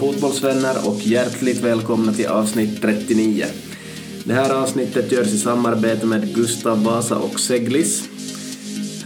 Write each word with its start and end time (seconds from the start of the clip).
Fotbollsvänner 0.00 0.88
och 0.88 1.06
hjärtligt 1.06 1.60
välkomna 1.60 2.12
till 2.12 2.26
avsnitt 2.26 2.82
39. 2.82 3.46
Det 4.24 4.34
här 4.34 4.50
avsnittet 4.54 5.12
görs 5.12 5.26
i 5.26 5.38
samarbete 5.38 6.06
med 6.06 6.34
Gustav 6.34 6.84
Vasa 6.84 7.16
och 7.16 7.40
Seglis. 7.40 8.08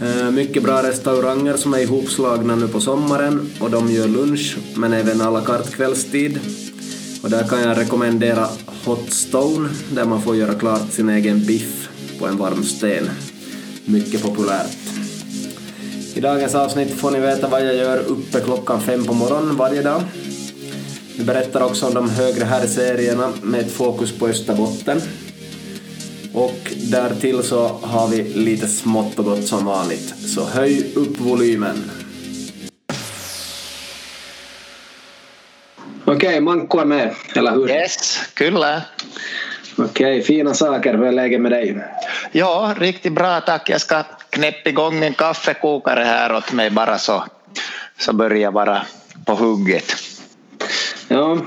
Eh, 0.01 0.31
mycket 0.31 0.63
bra 0.63 0.83
restauranger 0.83 1.57
som 1.57 1.73
är 1.73 1.79
ihopslagna 1.79 2.55
nu 2.55 2.67
på 2.67 2.79
sommaren 2.79 3.49
och 3.59 3.71
de 3.71 3.91
gör 3.91 4.07
lunch 4.07 4.57
men 4.75 4.93
även 4.93 5.21
à 5.21 5.29
la 5.29 5.41
carte 5.41 5.71
kvällstid. 5.71 6.39
Och 7.23 7.29
där 7.29 7.47
kan 7.47 7.61
jag 7.61 7.77
rekommendera 7.77 8.47
Hot 8.85 9.13
Stone 9.13 9.69
där 9.93 10.05
man 10.05 10.21
får 10.21 10.35
göra 10.35 10.53
klart 10.53 10.91
sin 10.91 11.09
egen 11.09 11.45
biff 11.45 11.89
på 12.19 12.27
en 12.27 12.37
varm 12.37 12.63
sten. 12.63 13.09
Mycket 13.85 14.23
populärt. 14.23 14.77
I 16.13 16.21
dagens 16.21 16.55
avsnitt 16.55 16.91
får 16.91 17.11
ni 17.11 17.19
veta 17.19 17.47
vad 17.47 17.65
jag 17.65 17.75
gör 17.75 17.99
uppe 17.99 18.39
klockan 18.39 18.81
fem 18.81 19.05
på 19.05 19.13
morgonen 19.13 19.55
varje 19.55 19.81
dag. 19.81 20.01
Vi 21.17 21.23
berättar 21.23 21.61
också 21.61 21.87
om 21.87 21.93
de 21.93 22.09
högre 22.09 22.45
herrserierna 22.45 23.33
med 23.41 23.59
ett 23.59 23.71
fokus 23.71 24.19
på 24.19 24.27
Österbotten. 24.27 25.01
Och 26.33 26.73
därtill 26.91 27.43
så 27.43 27.67
har 27.67 28.07
vi 28.07 28.23
lite 28.23 28.67
smått 28.67 29.19
och 29.19 29.25
gott 29.25 29.47
som 29.47 29.65
vanligt, 29.65 30.13
så 30.35 30.45
höj 30.45 30.93
upp 30.95 31.19
volymen. 31.19 31.91
Okej, 36.05 36.15
okay, 36.15 36.39
Manko 36.39 36.79
är 36.79 36.85
med, 36.85 37.15
eller 37.35 37.51
hur? 37.51 37.69
Yes, 37.69 38.19
kyllä. 38.33 38.81
Okej, 39.77 40.21
fina 40.21 40.53
saker. 40.53 40.93
Hur 40.93 41.05
är 41.05 41.11
läget 41.11 41.41
med 41.41 41.51
dig? 41.51 41.77
Ja, 42.31 42.75
riktigt 42.77 43.13
bra 43.13 43.41
tack. 43.41 43.69
Jag 43.69 43.81
ska 43.81 44.03
knäppa 44.29 44.69
igång 44.69 45.03
en 45.03 45.13
kaffekokare 45.13 46.03
här 46.03 46.35
åt 46.35 46.53
mig 46.53 46.69
bara 46.69 46.97
så, 46.97 47.23
så 47.99 48.13
börjar 48.13 48.37
jag 48.37 48.51
vara 48.51 48.81
på 49.25 49.35
hugget. 49.35 49.95
Ja, 51.07 51.37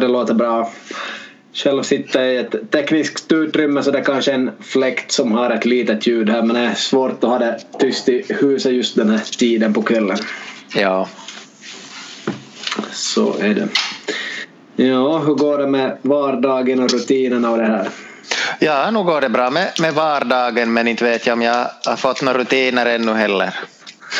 det 0.00 0.08
låter 0.08 0.34
bra. 0.34 0.70
Själv 1.54 1.82
sitter 1.82 2.22
jag 2.22 2.34
i 2.34 2.36
ett 2.36 2.70
tekniskt 2.70 3.32
utrymme 3.32 3.82
så 3.82 3.90
det 3.90 3.98
är 3.98 4.04
kanske 4.04 4.32
en 4.32 4.50
fläkt 4.60 5.12
som 5.12 5.32
har 5.32 5.50
ett 5.50 5.64
litet 5.64 6.06
ljud 6.06 6.30
här 6.30 6.42
men 6.42 6.56
det 6.56 6.62
är 6.62 6.74
svårt 6.74 7.24
att 7.24 7.30
ha 7.30 7.38
det 7.38 7.60
tyst 7.78 8.08
i 8.08 8.24
huset 8.28 8.72
just 8.72 8.96
den 8.96 9.10
här 9.10 9.18
tiden 9.38 9.74
på 9.74 9.82
kvällen. 9.82 10.18
Ja. 10.74 11.08
Så 12.92 13.38
är 13.38 13.54
det. 13.54 13.68
Ja, 14.76 15.18
hur 15.18 15.34
går 15.34 15.58
det 15.58 15.66
med 15.66 15.98
vardagen 16.02 16.80
och 16.80 16.92
rutinerna 16.92 17.50
och 17.50 17.58
det 17.58 17.66
här? 17.66 17.88
Ja, 18.58 18.90
nu 18.90 19.02
går 19.02 19.20
det 19.20 19.28
bra 19.28 19.50
med, 19.50 19.72
med 19.80 19.94
vardagen 19.94 20.72
men 20.72 20.88
inte 20.88 21.04
vet 21.04 21.26
jag 21.26 21.34
om 21.34 21.42
jag 21.42 21.66
har 21.84 21.96
fått 21.96 22.22
några 22.22 22.38
rutiner 22.38 22.86
ännu 22.86 23.12
heller. 23.12 23.54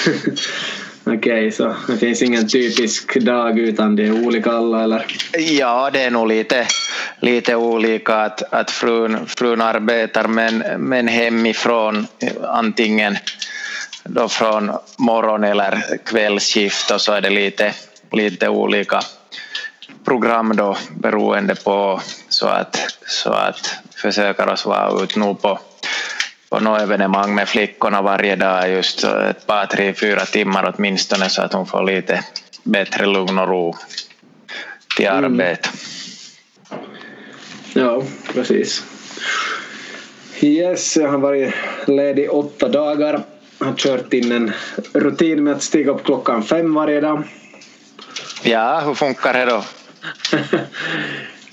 Okej, 1.05 1.19
okay, 1.19 1.51
så 1.51 1.75
det 1.87 1.97
finns 1.97 2.23
ingen 2.23 2.49
typisk 2.49 3.21
dag 3.21 3.59
utan 3.59 3.97
det 3.97 4.07
är 4.07 4.27
olika 4.27 4.53
alla 4.53 4.83
eller? 4.83 5.07
Ja, 5.39 5.91
det 5.93 6.03
är 6.03 6.11
nog 6.11 6.29
lite, 6.29 6.67
lite 7.21 7.57
olika 7.57 8.15
att, 8.15 8.43
att 8.53 8.71
frun, 8.71 9.27
frun 9.27 9.61
arbetar 9.61 10.29
men, 10.29 10.59
men 10.79 11.09
hemifrån 11.09 12.07
antingen 12.43 13.17
då 14.05 14.29
från 14.29 14.71
morgon 14.99 15.45
eller 15.45 15.99
kvällsskift 16.05 16.91
och 16.91 17.01
så 17.01 17.13
är 17.13 17.21
det 17.21 17.31
lite, 17.31 17.75
lite 18.13 18.49
olika 18.49 19.01
program 20.05 20.57
då 20.57 20.77
beroende 20.97 21.55
på 21.55 22.01
så 22.29 22.47
att, 22.47 22.97
så 23.07 23.31
att 23.31 23.75
försöker 23.95 24.49
oss 24.49 24.67
vara 24.67 25.03
ute 25.03 25.19
nu 25.19 25.35
på, 25.35 25.59
på 26.53 26.61
något 26.61 26.83
evenemang 26.83 27.35
med 27.35 27.49
flickorna 27.49 28.03
varje 28.03 28.37
dag 28.37 28.71
just 28.71 29.05
ett 29.05 29.47
par, 29.47 29.67
tre, 29.67 29.95
fyra 29.95 30.25
timmar 30.25 30.75
åtminstone 30.77 31.29
så 31.29 31.43
att 31.43 31.53
hon 31.53 31.67
får 31.67 31.83
lite 31.83 32.25
bättre 32.63 33.07
lugn 33.07 33.39
och 33.39 33.49
ro 33.49 33.77
till 34.97 35.07
mm. 35.07 35.25
arbete. 35.25 35.69
Mm. 36.71 37.87
Ja, 37.87 38.03
precis. 38.35 38.85
Yes, 40.41 40.97
jag 40.97 41.09
har 41.09 41.19
varit 41.19 41.55
ledig 41.87 42.33
åtta 42.33 42.69
dagar. 42.69 43.23
Har 43.59 43.75
kört 43.77 44.13
in 44.13 44.33
en 44.33 44.53
rutin 44.93 45.45
med 45.45 45.55
att 45.55 45.63
stiga 45.63 45.91
upp 45.91 46.05
klockan 46.05 46.43
fem 46.43 46.75
varje 46.75 47.01
dag. 47.01 47.23
Ja, 48.43 48.81
hur 48.81 48.95
funkar 48.95 49.33
det 49.33 49.45
då? 49.45 49.65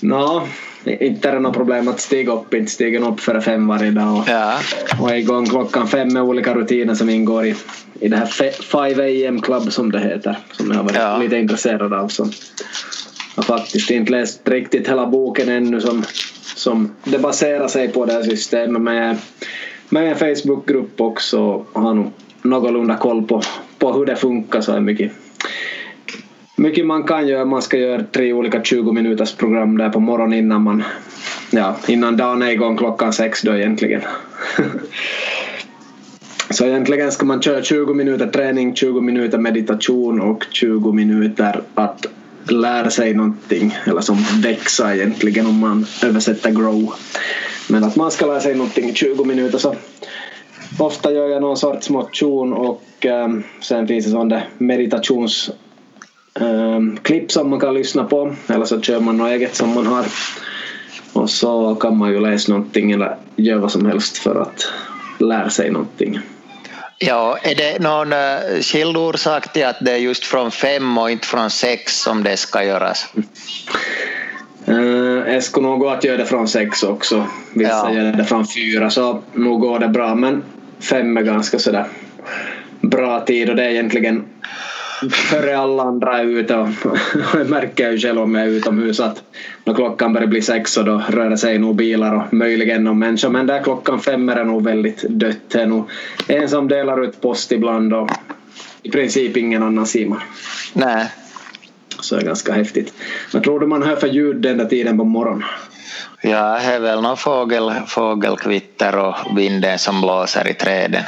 no, 0.00 0.48
inte 0.84 1.28
är 1.28 1.32
det 1.32 1.40
något 1.40 1.56
problem 1.56 1.88
att 1.88 2.00
stiga 2.00 2.32
upp, 2.32 2.54
inte 2.54 2.72
stiga 2.72 3.08
upp 3.08 3.20
före 3.20 3.40
fem 3.40 3.66
varje 3.66 3.90
dag 3.90 4.16
och, 4.18 4.24
ja. 4.28 4.58
och 5.00 5.10
är 5.10 5.14
igång 5.14 5.46
klockan 5.46 5.88
fem 5.88 6.08
med 6.12 6.22
olika 6.22 6.54
rutiner 6.54 6.94
som 6.94 7.10
ingår 7.10 7.46
i, 7.46 7.54
i 8.00 8.08
det 8.08 8.16
här 8.16 8.26
5 8.26 9.28
AM 9.28 9.40
Club 9.40 9.72
som 9.72 9.92
det 9.92 10.00
heter, 10.00 10.38
som 10.52 10.70
jag 10.70 10.76
har 10.76 10.84
varit 10.84 10.96
ja. 10.96 11.18
lite 11.18 11.36
intresserad 11.36 11.92
av. 11.92 12.08
Som 12.08 12.30
jag 13.36 13.42
har 13.42 13.58
faktiskt 13.58 13.90
inte 13.90 14.12
läst 14.12 14.48
riktigt 14.48 14.88
hela 14.88 15.06
boken 15.06 15.48
ännu 15.48 15.80
som, 15.80 16.04
som 16.56 16.94
det 17.04 17.18
baserar 17.18 17.68
sig 17.68 17.88
på 17.88 18.06
det 18.06 18.12
här 18.12 18.22
systemet 18.22 18.82
med, 18.82 19.16
med 19.88 20.12
en 20.12 20.16
Facebookgrupp 20.16 21.00
också 21.00 21.40
och 21.72 21.82
har 21.82 21.94
nog 21.94 22.12
någorlunda 22.42 22.96
koll 22.96 23.26
på, 23.26 23.42
på 23.78 23.92
hur 23.92 24.06
det 24.06 24.16
funkar 24.16 24.60
så 24.60 24.72
är 24.72 24.80
mycket 24.80 25.12
mycket 26.60 26.86
man 26.86 27.04
kan 27.04 27.28
göra. 27.28 27.44
Man 27.44 27.62
ska 27.62 27.78
göra 27.78 28.02
tre 28.12 28.32
olika 28.32 28.62
20 28.62 28.92
minuters 28.92 29.34
program 29.34 29.78
där 29.78 29.88
på 29.88 30.00
morgonen 30.00 30.38
innan 30.38 30.62
man 30.62 30.82
ja, 31.50 31.76
innan 31.88 32.16
dagen 32.16 32.42
är 32.42 32.50
igång 32.50 32.76
klockan 32.76 33.12
sex 33.12 33.42
då 33.42 33.54
egentligen. 33.54 34.00
Så 36.50 36.66
egentligen 36.66 37.12
ska 37.12 37.26
man 37.26 37.42
köra 37.42 37.62
20 37.62 37.94
minuter 37.94 38.26
träning, 38.26 38.74
20 38.74 39.00
minuter 39.00 39.38
meditation 39.38 40.20
och 40.20 40.46
20 40.50 40.92
minuter 40.92 41.62
att 41.74 42.06
lära 42.48 42.90
sig 42.90 43.14
någonting 43.14 43.76
eller 43.86 44.00
som 44.00 44.16
växa 44.42 44.94
egentligen 44.94 45.46
om 45.46 45.58
man 45.58 45.86
översätter 46.04 46.50
grow. 46.50 46.92
Men 47.68 47.84
att 47.84 47.96
man 47.96 48.10
ska 48.10 48.26
lära 48.26 48.40
sig 48.40 48.54
någonting 48.54 48.88
i 48.88 48.94
20 48.94 49.24
minuter 49.24 49.58
så 49.58 49.74
ofta 50.78 51.12
gör 51.12 51.28
jag 51.28 51.42
någon 51.42 51.56
sorts 51.56 51.90
motion 51.90 52.52
och 52.52 53.06
um, 53.24 53.42
sen 53.60 53.86
finns 53.86 54.04
det 54.04 54.10
sån 54.10 54.34
meditations 54.58 55.50
um, 56.34 56.96
klipp 57.02 57.32
som 57.32 57.50
man 57.50 57.60
kan 57.60 57.74
lyssna 57.74 58.04
på 58.04 58.34
eller 58.46 58.64
så 58.64 58.80
kör 58.80 59.00
man 59.00 59.16
något 59.16 59.30
eget 59.30 59.56
som 59.56 59.74
man 59.74 59.86
har 59.86 60.06
och 61.12 61.30
så 61.30 61.74
kan 61.74 61.96
man 61.96 62.10
ju 62.10 62.20
läsa 62.20 62.52
någonting 62.52 62.92
eller 62.92 63.16
göra 63.36 63.58
vad 63.58 63.72
som 63.72 63.86
helst 63.86 64.18
för 64.18 64.40
att 64.40 64.72
lära 65.18 65.50
sig 65.50 65.70
någonting. 65.70 66.18
Ja, 66.98 67.38
är 67.42 67.54
det 67.54 67.82
någon 67.82 68.12
uh, 68.12 68.60
skild 68.60 68.96
orsak 68.96 69.52
till 69.52 69.66
att 69.66 69.76
det 69.80 69.92
är 69.92 69.96
just 69.96 70.24
från 70.24 70.50
fem 70.50 70.98
och 70.98 71.10
inte 71.10 71.26
från 71.26 71.50
sex 71.50 72.00
som 72.00 72.22
det 72.22 72.36
ska 72.36 72.64
göras? 72.64 73.08
Uh, 74.68 75.24
det 75.24 75.42
skulle 75.42 75.66
nog 75.66 75.80
gå 75.80 75.88
att 75.88 76.04
göra 76.04 76.16
det 76.16 76.26
från 76.26 76.48
sex 76.48 76.82
också. 76.82 77.26
Vissa 77.54 77.70
ja. 77.70 77.92
gör 77.92 78.12
det 78.12 78.24
från 78.24 78.46
fyra 78.46 78.90
så 78.90 79.22
nog 79.32 79.60
går 79.60 79.78
det 79.78 79.88
bra 79.88 80.14
men 80.14 80.42
fem 80.80 81.16
är 81.16 81.22
ganska 81.22 81.58
sådär 81.58 81.86
bra 82.80 83.20
tid 83.20 83.50
och 83.50 83.56
det 83.56 83.64
är 83.64 83.68
egentligen 83.68 84.24
före 85.08 85.58
alla 85.58 85.82
andra 85.82 86.18
är 86.18 86.24
ute 86.24 86.56
och 86.56 86.68
jag 87.34 87.48
märker 87.50 87.90
ju 87.90 87.98
själv 87.98 88.20
om 88.20 88.34
jag 88.34 88.44
är 88.44 88.50
utomhus 88.50 89.00
att 89.00 89.22
när 89.64 89.74
klockan 89.74 90.12
börjar 90.12 90.28
bli 90.28 90.42
sex 90.42 90.76
och 90.76 90.84
då 90.84 91.02
rör 91.08 91.30
det 91.30 91.38
sig 91.38 91.58
nog 91.58 91.76
bilar 91.76 92.14
och 92.14 92.34
möjligen 92.34 92.84
någon 92.84 92.98
människa 92.98 93.28
men 93.28 93.46
där 93.46 93.62
klockan 93.62 94.00
fem 94.00 94.28
är 94.28 94.36
det 94.36 94.44
nog 94.44 94.64
väldigt 94.64 95.02
dött. 95.02 95.36
Det 95.48 95.60
är 95.60 95.66
nog 95.66 95.90
en 96.28 96.48
som 96.48 96.68
delar 96.68 97.04
ut 97.04 97.20
post 97.20 97.52
ibland 97.52 97.94
och 97.94 98.10
i 98.82 98.90
princip 98.90 99.36
ingen 99.36 99.62
annan 99.62 99.86
Simon. 99.86 100.20
Nej. 100.72 101.06
Så 102.00 102.14
det 102.14 102.22
är 102.22 102.26
ganska 102.26 102.52
häftigt. 102.52 102.92
Vad 103.32 103.42
tror 103.42 103.60
du 103.60 103.66
man 103.66 103.82
hör 103.82 103.96
för 103.96 104.06
ljud 104.06 104.36
den 104.36 104.58
där 104.58 104.64
tiden 104.64 104.98
på 104.98 105.04
morgonen? 105.04 105.48
Ja, 106.22 106.58
det 106.58 106.74
är 106.74 106.80
väl 106.80 107.02
någon 107.02 107.16
fågel, 107.16 107.72
fågelkvitter 107.86 108.96
och 108.96 109.38
vinden 109.38 109.78
som 109.78 110.00
blåser 110.00 110.48
i 110.48 110.54
träden 110.54 111.02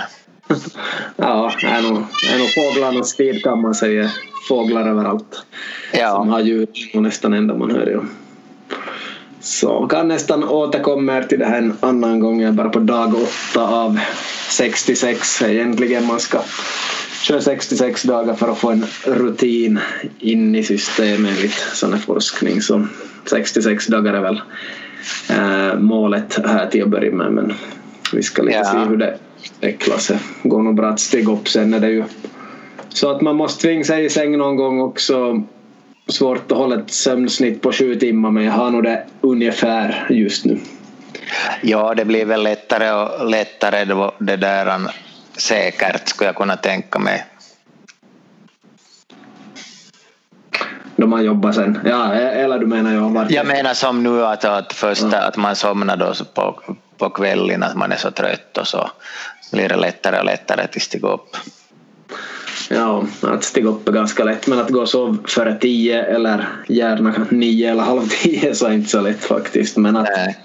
ja, 1.16 1.52
det 1.60 1.66
är 1.66 1.82
nog, 1.82 1.96
är 2.32 2.38
nog 2.38 2.54
fåglarnas 2.54 3.14
tid 3.14 3.42
kan 3.42 3.60
man 3.60 3.74
säga. 3.74 4.10
Fåglar 4.48 4.88
överallt. 4.88 5.42
Ja. 5.92 6.10
Som 6.10 6.28
har 6.28 6.40
ljud 6.40 6.68
och 6.94 7.02
nästan 7.02 7.32
enda 7.32 7.54
man 7.54 7.70
hör. 7.70 7.86
Ja. 7.86 8.00
Så 9.40 9.86
kan 9.86 10.08
nästan 10.08 10.44
återkomma 10.44 11.22
till 11.22 11.38
det 11.38 11.44
här 11.44 11.58
en 11.58 11.76
annan 11.80 12.20
gång. 12.20 12.40
Jag 12.40 12.48
är 12.48 12.52
bara 12.52 12.68
på 12.68 12.78
dag 12.78 13.14
åtta 13.14 13.68
av 13.68 14.00
66 14.50 15.42
egentligen. 15.42 16.06
Man 16.06 16.20
ska 16.20 16.38
köra 17.22 17.40
66 17.40 18.02
dagar 18.02 18.34
för 18.34 18.48
att 18.48 18.58
få 18.58 18.70
en 18.70 18.86
rutin 19.04 19.80
in 20.18 20.54
i 20.54 20.62
systemet 20.62 21.36
enligt 21.36 21.64
sån 21.72 21.92
här 21.92 22.00
forskning. 22.00 22.62
Så 22.62 22.86
66 23.24 23.86
dagar 23.86 24.14
är 24.14 24.20
väl 24.20 24.40
äh, 25.30 25.78
målet 25.78 26.38
här 26.46 26.66
till 26.66 26.82
att 26.82 26.88
börja 26.88 27.12
med. 27.12 27.32
Men 27.32 27.52
vi 28.12 28.22
ska 28.22 28.42
lite 28.42 28.58
ja. 28.58 28.64
se 28.64 28.78
hur 28.78 28.96
det 28.96 29.18
äckla 29.60 29.98
sig. 29.98 30.18
Går 30.42 30.62
nog 30.62 30.74
bra 30.74 30.88
att 30.88 31.00
stiga 31.00 31.32
upp 31.32 31.48
sen 31.48 31.74
är 31.74 31.80
det 31.80 31.88
ju 31.88 32.04
så 32.88 33.10
att 33.10 33.20
man 33.20 33.36
måste 33.36 33.62
tvinga 33.62 33.84
sig 33.84 34.04
i 34.04 34.10
säng 34.10 34.38
någon 34.38 34.56
gång 34.56 34.80
också. 34.80 35.42
Svårt 36.08 36.52
att 36.52 36.58
hålla 36.58 36.74
ett 36.74 36.90
sömnsnitt 36.90 37.62
på 37.62 37.72
sju 37.72 37.94
timmar 37.94 38.30
men 38.30 38.44
jag 38.44 38.52
har 38.52 38.70
nog 38.70 38.82
det 38.82 39.04
ungefär 39.20 40.06
just 40.10 40.44
nu. 40.44 40.58
Ja, 41.62 41.94
det 41.94 42.04
blir 42.04 42.24
väl 42.24 42.42
lättare 42.42 42.90
och 42.90 43.30
lättare 43.30 43.84
då, 43.84 44.14
det 44.18 44.36
där 44.36 44.78
säkert 45.36 46.08
skulle 46.08 46.28
jag 46.28 46.36
kunna 46.36 46.56
tänka 46.56 46.98
mig. 46.98 47.24
de 51.02 51.12
har 51.12 51.20
jobbat 51.20 51.54
sen. 51.54 51.78
Ja, 51.84 52.14
eller 52.14 52.58
du 52.58 52.66
menar 52.66 52.92
jag 52.92 53.10
varit... 53.10 53.30
Jag 53.30 53.46
menar 53.46 53.74
som 53.74 54.02
nu 54.02 54.24
att, 54.24 54.44
att 54.44 54.72
först 54.72 55.04
ja. 55.12 55.18
att 55.18 55.36
man 55.36 55.56
somnar 55.56 55.96
då 55.96 56.12
på, 56.34 56.60
på 56.98 57.10
kvällen, 57.10 57.62
att 57.62 57.74
man 57.74 57.92
är 57.92 57.96
så 57.96 58.10
trött 58.10 58.58
och 58.58 58.66
så 58.66 58.90
blir 59.52 59.68
det 59.68 59.76
lättare 59.76 60.18
och 60.18 60.24
lättare 60.24 60.62
att 60.62 60.82
stiga 60.82 61.08
upp. 61.08 61.36
Ja, 62.70 63.04
att 63.20 63.44
stiga 63.44 63.68
upp 63.68 63.88
är 63.88 63.92
ganska 63.92 64.24
lätt 64.24 64.46
men 64.46 64.58
att 64.58 64.70
gå 64.70 64.80
och 64.80 64.88
sova 64.88 65.18
före 65.24 65.58
tio 65.58 66.04
eller 66.04 66.48
gärna 66.68 67.26
nio 67.30 67.70
eller 67.70 67.82
halv 67.82 68.08
tio 68.08 68.54
så 68.54 68.66
är 68.66 68.72
inte 68.72 68.90
så 68.90 69.00
lätt 69.00 69.24
faktiskt. 69.24 69.76
Men 69.76 69.96
att 69.96 70.08
Nej. 70.16 70.38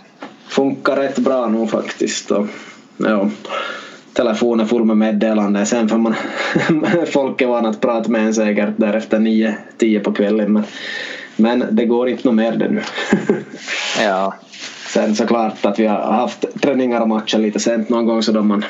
funkar 0.48 0.96
rätt 0.96 1.18
bra 1.18 1.48
nog 1.48 1.72
faktiskt. 1.72 2.32
Och, 2.32 2.48
ja, 2.98 3.30
telefonen 4.14 4.68
full 4.68 4.86
med 4.86 4.98
meddelanden. 4.98 5.66
Sen 5.66 5.90
får 5.90 5.98
man 5.98 6.16
folk 7.14 7.42
är 7.42 7.48
vana 7.48 7.70
att 7.70 7.82
prata 7.82 8.10
med 8.10 8.26
en 8.26 8.34
säkert 8.34 8.74
därefter 8.78 9.20
nio, 9.20 9.58
tio 9.78 10.00
på 10.00 10.14
kvällen. 10.14 10.54
Men, 10.54 10.64
men 11.36 11.66
det 11.72 11.86
går 11.86 12.10
inte 12.10 12.28
något 12.28 12.36
mer 12.36 12.56
det 12.56 12.70
nu. 12.70 12.82
ja. 14.02 14.36
Sen 14.88 15.16
såklart 15.16 15.66
att 15.66 15.80
vi 15.80 15.86
har 15.86 16.12
haft 16.12 16.62
träningar 16.62 17.02
och 17.02 17.10
matcher 17.10 17.38
lite 17.38 17.60
sent 17.60 17.90
någon 17.90 18.06
gång 18.06 18.24
så 18.24 18.32
då 18.32 18.44
man 18.44 18.66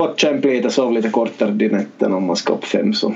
fått 0.00 0.20
kämpa 0.20 0.48
lite, 0.48 0.70
sov 0.70 0.92
lite 0.92 1.08
kortare 1.08 1.64
i 1.64 1.68
natten 1.68 2.14
om 2.14 2.26
man 2.26 2.36
ska 2.36 2.52
upp 2.52 2.64
fem 2.64 2.94
så 2.94 3.14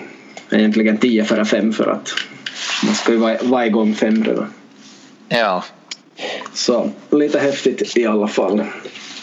egentligen 0.51 0.97
tio 0.97 1.25
före 1.25 1.45
fem 1.45 1.73
för 1.73 1.87
att 1.87 2.11
man 2.85 2.95
ska 2.95 3.13
ju 3.13 3.19
vara, 3.19 3.37
vara 3.43 3.67
igång 3.67 3.95
fem 3.95 4.25
redan. 4.25 4.47
Ja. 5.29 5.65
Så 6.53 6.91
lite 7.11 7.39
häftigt 7.39 7.97
i 7.97 8.07
alla 8.07 8.29
fall. 8.29 8.63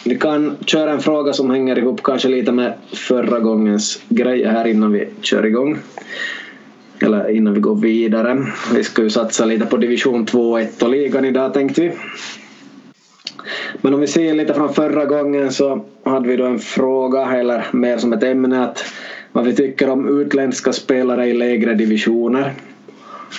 Vi 0.04 0.18
kan 0.18 0.56
köra 0.66 0.92
en 0.92 1.00
fråga 1.00 1.32
som 1.32 1.50
hänger 1.50 1.78
ihop 1.78 2.02
kanske 2.02 2.28
lite 2.28 2.52
med 2.52 2.74
förra 2.92 3.40
gångens 3.40 4.00
grej 4.08 4.44
här 4.44 4.66
innan 4.66 4.92
vi 4.92 5.08
kör 5.20 5.46
igång. 5.46 5.78
Eller 7.00 7.30
innan 7.30 7.54
vi 7.54 7.60
går 7.60 7.76
vidare. 7.76 8.46
Vi 8.74 8.84
ska 8.84 9.02
ju 9.02 9.10
satsa 9.10 9.44
lite 9.44 9.66
på 9.66 9.76
division 9.76 10.26
2 10.26 10.58
1 10.58 10.82
och 10.82 10.90
ligan 10.90 11.24
idag 11.24 11.54
tänkte 11.54 11.80
vi. 11.80 11.92
Men 13.80 13.94
om 13.94 14.00
vi 14.00 14.06
ser 14.06 14.34
lite 14.34 14.54
från 14.54 14.74
förra 14.74 15.04
gången 15.04 15.52
så 15.52 15.84
hade 16.04 16.28
vi 16.28 16.36
då 16.36 16.44
en 16.44 16.58
fråga, 16.58 17.32
eller 17.32 17.66
mer 17.72 17.98
som 17.98 18.12
ett 18.12 18.22
ämne, 18.22 18.64
att 18.64 18.84
vad 19.32 19.44
vi 19.44 19.56
tycker 19.56 19.90
om 19.90 20.20
utländska 20.20 20.72
spelare 20.72 21.26
i 21.26 21.32
lägre 21.32 21.74
divisioner. 21.74 22.52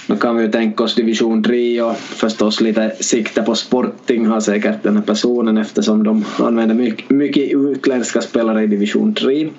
Då 0.07 0.15
kan 0.15 0.37
vi 0.37 0.43
ju 0.43 0.51
tänka 0.51 0.83
oss 0.83 0.95
division 0.95 1.43
3 1.43 1.81
och 1.81 1.97
förstås 1.97 2.61
lite 2.61 2.95
sikte 2.99 3.41
på 3.41 3.55
Sporting 3.55 4.25
har 4.25 4.39
säkert 4.39 4.83
den 4.83 4.95
här 4.95 5.03
personen 5.03 5.57
eftersom 5.57 6.03
de 6.03 6.25
använder 6.39 6.75
mycket, 6.75 7.09
mycket 7.09 7.53
utländska 7.53 8.21
spelare 8.21 8.63
i 8.63 8.67
division 8.67 9.13
3. 9.13 9.49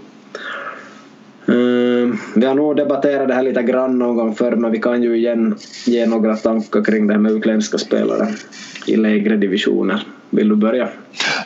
Uh, 1.48 2.02
ehm, 2.02 2.18
vi 2.34 2.46
har 2.46 2.54
nog 2.54 2.76
debatterat 2.76 3.28
det 3.28 3.34
här 3.34 3.42
lite 3.42 3.62
grann 3.62 3.98
någon 3.98 4.16
gång 4.16 4.34
förr 4.34 4.56
men 4.56 4.72
vi 4.72 4.78
kan 4.78 5.02
ju 5.02 5.16
igen 5.16 5.56
ge 5.86 6.06
några 6.06 6.36
tankar 6.36 6.84
kring 6.84 7.06
det 7.06 7.14
här 7.14 7.20
med 7.20 7.32
utländska 7.32 7.78
spelare 7.78 8.28
i 8.86 8.96
lägre 8.96 9.36
divisioner. 9.36 10.06
Vill 10.34 10.48
du 10.48 10.56
börja? 10.56 10.88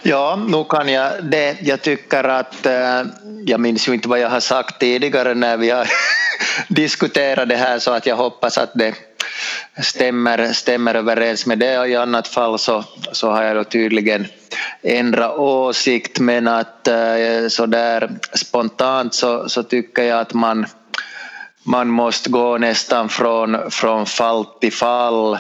Ja, 0.02 0.44
nu 0.49 0.64
kan 0.64 0.88
jag 0.88 1.25
det. 1.25 1.56
Jag 1.62 1.82
tycker 1.82 2.25
att, 2.25 2.67
eh, 2.67 3.02
jag 3.46 3.61
minns 3.61 3.88
ju 3.88 3.94
inte 3.94 4.08
vad 4.08 4.20
jag 4.20 4.31
har 4.31 4.40
sagt 4.40 4.81
tidigare 4.81 5.35
när 5.35 5.56
vi 5.56 5.70
har 5.70 5.88
diskuterat 6.69 7.49
det 7.49 7.56
här 7.56 7.79
så 7.79 7.90
att 7.90 8.06
jag 8.06 8.17
hoppas 8.17 8.58
att 8.58 8.70
det 8.75 8.94
stämmer, 9.82 10.52
stämmer 10.52 10.94
överens 10.94 11.46
med 11.46 11.58
det 11.58 11.79
och 11.79 11.88
i 11.88 11.96
annat 11.96 12.29
fall 12.29 12.58
så, 12.58 12.85
så 13.12 13.31
har 13.31 13.43
jag 13.43 13.56
då 13.56 13.64
tydligen 13.64 14.26
ändrat 14.82 15.38
åsikt 15.38 16.20
men 16.20 16.49
att 16.49 16.88
eh, 16.88 17.49
så 17.49 17.67
där 17.67 18.11
spontant 18.34 19.14
så, 19.14 19.49
så 19.49 19.62
tycker 19.62 20.02
jag 20.02 20.20
att 20.20 20.34
man 20.34 20.67
man 21.62 21.88
måste 21.88 22.31
gå 22.31 22.58
nästan 22.58 23.08
från, 23.08 23.70
från 23.70 24.06
fall 24.06 24.44
till 24.44 24.73
fall 24.73 25.38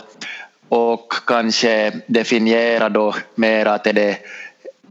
och 0.68 1.12
kanske 1.26 1.92
definiera 2.06 2.88
då 2.88 3.14
mer 3.34 3.66
att 3.66 3.86
är 3.86 3.92
det 3.92 4.18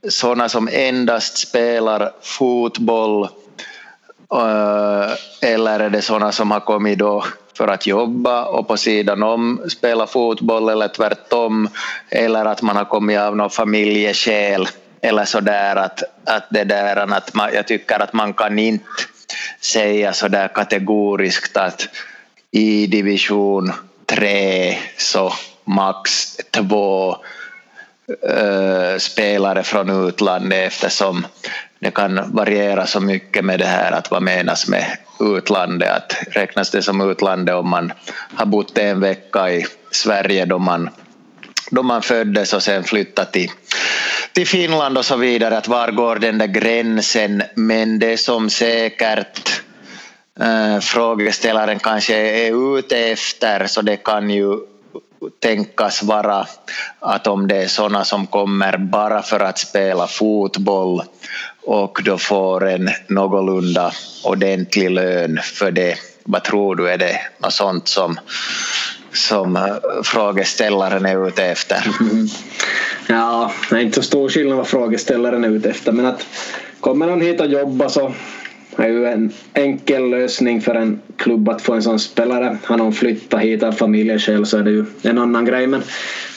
sådana 0.10 0.50
som 0.50 0.70
endast 0.72 1.38
spelar 1.38 2.12
fotboll 2.22 3.24
eh, 4.34 5.12
eller 5.42 5.80
är 5.80 5.90
det 5.90 6.02
sådana 6.02 6.32
som 6.32 6.52
har 6.52 6.60
kommit 6.60 7.00
då 7.00 7.24
för 7.58 7.68
att 7.68 7.88
jobba 7.88 8.46
och 8.46 8.68
på 8.68 8.78
sidan 8.78 9.24
om 9.24 9.62
spela 9.70 10.08
fotboll 10.08 10.70
eller 10.70 10.88
tvärtom 10.88 11.70
eller 12.10 12.46
att 12.46 12.62
man 12.62 12.76
har 12.76 12.86
kommit 12.86 13.20
av 13.20 13.36
någon 13.36 13.50
familjeskäl 13.50 14.68
eller 15.02 15.26
sådär 15.26 15.76
att, 15.76 16.04
att 16.26 16.48
det 16.50 16.64
där 16.64 17.14
att 17.14 17.34
man, 17.34 17.50
jag 17.54 17.68
tycker 17.68 18.00
att 18.00 18.14
man 18.14 18.34
kan 18.34 18.60
inte 18.60 18.86
säga 19.62 20.14
sådär 20.14 20.48
kategoriskt 20.48 21.58
att 21.58 21.90
i 22.52 22.88
division 22.88 23.72
3 24.06 24.78
så 24.98 25.34
max 25.68 26.36
två 26.52 27.18
äh, 28.30 28.98
spelare 28.98 29.64
från 29.64 30.08
utlandet 30.08 30.68
eftersom 30.68 31.28
det 31.80 31.92
kan 31.92 32.32
variera 32.32 32.86
så 32.86 33.00
mycket 33.00 33.46
med 33.46 33.60
det 33.60 33.66
här 33.66 33.92
att 33.92 34.12
vad 34.12 34.22
menas 34.22 34.68
med 34.68 34.98
utlandet. 35.20 35.90
Att 35.90 36.16
räknas 36.32 36.72
det 36.72 36.82
som 36.82 37.12
utlandet 37.12 37.56
om 37.56 37.70
man 37.70 37.94
har 38.36 38.46
bott 38.46 38.78
en 38.78 39.00
vecka 39.00 39.50
i 39.52 39.66
Sverige 39.92 40.46
då 40.46 40.60
man, 40.60 40.90
då 41.72 41.84
man 41.84 42.02
föddes 42.02 42.54
och 42.54 42.64
sen 42.64 42.84
flyttat 42.84 43.34
till, 43.34 43.52
till 44.34 44.48
Finland 44.48 44.98
och 44.98 45.06
så 45.06 45.16
vidare. 45.16 45.58
Att 45.58 45.68
var 45.68 45.92
går 45.92 46.16
den 46.16 46.38
där 46.38 46.48
gränsen? 46.48 47.44
Men 47.56 48.00
det 48.00 48.18
som 48.18 48.50
säkert 48.50 49.62
äh, 50.40 50.80
frågeställaren 50.80 51.80
kanske 51.80 52.16
är 52.16 52.78
ute 52.78 52.98
efter 52.98 53.68
så 53.68 53.82
det 53.82 53.98
kan 53.98 54.30
ju 54.30 54.58
tänkas 55.40 56.04
vara 56.04 56.48
att 57.00 57.28
om 57.28 57.48
det 57.48 57.56
är 57.56 57.68
sådana 57.68 58.06
som 58.06 58.28
kommer 58.28 58.78
bara 58.78 59.22
för 59.22 59.40
att 59.40 59.60
spela 59.60 60.08
fotboll 60.08 61.04
och 61.66 62.00
då 62.06 62.18
får 62.18 62.68
en 62.68 62.90
någorlunda 63.08 63.92
ordentlig 64.24 64.92
lön 64.92 65.40
för 65.44 65.72
det. 65.72 65.96
Vad 66.24 66.44
tror 66.44 66.76
du, 66.76 66.90
är 66.90 66.98
det 66.98 67.20
något 67.38 67.54
sånt 67.54 67.88
som, 67.88 68.20
som 69.14 69.56
eh, 69.56 69.76
frågeställaren 70.04 71.06
är 71.06 71.28
ute 71.28 71.46
efter? 71.46 71.88
Mm. 72.00 72.28
Ja, 73.08 73.52
det 73.70 73.76
är 73.76 73.80
inte 73.80 73.96
så 73.96 74.04
stor 74.04 74.30
skillnad 74.30 74.58
vad 74.58 74.68
frågeställaren 74.68 75.44
är 75.44 75.50
ute 75.50 75.70
efter 75.70 75.92
men 75.92 76.06
att 76.06 76.26
kommer 76.80 77.08
någon 77.08 77.22
hit 77.22 77.42
och 77.42 77.48
jobbar 77.48 77.90
så 77.90 78.14
är 78.84 78.88
ju 78.88 79.06
en 79.06 79.34
enkel 79.54 80.10
lösning 80.10 80.62
för 80.62 80.76
en 80.76 81.00
klubb 81.18 81.50
att 81.50 81.62
få 81.62 81.74
en 81.74 81.84
sån 81.84 82.00
spelare. 82.00 82.58
Har 82.64 82.78
någon 82.78 82.94
flyttat 82.94 83.42
hit 83.42 83.64
av 83.64 83.72
familjeskäl 83.72 84.46
så 84.46 84.58
är 84.58 84.64
det 84.64 84.72
ju 84.72 84.86
en 85.02 85.18
annan 85.18 85.46
grej. 85.46 85.68
Men 85.68 85.82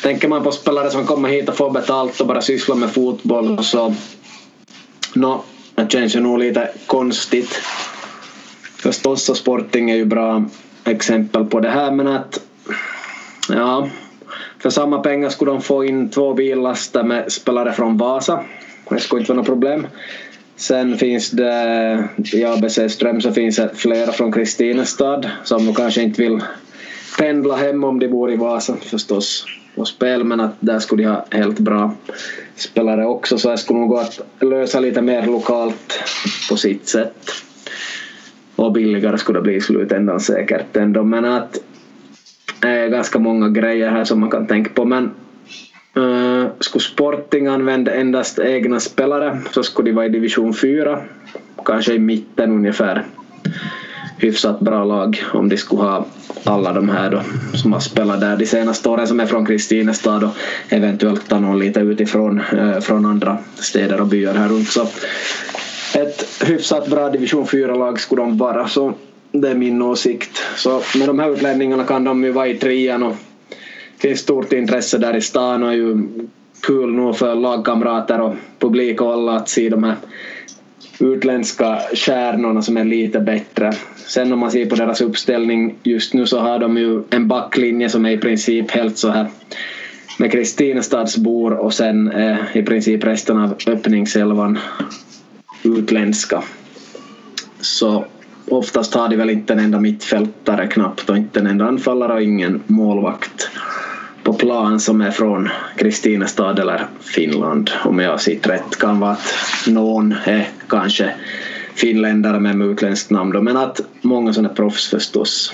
tänker 0.03 0.29
man 0.29 0.43
på 0.43 0.53
spelare 0.53 0.91
som 0.91 1.07
kommer 1.07 1.29
hit 1.29 1.49
och 1.49 1.57
får 1.57 1.71
betalt 1.71 2.21
och 2.21 2.27
bara 2.27 2.41
sysslar 2.41 2.77
med 2.77 2.91
fotboll 2.91 3.65
så 3.65 3.95
no, 5.15 5.43
det 5.75 5.93
känns 5.93 6.17
ju 6.17 6.21
nog 6.21 6.39
lite 6.39 6.71
konstigt. 6.87 7.63
Förstås 8.77 9.25
så 9.25 9.35
Sporting 9.35 9.91
är 9.91 9.97
ju 9.97 10.05
bra 10.05 10.45
exempel 10.85 11.45
på 11.45 11.61
det 11.61 11.71
här 11.71 11.91
men 11.91 12.09
att 12.09 12.41
ja, 13.49 13.89
för 14.59 14.71
samma 14.71 14.99
pengar 14.99 15.29
skulle 15.29 15.51
de 15.51 15.63
få 15.63 15.85
in 15.85 16.11
två 16.11 16.35
billaster 16.35 17.03
med 17.03 17.33
spelare 17.33 17.73
från 17.73 17.97
Vasa. 17.97 18.45
Det 18.89 19.01
skulle 19.01 19.21
inte 19.21 19.33
vara 19.33 19.41
något 19.41 19.47
problem. 19.47 19.87
Sen 20.61 20.99
finns 20.99 21.31
det 21.31 22.09
i 22.33 22.45
ABC 22.45 22.79
Ström 22.89 23.21
så 23.21 23.33
finns 23.33 23.57
det 23.57 23.71
flera 23.75 24.13
från 24.13 24.33
Kristinestad 24.33 25.31
som 25.45 25.75
kanske 25.75 26.03
inte 26.03 26.23
vill 26.23 26.41
pendla 27.19 27.57
hem 27.57 27.85
om 27.85 27.99
de 27.99 28.09
bor 28.09 28.33
i 28.33 28.37
Vasa 28.37 28.77
förstås 28.77 29.47
på 29.77 29.85
spel 29.85 30.25
men 30.25 30.41
att 30.41 30.55
där 30.61 30.79
skulle 30.79 31.03
de 31.03 31.09
ha 31.09 31.27
helt 31.31 31.59
bra 31.59 31.95
spelare 32.57 33.07
också. 33.07 33.39
Så 33.39 33.51
det 33.51 33.59
skulle 33.59 33.79
nog 33.79 33.89
gå 33.89 33.97
att 33.97 34.21
lösa 34.41 34.81
lite 34.81 35.03
mer 35.03 35.27
lokalt 35.27 36.01
på 36.51 36.57
sitt 36.57 36.89
sätt. 36.89 37.31
Och 38.57 38.73
billigare 38.73 39.19
skulle 39.19 39.39
det 39.39 39.43
bli 39.43 39.55
i 39.55 39.61
slutändan 39.61 40.21
säkert 40.21 40.77
ändå. 40.77 41.05
Men 41.05 41.25
att 41.25 41.59
det 42.61 42.69
är 42.69 42.89
ganska 42.89 43.19
många 43.19 43.49
grejer 43.49 43.91
här 43.91 44.05
som 44.05 44.21
man 44.21 44.31
kan 44.31 44.47
tänka 44.47 44.71
på. 44.71 44.85
Men 44.85 45.11
Uh, 45.97 46.47
skulle 46.61 46.83
Sporting 46.83 47.47
använda 47.47 47.95
endast 47.95 48.39
egna 48.39 48.81
spelare 48.81 49.39
så 49.51 49.63
skulle 49.63 49.91
de 49.91 49.95
vara 49.95 50.07
i 50.07 50.09
division 50.09 50.55
4, 50.55 51.03
kanske 51.65 51.95
i 51.95 51.99
mitten 51.99 52.53
ungefär. 52.53 53.05
Hyfsat 54.19 54.61
bra 54.61 54.85
lag 54.85 55.23
om 55.33 55.49
de 55.49 55.57
skulle 55.57 55.83
ha 55.83 56.07
alla 56.45 56.73
de 56.73 56.89
här 56.89 57.11
då 57.11 57.23
som 57.59 57.73
har 57.73 57.81
spelat 57.81 58.21
där 58.21 58.37
de 58.37 58.47
senaste 58.47 58.89
åren 58.89 59.07
som 59.07 59.21
är 59.21 59.27
från 59.27 59.47
Kristinestad 59.47 60.25
och 60.25 60.31
eventuellt 60.69 61.29
ta 61.29 61.39
någon 61.39 61.59
lite 61.59 61.81
utifrån 61.81 62.41
uh, 62.55 62.81
från 62.81 63.07
andra 63.07 63.39
städer 63.55 64.01
och 64.01 64.07
byar 64.07 64.35
här 64.35 64.49
runt. 64.49 64.69
Så 64.69 64.87
ett 65.95 66.45
hyfsat 66.45 66.89
bra 66.89 67.11
division 67.11 67.47
4-lag 67.47 68.01
skulle 68.01 68.23
de 68.23 68.39
vara 68.39 68.69
så 68.69 68.95
det 69.33 69.49
är 69.49 69.55
min 69.55 69.83
åsikt. 69.83 70.43
Så 70.57 70.83
med 70.99 71.09
de 71.09 71.19
här 71.19 71.31
utlänningarna 71.31 71.85
kan 71.85 72.05
de 72.05 72.25
ju 72.25 72.33
vara 72.33 72.49
i 72.49 72.59
trean 72.59 73.03
och 73.03 73.17
finns 74.01 74.21
stort 74.21 74.53
intresse 74.53 74.99
där 74.99 75.17
i 75.17 75.21
stan 75.21 75.63
och 75.63 75.69
är 75.69 75.77
ju 75.77 76.09
kul 76.61 76.93
nog 76.93 77.17
för 77.17 77.35
lagkamrater 77.35 78.21
och 78.21 78.35
publik 78.59 79.01
och 79.01 79.13
alla 79.13 79.33
att 79.33 79.49
se 79.49 79.69
de 79.69 79.85
här 79.85 79.97
utländska 81.01 81.79
stjärnorna 81.95 82.63
som 82.63 82.77
är 82.77 82.85
lite 82.85 83.21
bättre. 83.21 83.73
Sen 83.97 84.33
om 84.33 84.39
man 84.39 84.51
ser 84.51 84.67
på 84.67 84.75
deras 84.75 85.01
uppställning 85.01 85.75
just 85.83 86.15
nu 86.15 86.27
så 86.27 86.39
har 86.39 86.59
de 86.59 86.77
ju 86.77 87.03
en 87.11 87.29
backlinje 87.29 87.89
som 87.89 88.07
är 88.07 88.11
i 88.11 88.19
princip 88.19 88.71
helt 88.71 88.99
så 88.99 89.09
här 89.09 89.27
med 90.19 90.33
Kristinestadsbor 90.33 91.53
och 91.53 91.75
sen 91.75 92.13
eh, 92.13 92.37
i 92.55 92.63
princip 92.63 93.05
resten 93.05 93.39
av 93.39 93.55
öppningselvan 93.67 94.59
utländska. 95.63 96.43
Så 97.61 98.05
oftast 98.49 98.95
har 98.95 99.09
de 99.09 99.17
väl 99.17 99.31
inte 99.31 99.53
en 99.53 99.59
enda 99.59 99.81
mittfältare 99.81 100.67
knappt 100.67 101.11
och 101.11 101.17
inte 101.17 101.41
en 101.41 101.47
enda 101.47 101.65
anfallare 101.65 102.13
och 102.13 102.23
ingen 102.23 102.63
målvakt 102.67 103.51
på 104.23 104.33
plan 104.33 104.81
som 104.81 105.01
är 105.01 105.11
från 105.11 105.49
Kristinestad 105.77 106.59
eller 106.59 106.87
Finland 107.01 107.71
om 107.85 107.99
jag 107.99 108.11
har 108.11 108.19
sett 108.19 108.47
rätt. 108.47 108.79
kan 108.79 109.01
vara 109.01 109.13
att 109.13 109.35
någon 109.67 110.15
är 110.25 110.49
kanske 110.69 111.15
finländare 111.75 112.41
med 112.41 112.67
utländskt 112.67 113.11
namn 113.11 113.33
då, 113.33 113.43
men 113.43 113.57
att 113.57 113.81
många 114.01 114.33
sådana 114.33 114.55
proffs 114.55 114.91
förstås. 114.91 115.53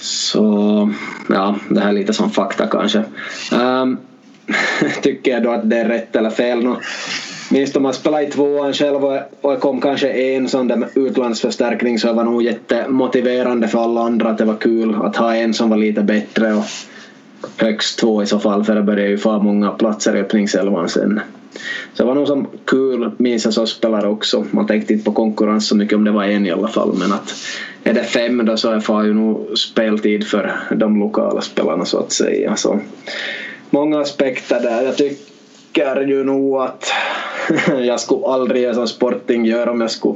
Så 0.00 0.90
ja, 1.28 1.56
det 1.68 1.80
här 1.80 1.88
är 1.88 1.92
lite 1.92 2.12
som 2.12 2.30
fakta 2.30 2.66
kanske. 2.66 3.02
Um, 3.52 3.98
tycker 5.02 5.30
jag 5.30 5.42
då 5.42 5.50
att 5.50 5.70
det 5.70 5.76
är 5.76 5.88
rätt 5.88 6.16
eller 6.16 6.30
fel? 6.30 6.64
No, 6.64 6.80
minns 7.50 7.76
om 7.76 7.82
man 7.82 7.94
spelade 7.94 8.26
i 8.26 8.30
tvåan 8.30 8.72
själv 8.72 9.04
och 9.40 9.52
det 9.52 9.56
kom 9.56 9.80
kanske 9.80 10.08
en 10.08 10.48
sån 10.48 10.68
där 10.68 10.88
utlandsförstärkning 10.94 11.98
så 11.98 12.06
det 12.06 12.12
var 12.12 12.24
nog 12.24 12.42
jättemotiverande 12.42 13.68
för 13.68 13.78
alla 13.78 14.00
andra 14.00 14.30
att 14.30 14.38
det 14.38 14.44
var 14.44 14.56
kul 14.56 14.94
att 14.94 15.16
ha 15.16 15.34
en 15.34 15.54
som 15.54 15.70
var 15.70 15.76
lite 15.76 16.02
bättre 16.02 16.54
och 16.54 16.64
högst 17.56 17.98
två 17.98 18.22
i 18.22 18.26
så 18.26 18.38
fall 18.38 18.64
för 18.64 18.74
det 18.74 18.82
började 18.82 19.10
ju 19.10 19.18
få 19.18 19.38
många 19.38 19.70
platser 19.70 20.16
i 20.16 20.20
öppningselvan 20.20 20.88
sen. 20.88 21.20
Så 21.94 22.02
det 22.02 22.06
var 22.06 22.14
nog 22.14 22.26
som 22.26 22.46
kul, 22.64 23.10
minns 23.16 23.44
jag 23.44 23.54
som 23.54 23.66
spelare 23.66 24.08
också. 24.08 24.44
Man 24.50 24.66
tänkte 24.66 24.92
inte 24.92 25.04
på 25.04 25.12
konkurrens 25.12 25.68
så 25.68 25.76
mycket 25.76 25.96
om 25.96 26.04
det 26.04 26.10
var 26.10 26.24
en 26.24 26.46
i 26.46 26.50
alla 26.50 26.68
fall 26.68 26.94
men 26.98 27.12
att 27.12 27.34
är 27.84 27.94
det 27.94 28.04
fem 28.04 28.46
då 28.46 28.56
så 28.56 28.70
är 28.70 29.04
ju 29.04 29.14
nog 29.14 29.58
speltid 29.58 30.26
för 30.26 30.52
de 30.76 31.00
lokala 31.00 31.40
spelarna 31.40 31.84
så 31.84 31.98
att 31.98 32.12
säga. 32.12 32.56
Så 32.56 32.80
många 33.70 34.00
aspekter 34.00 34.60
där. 34.60 34.82
Jag 34.82 34.96
tycker 34.96 35.35
ju 36.08 36.24
nog 36.24 36.56
att 36.56 36.92
jag 37.82 38.00
skulle 38.00 38.26
aldrig 38.26 38.62
göra 38.62 38.74
som 38.74 38.88
Sporting 38.88 39.44
gör 39.44 39.68
om 39.68 39.80
jag 39.80 39.90
skulle, 39.90 40.14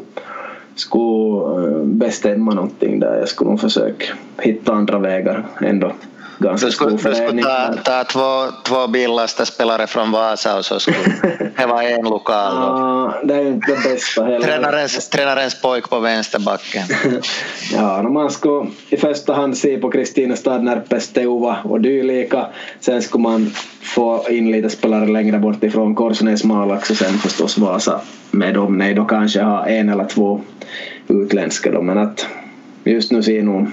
skulle 0.74 1.68
eh, 1.68 1.84
bestämma 1.84 2.54
någonting 2.54 3.00
där. 3.00 3.18
Jag 3.18 3.28
skulle 3.28 3.50
nog 3.50 3.60
försöka 3.60 4.06
hitta 4.38 4.72
andra 4.72 4.98
vägar 4.98 5.44
ändå 5.60 5.92
ganska 6.40 6.70
skulle, 6.70 6.98
ta, 7.42 7.74
ta 7.84 8.04
två, 8.04 8.52
två 8.64 8.86
billigaste 8.86 9.46
spelare 9.46 9.86
från 9.86 10.10
Vasa 10.10 10.58
och 10.58 10.64
så 10.64 10.80
skulle 10.80 10.98
det 11.56 11.66
vara 11.66 11.82
en 11.82 12.04
lokal. 12.04 12.54
Ja, 12.54 13.20
det 13.24 13.34
är 13.34 13.46
inte 13.46 13.72
det 13.72 13.90
bästa 13.90 14.24
heller. 14.24 14.40
Tränarens, 14.40 15.08
tränarens 15.08 15.62
pojk 15.62 15.90
på 15.90 16.00
vänsterbacken. 16.00 16.82
ja, 17.72 18.02
man 18.02 18.30
skulle 18.30 18.70
i 18.88 18.96
första 18.96 19.34
hand 19.34 19.56
se 19.56 19.78
på 19.78 19.90
Kristinestad, 19.90 20.64
Närpes, 20.64 21.08
Teuva 21.08 21.56
och 21.64 21.80
dylika. 21.80 22.46
Sen 22.80 23.02
skulle 23.02 23.22
man 23.22 23.52
få 23.82 24.26
in 24.30 24.52
lite 24.52 24.70
spelare 24.70 25.06
längre 25.06 25.38
bort 25.38 25.64
ifrån 25.64 25.94
Korsnäs, 25.94 26.44
Malax 26.44 26.90
och 26.90 26.96
sen 26.96 27.18
förstås 27.18 27.58
Vasa 27.58 28.00
med 28.30 28.54
dem. 28.54 28.78
Nej, 28.78 28.94
då 28.94 29.04
kanske 29.04 29.42
ha 29.42 29.66
en 29.66 29.88
eller 29.88 30.04
två 30.04 30.40
utländska 31.08 31.70
då, 31.70 31.82
men 31.82 31.98
att 31.98 32.26
just 32.84 33.12
nu 33.12 33.22
ser 33.22 33.42
nog 33.42 33.68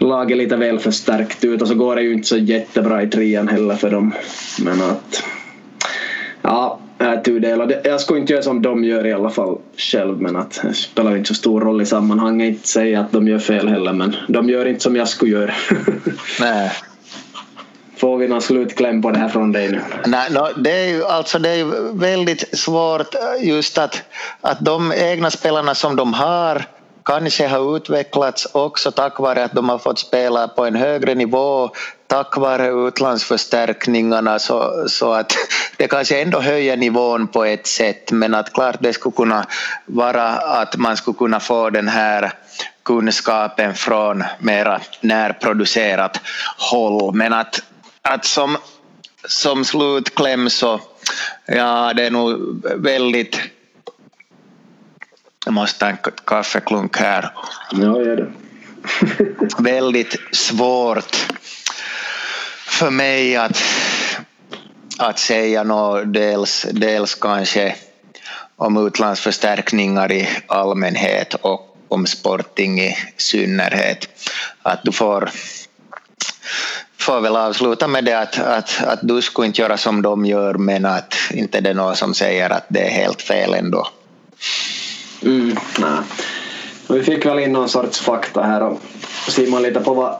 laget 0.00 0.38
lite 0.38 0.56
väl 0.56 0.78
förstärkt 0.78 1.44
ut 1.44 1.62
och 1.62 1.68
så 1.68 1.74
går 1.74 1.96
det 1.96 2.02
ju 2.02 2.12
inte 2.12 2.28
så 2.28 2.36
jättebra 2.36 3.02
i 3.02 3.06
trean 3.06 3.48
heller 3.48 3.74
för 3.74 3.90
dem. 3.90 4.14
Men 4.58 4.82
att 4.82 5.24
ja, 6.42 6.78
tudelad. 7.24 7.72
Jag 7.84 8.00
skulle 8.00 8.20
inte 8.20 8.32
göra 8.32 8.42
som 8.42 8.62
de 8.62 8.84
gör 8.84 9.06
i 9.06 9.12
alla 9.12 9.30
fall 9.30 9.58
själv 9.76 10.20
men 10.20 10.36
att 10.36 10.60
det 10.62 10.74
spelar 10.74 11.16
inte 11.16 11.28
så 11.28 11.34
stor 11.34 11.60
roll 11.60 11.82
i 11.82 11.86
sammanhanget. 11.86 12.48
Inte 12.48 12.68
säga 12.68 13.00
att 13.00 13.12
de 13.12 13.28
gör 13.28 13.38
fel 13.38 13.68
heller 13.68 13.92
men 13.92 14.16
de 14.28 14.48
gör 14.48 14.66
inte 14.66 14.80
som 14.80 14.96
jag 14.96 15.08
skulle 15.08 15.32
göra. 15.32 15.52
Nej. 16.40 16.70
Får 17.96 18.16
vi 18.16 18.28
någon 18.28 18.42
slutkläm 18.42 19.02
på 19.02 19.10
det 19.10 19.18
här 19.18 19.28
från 19.28 19.52
dig 19.52 19.68
nu? 19.68 19.80
Nej, 20.06 20.30
no, 20.30 20.48
det, 20.56 20.70
är 20.70 20.88
ju, 20.88 21.04
alltså 21.04 21.38
det 21.38 21.48
är 21.48 21.56
ju 21.56 21.92
väldigt 21.92 22.58
svårt 22.58 23.14
just 23.40 23.78
att, 23.78 24.02
att 24.40 24.60
de 24.60 24.92
egna 24.92 25.30
spelarna 25.30 25.74
som 25.74 25.96
de 25.96 26.14
har 26.14 26.64
kanske 27.04 27.46
har 27.46 27.76
utvecklats 27.76 28.46
också 28.52 28.90
tack 28.90 29.18
vare 29.18 29.44
att 29.44 29.52
de 29.52 29.68
har 29.68 29.78
fått 29.78 29.98
spela 29.98 30.48
på 30.48 30.66
en 30.66 30.76
högre 30.76 31.14
nivå 31.14 31.70
tack 32.06 32.36
vare 32.36 32.68
utlandsförstärkningarna 32.88 34.38
så, 34.38 34.84
så 34.88 35.12
att 35.12 35.32
det 35.76 35.88
kanske 35.88 36.22
ändå 36.22 36.40
höjer 36.40 36.76
nivån 36.76 37.28
på 37.28 37.44
ett 37.44 37.66
sätt 37.66 38.12
men 38.12 38.34
att 38.34 38.52
klart 38.52 38.76
det 38.80 38.92
skulle 38.92 39.16
kunna 39.16 39.46
vara 39.86 40.28
att 40.28 40.76
man 40.76 40.96
skulle 40.96 41.16
kunna 41.18 41.40
få 41.40 41.70
den 41.70 41.88
här 41.88 42.32
kunskapen 42.82 43.74
från 43.74 44.24
mera 44.38 44.80
närproducerat 45.00 46.20
håll. 46.70 47.14
Men 47.14 47.32
att, 47.32 47.62
att 48.02 48.24
som, 48.24 48.56
som 49.24 49.64
slutkläm 49.64 50.50
så 50.50 50.80
ja 51.46 51.92
det 51.96 52.06
är 52.06 52.10
nog 52.10 52.62
väldigt 52.76 53.40
jag 55.50 55.54
måste 55.54 55.78
ta 55.78 55.86
en 55.86 55.96
kaffeklunk 56.24 56.96
här. 56.96 57.32
Ja, 57.72 57.78
gör 57.78 58.16
det. 58.16 58.28
Väldigt 59.62 60.16
svårt 60.32 61.16
för 62.66 62.90
mig 62.90 63.36
att, 63.36 63.62
att 64.98 65.18
säga 65.18 65.62
något, 65.62 66.12
dels, 66.12 66.66
dels 66.72 67.14
kanske 67.14 67.74
om 68.56 68.86
utlandsförstärkningar 68.86 70.12
i 70.12 70.28
allmänhet 70.46 71.34
och 71.34 71.76
om 71.88 72.06
Sporting 72.06 72.80
i 72.80 72.96
synnerhet. 73.16 74.08
Att 74.62 74.80
du 74.84 74.92
får, 74.92 75.30
får 76.98 77.20
väl 77.20 77.36
avsluta 77.36 77.88
med 77.88 78.04
det 78.04 78.18
att, 78.18 78.38
att, 78.38 78.82
att 78.84 78.98
du 79.02 79.22
skulle 79.22 79.46
inte 79.46 79.62
göra 79.62 79.76
som 79.76 80.02
de 80.02 80.26
gör 80.26 80.54
men 80.54 80.86
att 80.86 81.14
inte 81.30 81.60
det 81.60 81.70
är 81.70 81.74
någon 81.74 81.96
som 81.96 82.14
säger 82.14 82.50
att 82.50 82.66
det 82.68 82.80
är 82.80 82.90
helt 82.90 83.22
fel 83.22 83.54
ändå. 83.54 83.88
Mm, 85.22 85.56
nej. 85.80 85.98
Vi 86.88 87.02
fick 87.02 87.26
väl 87.26 87.38
in 87.38 87.52
någon 87.52 87.68
sorts 87.68 88.00
fakta 88.00 88.42
här 88.42 88.62
och 88.62 88.80
ser 89.28 89.50
man 89.50 89.62
lite 89.62 89.80
på 89.80 89.94
vad 89.94 90.14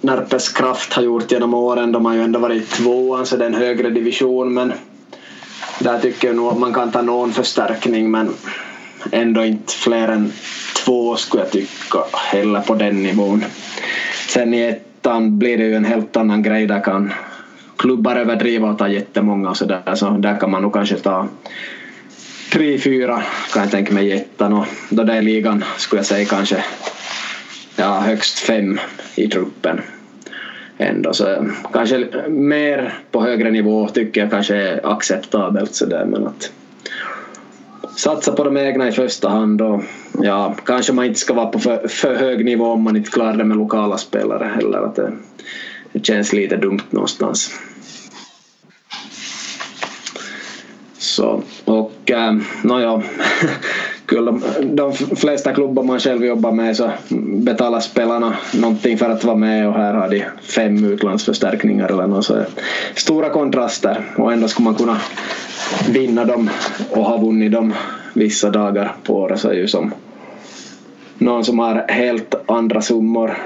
Närpes 0.00 0.48
Kraft 0.48 0.92
har 0.92 1.02
gjort 1.02 1.32
genom 1.32 1.54
åren. 1.54 1.92
De 1.92 2.04
har 2.04 2.14
ju 2.14 2.22
ändå 2.22 2.38
varit 2.38 2.70
tvåan 2.70 3.26
så 3.26 3.36
det 3.36 3.44
är 3.44 3.48
en 3.48 3.54
högre 3.54 3.90
division 3.90 4.54
men 4.54 4.72
där 5.78 5.98
tycker 5.98 6.28
jag 6.28 6.36
nog 6.36 6.52
att 6.52 6.58
man 6.58 6.74
kan 6.74 6.90
ta 6.90 7.02
någon 7.02 7.32
förstärkning 7.32 8.10
men 8.10 8.34
ändå 9.10 9.44
inte 9.44 9.72
fler 9.72 10.08
än 10.08 10.32
två 10.84 11.16
skulle 11.16 11.42
jag 11.42 11.50
tycka 11.50 11.98
heller 12.12 12.60
på 12.60 12.74
den 12.74 13.02
nivån. 13.02 13.44
Sen 14.28 14.54
i 14.54 14.60
ettan 14.62 15.38
blir 15.38 15.58
det 15.58 15.64
ju 15.64 15.74
en 15.74 15.84
helt 15.84 16.16
annan 16.16 16.42
grej. 16.42 16.66
Där 16.66 16.80
kan 16.80 17.12
klubbar 17.76 18.16
överdriva 18.16 18.70
och 18.70 18.78
ta 18.78 18.88
jättemånga 18.88 19.50
och 19.50 19.56
sådär 19.56 19.94
så 19.94 20.10
där 20.10 20.36
kan 20.36 20.50
man 20.50 20.62
nog 20.62 20.72
kanske 20.72 20.96
ta 20.96 21.28
tre, 22.52 22.78
fyra 22.78 23.22
kan 23.52 23.62
jag 23.62 23.70
tänka 23.70 23.94
mig 23.94 24.06
i 24.06 24.12
ettan 24.12 24.52
och 24.52 24.66
då 24.90 25.04
det 25.04 25.12
är 25.12 25.22
ligan 25.22 25.64
skulle 25.76 25.98
jag 25.98 26.06
säga 26.06 26.26
kanske 26.26 26.64
ja, 27.76 28.00
högst 28.00 28.38
fem 28.38 28.78
i 29.14 29.28
truppen. 29.28 29.80
Ändå, 30.78 31.12
så 31.12 31.28
eh, 31.30 31.42
kanske 31.72 32.06
mer 32.28 32.94
på 33.10 33.22
högre 33.22 33.50
nivå 33.50 33.88
tycker 33.88 34.20
jag 34.20 34.30
kanske 34.30 34.56
är 34.56 34.92
acceptabelt 34.92 35.74
sådär 35.74 36.04
men 36.04 36.26
att 36.26 36.52
satsa 37.96 38.32
på 38.32 38.44
de 38.44 38.56
egna 38.56 38.88
i 38.88 38.92
första 38.92 39.28
hand 39.28 39.62
och 39.62 39.82
ja, 40.22 40.54
kanske 40.64 40.92
man 40.92 41.04
inte 41.04 41.20
ska 41.20 41.34
vara 41.34 41.46
på 41.46 41.58
för, 41.58 41.88
för 41.88 42.14
hög 42.14 42.44
nivå 42.44 42.66
om 42.66 42.82
man 42.82 42.96
inte 42.96 43.10
klarar 43.10 43.36
det 43.36 43.44
med 43.44 43.56
lokala 43.56 43.98
spelare 43.98 44.50
heller. 44.54 44.78
Att 44.78 44.96
det, 44.96 45.12
det 45.92 46.06
känns 46.06 46.32
lite 46.32 46.56
dumt 46.56 46.82
någonstans. 46.90 47.50
Så, 51.12 51.42
och 51.64 52.10
äh, 52.10 52.34
nåja, 52.62 53.02
de, 54.06 54.42
de 54.62 54.92
flesta 54.92 55.52
klubbar 55.52 55.82
man 55.82 56.00
själv 56.00 56.24
jobbar 56.24 56.52
med 56.52 56.76
så 56.76 56.90
betalar 57.44 57.80
spelarna 57.80 58.36
någonting 58.54 58.98
för 58.98 59.10
att 59.10 59.24
vara 59.24 59.36
med 59.36 59.68
och 59.68 59.74
här 59.74 59.94
har 59.94 60.08
de 60.08 60.24
fem 60.42 60.84
utlandsförstärkningar 60.84 61.88
eller 61.88 62.06
något. 62.06 62.24
Så 62.24 62.44
stora 62.94 63.30
kontraster. 63.30 64.04
Och 64.16 64.32
ändå 64.32 64.48
skulle 64.48 64.64
man 64.64 64.74
kunna 64.74 65.00
vinna 65.88 66.24
dem 66.24 66.50
och 66.90 67.04
ha 67.04 67.16
vunnit 67.16 67.52
dem 67.52 67.74
vissa 68.14 68.50
dagar 68.50 68.94
på 69.02 69.14
året 69.14 69.40
så 69.40 69.48
är 69.48 69.54
ju 69.54 69.68
som 69.68 69.94
någon 71.18 71.44
som 71.44 71.58
har 71.58 71.84
helt 71.88 72.34
andra 72.46 72.82
summor. 72.82 73.38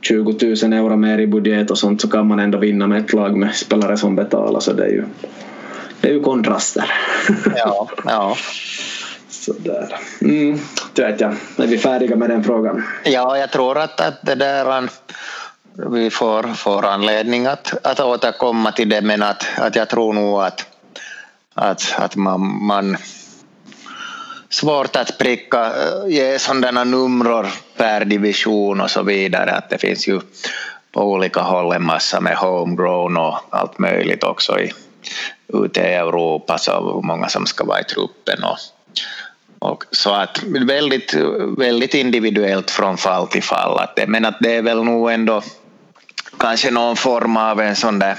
20 0.00 0.32
000 0.62 0.72
euro 0.72 0.96
mer 0.96 1.18
i 1.18 1.26
budget 1.26 1.70
och 1.70 1.78
sånt 1.78 2.00
så 2.00 2.08
kan 2.08 2.26
man 2.26 2.38
ändå 2.38 2.58
vinna 2.58 2.86
med 2.86 3.00
ett 3.00 3.12
lag 3.12 3.36
med 3.36 3.54
spelare 3.54 3.96
som 3.96 4.16
betalar 4.16 4.60
så 4.60 4.72
det 4.72 4.84
är 4.84 4.90
ju 4.90 5.04
det 6.00 6.08
är 6.08 6.12
ju 6.12 6.22
kontraster. 6.22 6.92
Ja, 7.56 7.88
ja. 8.04 8.36
Sådär. 9.28 9.96
Mm, 10.20 10.58
det 10.92 11.02
vet 11.02 11.20
jag. 11.20 11.36
Är 11.56 11.66
vi 11.66 11.78
färdiga 11.78 12.16
med 12.16 12.30
den 12.30 12.44
frågan? 12.44 12.84
Ja, 13.04 13.38
jag 13.38 13.50
tror 13.50 13.78
att, 13.78 14.00
att 14.00 14.22
det 14.22 14.34
där 14.34 14.88
vi 15.90 16.10
får, 16.10 16.42
får 16.42 16.86
anledning 16.86 17.46
att, 17.46 17.86
att 17.86 18.00
återkomma 18.00 18.72
till 18.72 18.88
det 18.88 19.00
men 19.00 19.22
att, 19.22 19.46
att 19.56 19.76
jag 19.76 19.88
tror 19.88 20.12
nog 20.12 20.42
att, 20.42 20.66
att, 21.54 21.94
att 21.98 22.16
man, 22.16 22.64
man 22.66 22.96
svårt 24.50 24.96
att 24.96 25.18
pricka, 25.18 25.72
ge 26.08 26.38
sådana 26.38 26.84
nummer 26.84 27.52
per 27.76 28.04
division 28.04 28.80
och 28.80 28.90
så 28.90 29.02
vidare. 29.02 29.50
Att 29.52 29.70
det 29.70 29.78
finns 29.78 30.08
ju 30.08 30.20
på 30.92 31.02
olika 31.02 31.40
håll 31.40 31.72
en 31.72 31.84
massa 31.84 32.20
med 32.20 32.36
homegrown 32.36 33.16
och 33.16 33.38
allt 33.50 33.78
möjligt 33.78 34.24
också 34.24 34.60
i, 34.60 34.72
ute 35.48 35.80
i 35.80 35.94
Europa, 35.94 36.58
så 36.58 36.94
hur 36.94 37.02
många 37.02 37.28
som 37.28 37.46
ska 37.46 37.64
vara 37.64 37.80
i 37.80 37.84
truppen. 37.84 38.44
Och, 38.44 38.58
och 39.58 39.84
så 39.90 40.10
att 40.10 40.42
väldigt, 40.42 41.14
väldigt 41.58 41.94
individuellt 41.94 42.70
från 42.70 42.96
fall 42.96 43.26
till 43.26 43.42
fall. 43.42 43.78
Att 43.78 43.96
det, 43.96 44.06
men 44.06 44.24
att 44.24 44.38
det 44.40 44.56
är 44.56 44.62
väl 44.62 44.84
nog 44.84 45.10
ändå 45.10 45.42
kanske 46.38 46.70
någon 46.70 46.96
form 46.96 47.36
av 47.36 47.60
en 47.60 47.76
sån 47.76 47.98
där 47.98 48.16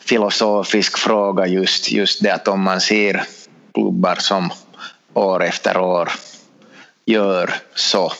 filosofisk 0.00 0.98
fråga 0.98 1.46
just, 1.46 1.90
just 1.90 2.22
det 2.22 2.30
att 2.30 2.48
om 2.48 2.60
man 2.60 2.80
ser 2.80 3.24
klubbar 3.74 4.14
som 4.14 4.50
år 5.14 5.44
efter 5.44 5.78
år 5.78 6.10
gör 7.06 7.54
så 7.74 8.12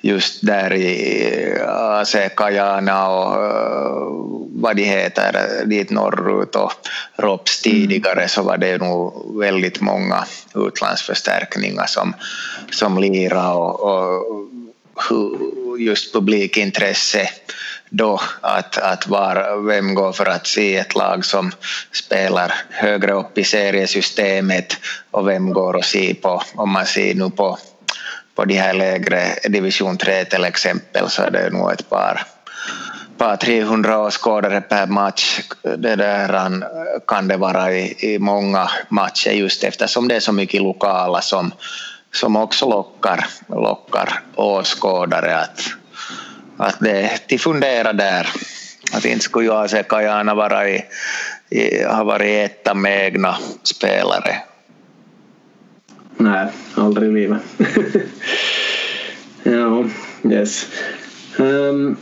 just 0.00 0.46
där 0.46 0.72
i 0.72 1.56
äh, 1.60 1.68
AC 1.68 2.16
Kajana 2.36 3.08
och 3.08 3.44
äh, 3.44 4.24
vad 4.62 4.76
de 4.76 4.84
heter 4.84 5.64
dit 5.64 5.90
norrut 5.90 6.56
och 6.56 6.72
Rops 7.16 7.62
tidigare 7.62 8.28
så 8.28 8.42
var 8.42 8.58
det 8.58 8.78
nog 8.78 9.38
väldigt 9.38 9.80
många 9.80 10.24
utlandsförstärkningar 10.54 11.86
som, 11.86 12.14
som 12.70 12.98
lira 12.98 13.54
och, 13.54 13.80
och 13.80 14.48
just 15.78 16.12
publikintresse 16.12 17.28
då 17.90 18.20
att, 18.40 18.78
att 18.78 19.08
var, 19.08 19.66
vem 19.66 19.94
går 19.94 20.12
för 20.12 20.26
att 20.26 20.46
se 20.46 20.76
ett 20.76 20.94
lag 20.94 21.24
som 21.24 21.52
spelar 21.92 22.54
högre 22.70 23.12
upp 23.12 23.38
i 23.38 23.44
seriesystemet 23.44 24.76
och 25.10 25.28
vem 25.28 25.52
går 25.52 25.76
och 25.76 25.84
se 25.84 26.14
på, 26.14 26.42
om 26.54 26.70
man 26.70 26.86
ser 26.86 27.14
nu 27.14 27.30
på, 27.30 27.58
på 28.34 28.44
de 28.44 28.54
här 28.54 28.74
lägre 28.74 29.20
division 29.48 29.96
3 29.96 30.24
till 30.24 30.44
exempel 30.44 31.08
så 31.08 31.22
är 31.22 31.30
det 31.30 31.50
nog 31.50 31.72
ett 31.72 31.90
par 31.90 32.26
par 33.18 33.36
300 33.36 33.98
åskådare 33.98 34.60
per 34.60 34.86
match. 34.86 35.40
Det 35.62 35.96
där 35.96 36.62
kan 37.06 37.28
det 37.28 37.36
vara 37.36 37.72
i, 37.72 38.14
i 38.14 38.18
många 38.18 38.70
matcher 38.88 39.30
just 39.30 39.64
eftersom 39.64 40.08
det 40.08 40.16
är 40.16 40.20
så 40.20 40.32
mycket 40.32 40.62
lokala 40.62 41.20
som, 41.20 41.52
som 42.12 42.36
också 42.36 42.68
lockar, 42.70 43.26
lockar 43.48 44.20
åskådare. 44.34 45.36
Att, 45.36 45.60
att 46.56 46.76
det 46.80 47.08
de 47.08 47.38
fundera 47.38 47.92
där. 47.92 48.28
Att 48.92 49.04
inte 49.04 49.24
skulle 49.24 49.46
jag 49.46 49.70
se 49.70 49.82
Kajana 49.82 50.34
vara 50.34 50.68
i, 50.68 50.84
i, 51.50 51.84
ha 51.84 52.04
varit 52.04 52.50
etta 52.50 52.74
med 52.74 53.06
egna 53.06 53.36
spelare. 53.62 54.42
Nej, 56.44 56.52
aldrig 56.74 57.10
i 57.10 57.14
livet. 57.14 57.42
ja, 59.42 59.84
yes. 60.30 60.66
Um, 61.38 61.96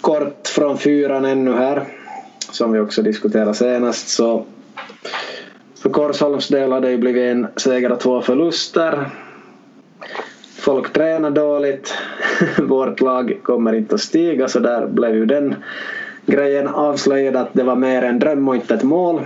kort 0.00 0.48
från 0.48 0.78
fyran 0.78 1.24
ännu 1.24 1.52
här, 1.52 1.84
som 2.50 2.72
vi 2.72 2.78
också 2.78 3.02
diskuterade 3.02 3.54
senast. 3.54 4.08
Så 4.08 4.44
för 5.82 5.90
Korsholms 5.90 6.48
del 6.48 6.72
har 6.72 6.80
det 6.80 6.90
ju 6.90 6.98
blivit 6.98 7.22
en 7.22 7.46
seger 7.56 7.92
och 7.92 8.00
två 8.00 8.20
förluster. 8.20 9.10
Folk 10.58 10.92
tränar 10.92 11.30
dåligt. 11.30 11.94
Vårt 12.58 13.00
lag 13.00 13.38
kommer 13.42 13.72
inte 13.72 13.94
att 13.94 14.00
stiga 14.00 14.48
så 14.48 14.58
där 14.58 14.86
blev 14.86 15.14
ju 15.14 15.26
den 15.26 15.54
grejen 16.26 16.68
avslöjad 16.68 17.36
att 17.36 17.48
det 17.52 17.62
var 17.62 17.76
mer 17.76 18.02
en 18.02 18.18
dröm 18.18 18.48
och 18.48 18.54
inte 18.54 18.74
ett 18.74 18.82
mål. 18.82 19.20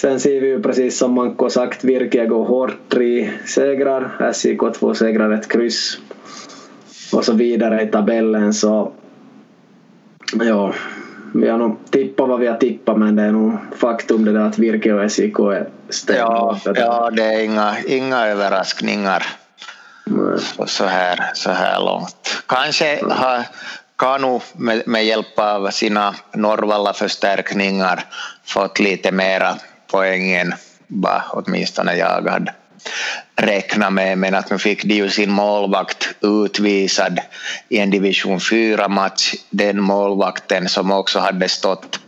Sen 0.00 0.20
ser 0.20 0.40
vi 0.40 0.48
ju 0.48 0.62
precis 0.62 0.98
som 0.98 1.12
Manko 1.12 1.50
sagt, 1.50 1.84
Virke 1.84 2.26
går 2.26 2.44
hårt, 2.44 2.76
tre 2.88 3.30
segrar, 3.46 4.32
SIK 4.32 4.60
två 4.78 4.94
segrar, 4.94 5.30
ett 5.30 5.48
kryss 5.48 5.98
och 7.12 7.24
så 7.24 7.32
vidare 7.32 7.82
i 7.82 7.86
tabellen 7.86 8.54
så 8.54 8.92
ja, 10.32 10.74
vi 11.34 11.48
har 11.48 11.58
nog 11.58 11.76
tippat 11.90 12.28
vad 12.28 12.40
vi 12.40 12.46
har 12.46 12.56
tippat 12.56 12.98
men 12.98 13.16
det 13.16 13.22
är 13.22 13.32
nog 13.32 13.52
faktum 13.76 14.24
det 14.24 14.32
där 14.32 14.40
att 14.40 14.58
Virke 14.58 14.92
och 14.92 15.12
SIK 15.12 15.38
är 15.38 15.68
stenhårt. 15.88 16.58
Ja, 16.64 16.72
ja, 16.76 17.10
det 17.10 17.24
är 17.24 17.44
inga, 17.44 17.74
inga 17.86 18.26
överraskningar 18.26 19.26
så, 20.66 20.84
här, 20.84 21.30
så 21.34 21.50
här 21.50 21.80
långt. 21.80 22.42
Kanske 22.46 23.00
har 23.10 23.42
Kanu 23.98 24.40
med, 24.56 24.82
med 24.86 25.04
hjälp 25.04 25.38
av 25.38 25.70
sina 25.70 26.14
Norvalla-förstärkningar 26.34 28.04
fått 28.44 28.80
lite 28.80 29.12
mera 29.12 29.54
poängen 29.90 30.54
var 30.86 31.22
åtminstone 31.32 31.96
jag 31.96 32.06
hade 32.06 32.54
räknat 33.36 33.92
med, 33.92 34.18
men 34.18 34.34
att 34.34 34.50
nu 34.50 34.58
fick 34.58 34.84
de 34.84 34.94
ju 34.94 35.10
sin 35.10 35.30
målvakt 35.30 36.08
utvisad 36.20 37.20
i 37.68 37.78
en 37.78 37.90
division 37.90 38.38
4-match. 38.38 39.34
Den 39.50 39.80
målvakten 39.80 40.68
som 40.68 40.92
också 40.92 41.18
hade 41.18 41.48
stått 41.48 42.00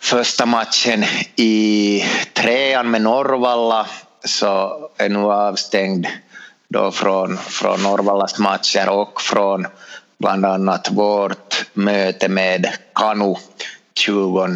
första 0.00 0.46
matchen 0.46 1.04
i 1.36 2.04
trean 2.32 2.90
med 2.90 3.02
Norvalla 3.02 3.86
så 4.24 4.78
är 4.96 5.08
nu 5.08 5.18
avstängd 5.18 6.06
då 6.68 6.90
från, 6.90 7.36
från 7.36 7.82
Norvallas 7.82 8.38
matcher 8.38 8.88
och 8.88 9.20
från 9.20 9.66
bland 10.18 10.46
annat 10.46 10.90
vårt 10.90 11.64
möte 11.72 12.28
med 12.28 12.68
Kanu 12.94 13.34
20 13.94 14.46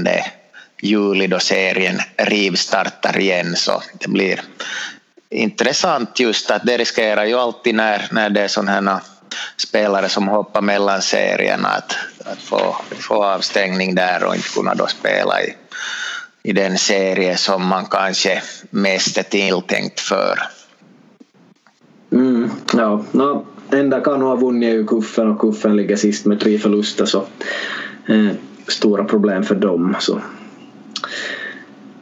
juli 0.82 1.26
då 1.26 1.38
serien 1.38 1.98
rivstartar 2.16 3.18
igen 3.18 3.56
så 3.56 3.82
det 4.00 4.08
blir 4.08 4.40
intressant 5.30 6.20
just 6.20 6.50
att 6.50 6.66
det 6.66 6.76
riskerar 6.76 7.24
ju 7.24 7.34
alltid 7.34 7.74
när, 7.74 8.08
när 8.10 8.30
det 8.30 8.40
är 8.40 8.48
sådana 8.48 9.00
spelare 9.56 10.08
som 10.08 10.28
hoppar 10.28 10.62
mellan 10.62 11.02
serierna 11.02 11.68
att, 11.68 11.96
att 12.24 12.38
få, 12.38 12.76
få 12.90 13.24
avstängning 13.24 13.94
där 13.94 14.24
och 14.24 14.34
inte 14.34 14.48
kunna 14.48 14.74
då 14.74 14.86
spela 14.86 15.42
i, 15.42 15.54
i 16.42 16.52
den 16.52 16.78
serie 16.78 17.36
som 17.36 17.66
man 17.66 17.84
kanske 17.84 18.42
mest 18.70 19.18
är 19.18 19.22
tilltänkt 19.22 20.00
för. 20.00 20.38
Mm, 22.12 22.50
ja, 22.72 23.04
no, 23.12 23.46
enda 23.70 24.00
kan 24.00 24.22
ha 24.22 24.34
vunnit 24.36 24.68
är 24.68 24.72
ju 24.72 24.86
Kuffen 24.86 25.30
och 25.30 25.40
Kuffen 25.40 25.76
ligger 25.76 25.96
sist 25.96 26.26
med 26.26 26.40
tre 26.40 26.58
förluster 26.58 27.04
så 27.04 27.18
eh, 28.08 28.28
stora 28.68 29.04
problem 29.04 29.42
för 29.42 29.54
dem. 29.54 29.96
Så. 30.00 30.20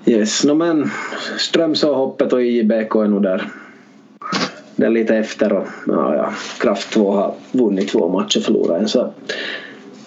Yes, 0.06 0.44
no, 0.44 0.54
men 0.54 0.90
Strömsåhoppet 1.38 2.32
och 2.32 2.42
IBK 2.42 2.94
är 2.94 3.08
nog 3.08 3.22
där. 3.22 3.48
Det 4.76 4.86
är 4.86 4.90
lite 4.90 5.16
efter 5.16 5.52
och 5.52 5.66
ja, 5.86 6.14
ja, 6.16 6.32
Kraft 6.58 6.90
2 6.92 7.12
har 7.12 7.34
vunnit 7.52 7.88
två 7.88 8.08
matcher 8.08 8.38
och 8.38 8.44
förlorat 8.44 8.80
en. 8.80 8.88
Så 8.88 9.12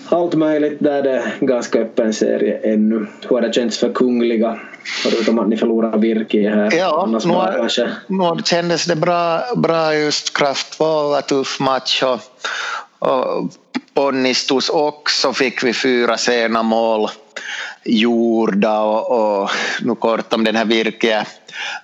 allt 0.09 0.33
möjligt 0.33 0.77
där 0.79 1.03
det 1.03 1.11
är 1.11 1.37
ganska 1.39 1.79
öppen 1.79 2.13
serie 2.13 2.73
ännu. 2.73 3.07
Hur 3.21 3.35
har 3.35 3.41
det 3.41 3.53
känts 3.53 3.77
för 3.77 3.93
Kungliga? 3.93 4.59
Förutom 5.03 5.39
att 5.39 5.47
ni 5.47 5.57
förlorar 5.57 5.97
Virke 5.97 6.49
här. 6.49 6.73
Ja, 6.77 7.09
nu, 7.11 7.19
kanske... 7.57 7.89
nu 8.07 8.43
kändes 8.45 8.85
det 8.85 8.95
bra, 8.95 9.41
bra 9.55 9.95
just 9.95 10.37
Kraft 10.37 10.77
2 10.77 10.83
var 10.83 11.21
tuff 11.21 11.59
match 11.59 12.03
och, 12.03 12.19
och 13.09 13.49
Ponnistus 13.93 14.69
också 14.69 15.33
fick 15.33 15.63
vi 15.63 15.73
fyra 15.73 16.17
sena 16.17 16.63
mål 16.63 17.09
gjorda 17.85 18.79
och, 18.79 19.41
och 19.43 19.51
nu 19.81 19.95
kort 19.95 20.33
om 20.33 20.43
den 20.43 20.55
här 20.55 20.65
virke 20.65 21.25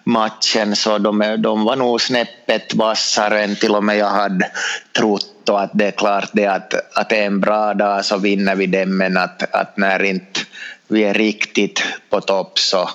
matchen 0.04 0.76
så 0.76 0.98
de, 0.98 1.36
de 1.40 1.64
var 1.64 1.76
nog 1.76 2.02
snäppet 2.02 2.74
vassare 2.74 3.44
än 3.44 3.56
till 3.56 3.76
och 3.76 3.84
med 3.84 3.98
jag 3.98 4.10
hade 4.10 4.52
trott 4.98 5.50
och 5.50 5.62
att 5.62 5.72
det 5.74 5.88
är 5.88 5.92
klart 5.92 6.30
det 6.34 6.48
att, 6.48 6.98
att 6.98 7.10
det 7.10 7.18
är 7.18 7.26
en 7.26 7.40
bra 7.40 7.74
dag 7.74 8.06
så 8.06 8.18
vinner 8.18 8.56
vi 8.56 8.68
den 8.68 8.98
men 8.98 9.18
att, 9.18 9.56
att 9.56 9.78
när 9.78 10.04
inte 10.04 10.40
vi 10.88 11.04
är 11.04 11.14
riktigt 11.14 11.84
på 12.10 12.22
topp 12.22 12.60
så, 12.60 12.90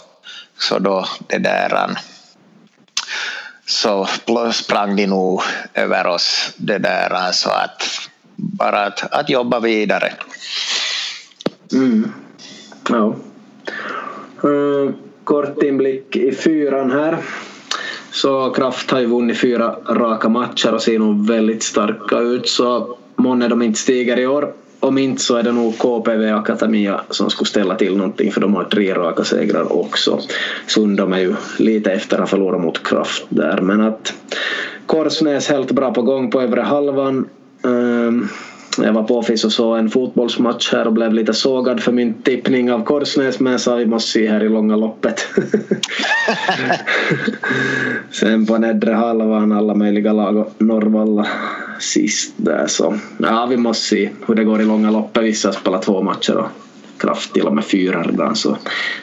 så 0.59 0.79
då 0.79 1.07
det 1.27 1.39
där 1.39 1.97
så 3.67 4.09
sprang 4.53 4.97
de 4.97 5.07
nog 5.07 5.43
över 5.75 6.07
oss 6.07 6.53
det 6.57 6.79
där 6.79 7.33
så 7.33 7.51
att 7.51 7.83
bara 8.37 8.87
att, 8.87 9.13
att 9.13 9.31
jobba 9.31 9.61
vidare. 9.61 10.13
Mm. 11.73 12.13
Ja. 12.91 13.15
Eh, 14.45 14.51
uh, 14.51 14.91
kort 15.25 15.63
inblick 15.63 16.17
i 16.17 16.33
fyran 16.33 16.91
här. 16.91 17.19
Så 18.11 18.51
Kraft 18.51 18.91
har 18.91 19.01
ju 19.01 19.07
vunnit 19.07 19.39
fyra 19.39 19.77
raka 19.89 20.29
matcher 20.29 20.75
och 20.75 20.83
ser 20.83 20.99
nog 20.99 21.29
väldigt 21.29 21.63
starka 21.63 22.19
ut 22.19 22.49
så 22.49 22.97
månne 23.17 23.49
de 23.49 23.63
inte 23.63 23.79
stiger 23.79 24.19
i 24.19 24.27
år. 24.27 24.53
Om 24.81 24.99
inte 24.99 25.23
så 25.23 25.37
är 25.37 25.43
det 25.43 25.53
nog 25.53 25.79
KPV 25.79 26.33
Akademia 26.33 27.01
som 27.11 27.31
skulle 27.31 27.49
ställa 27.49 27.75
till 27.75 27.97
någonting 27.97 28.33
för 28.33 28.41
de 28.41 28.55
har 28.55 28.65
tre 28.65 28.95
raka 28.95 29.25
segrar 29.25 29.73
också. 29.73 30.21
Sundom 30.67 31.13
är 31.13 31.19
ju 31.19 31.35
lite 31.59 31.93
efter 31.93 32.17
att 32.17 32.21
ha 32.21 32.27
förlorat 32.27 32.61
mot 32.61 32.89
Kraft 32.89 33.27
där 33.29 33.61
men 33.61 33.81
att 33.81 34.15
Korsnäs 34.87 35.49
helt 35.49 35.73
bra 35.73 35.93
på 35.93 36.03
gång 36.03 36.31
på 36.31 36.41
övre 36.41 36.61
halvan. 36.61 37.29
Um, 37.63 38.29
jag 38.79 38.93
var 38.93 39.03
på 39.03 39.19
Office 39.19 39.47
och 39.47 39.53
såg 39.53 39.79
en 39.79 39.91
fotbollsmatch 39.91 40.73
här 40.73 40.87
och 40.87 40.93
blev 40.93 41.13
lite 41.13 41.35
sågad 41.35 41.83
för 41.83 41.93
min 41.93 42.15
tippning 42.15 42.73
av 42.73 42.85
Korsnäs 42.85 43.41
men 43.41 43.59
sa 43.59 43.75
vi 43.75 43.87
måste 43.87 44.11
se 44.11 44.29
här 44.29 44.45
i 44.45 44.49
långa 44.49 44.77
loppet. 44.77 45.27
Sen 48.11 48.47
på 48.47 48.59
nedre 48.59 48.93
halvan 48.93 49.53
alla 49.53 49.75
möjliga 49.75 50.13
lag 50.13 50.37
och 50.37 50.55
Norrvalla 50.59 51.27
sist 51.81 52.35
där 52.37 52.67
så 52.67 52.95
ja 53.19 53.47
vi 53.51 53.57
måste 53.57 53.85
se 53.85 54.11
hur 54.27 54.35
det 54.35 54.45
går 54.45 54.61
i 54.61 54.65
långa 54.65 54.91
loppet. 54.91 55.23
Vissa 55.23 55.53
spelar 55.53 55.79
två 55.79 56.03
matcher 56.03 56.37
och 56.37 56.49
Kraft 56.99 57.33
till 57.33 57.47
och 57.47 57.55
med 57.55 57.65
fyra 57.65 58.03
redan 58.03 58.37
så 58.37 58.57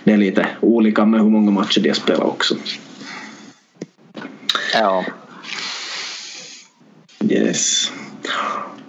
det 0.03 0.11
är 0.11 0.17
lite 0.17 0.47
olika 0.61 1.05
med 1.05 1.21
hur 1.21 1.29
många 1.29 1.51
matcher 1.51 1.81
de 1.81 1.93
spelar 1.93 2.25
också. 2.25 2.55
Ja. 4.73 5.05
Yes. 7.29 7.91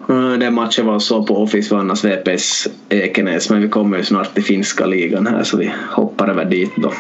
Eh, 0.09 0.33
den 0.33 0.55
matchen 0.55 0.87
var 0.87 0.99
så 0.99 1.27
på 1.27 1.43
Office 1.43 1.75
vannas 1.75 2.05
VPS 2.05 2.69
Ekenäs 2.89 3.51
men 3.51 3.63
vi 3.63 3.69
kommer 3.69 3.97
ju 3.97 4.05
snart 4.05 4.35
till 4.35 4.45
finska 4.45 4.87
ligan 4.87 5.27
här 5.27 5.45
så 5.45 5.57
vi 5.57 5.73
hoppar 5.91 6.29
över 6.29 6.45
dit 6.45 6.73
då. 6.77 6.93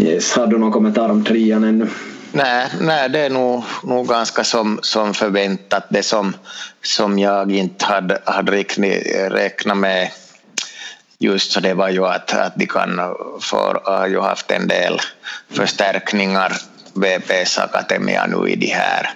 Yes, 0.00 0.32
har 0.32 0.46
du 0.46 0.58
någon 0.58 0.72
kommentar 0.72 1.08
om 1.08 1.24
trean 1.24 1.64
ännu? 1.64 1.86
Nej, 2.32 2.66
nej 2.80 3.08
det 3.08 3.18
är 3.18 3.30
nog, 3.30 3.64
nog 3.82 4.08
ganska 4.08 4.44
som, 4.44 4.78
som 4.82 5.14
förväntat. 5.14 5.86
Det 5.88 6.02
som, 6.02 6.36
som 6.82 7.18
jag 7.18 7.52
inte 7.52 7.84
hade, 7.84 8.18
hade 8.24 8.52
räknat 9.30 9.76
med 9.76 10.10
just 11.18 11.52
så 11.52 11.60
det 11.60 11.74
var 11.74 11.88
ju 11.88 12.06
att, 12.06 12.34
att 12.34 12.56
de 12.56 12.66
kan 12.66 13.00
få, 13.40 13.80
har 13.84 14.06
ju 14.06 14.20
haft 14.20 14.50
en 14.50 14.68
del 14.68 15.00
förstärkningar 15.50 16.52
VPS 16.94 17.58
Akademia 17.58 18.26
nu 18.26 18.48
i 18.48 18.56
de 18.56 18.66
här 18.66 19.10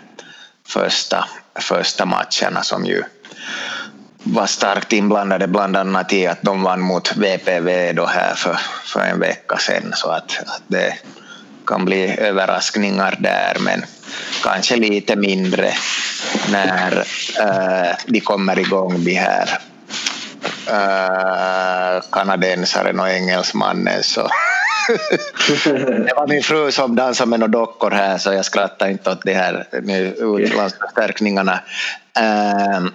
första, 0.66 1.24
första 1.54 2.04
matcherna 2.04 2.62
som 2.62 2.84
ju 2.84 3.02
var 4.22 4.46
starkt 4.46 4.92
inblandade 4.92 5.46
bland 5.46 5.76
annat 5.76 6.12
i 6.12 6.26
att 6.26 6.42
de 6.42 6.62
vann 6.62 6.80
mot 6.80 7.16
VPV 7.16 7.92
då 7.92 8.06
här 8.06 8.34
för, 8.34 8.58
för 8.84 9.00
en 9.00 9.20
vecka 9.20 9.58
sedan. 9.58 9.92
Så 9.94 10.10
att, 10.10 10.38
att 10.46 10.62
det 10.66 10.94
kan 11.66 11.84
bli 11.84 12.18
överraskningar 12.18 13.16
där 13.18 13.56
men 13.60 13.84
kanske 14.42 14.76
lite 14.76 15.16
mindre 15.16 15.72
när 16.50 16.98
äh, 17.40 17.96
de 18.06 18.20
kommer 18.20 18.58
igång 18.58 19.04
de 19.04 19.14
här 19.14 19.58
äh, 20.68 22.02
kanadensaren 22.12 23.00
och 23.00 23.08
engelsmannen 23.08 24.02
så 24.02 24.28
det 25.64 26.12
var 26.16 26.28
min 26.28 26.42
fru 26.42 26.72
som 26.72 26.96
dansade 26.96 27.30
med 27.30 27.40
några 27.40 27.50
dockor 27.50 27.90
här 27.90 28.18
så 28.18 28.32
jag 28.32 28.44
skrattar 28.44 28.88
inte 28.88 29.10
åt 29.10 29.22
de 29.22 29.34
här 29.34 29.66
utlandsförstärkningarna. 30.38 31.60
Uh, 32.18 32.88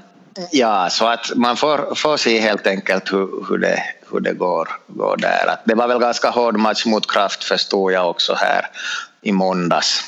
ja, 0.51 0.89
så 0.89 1.07
att 1.07 1.31
man 1.35 1.57
får, 1.57 1.95
får 1.95 2.17
se 2.17 2.39
helt 2.39 2.67
enkelt 2.67 3.13
hur, 3.13 3.49
hur, 3.49 3.57
det, 3.57 3.83
hur 4.11 4.19
det 4.19 4.33
går, 4.33 4.69
går 4.87 5.17
där. 5.17 5.47
Att 5.47 5.61
det 5.65 5.75
var 5.75 5.87
väl 5.87 5.99
ganska 5.99 6.29
hård 6.29 6.57
match 6.57 6.85
mot 6.85 7.11
Kraft 7.11 7.43
förstod 7.43 7.91
jag 7.91 8.09
också 8.09 8.33
här 8.33 8.67
i 9.21 9.31
måndags. 9.31 10.03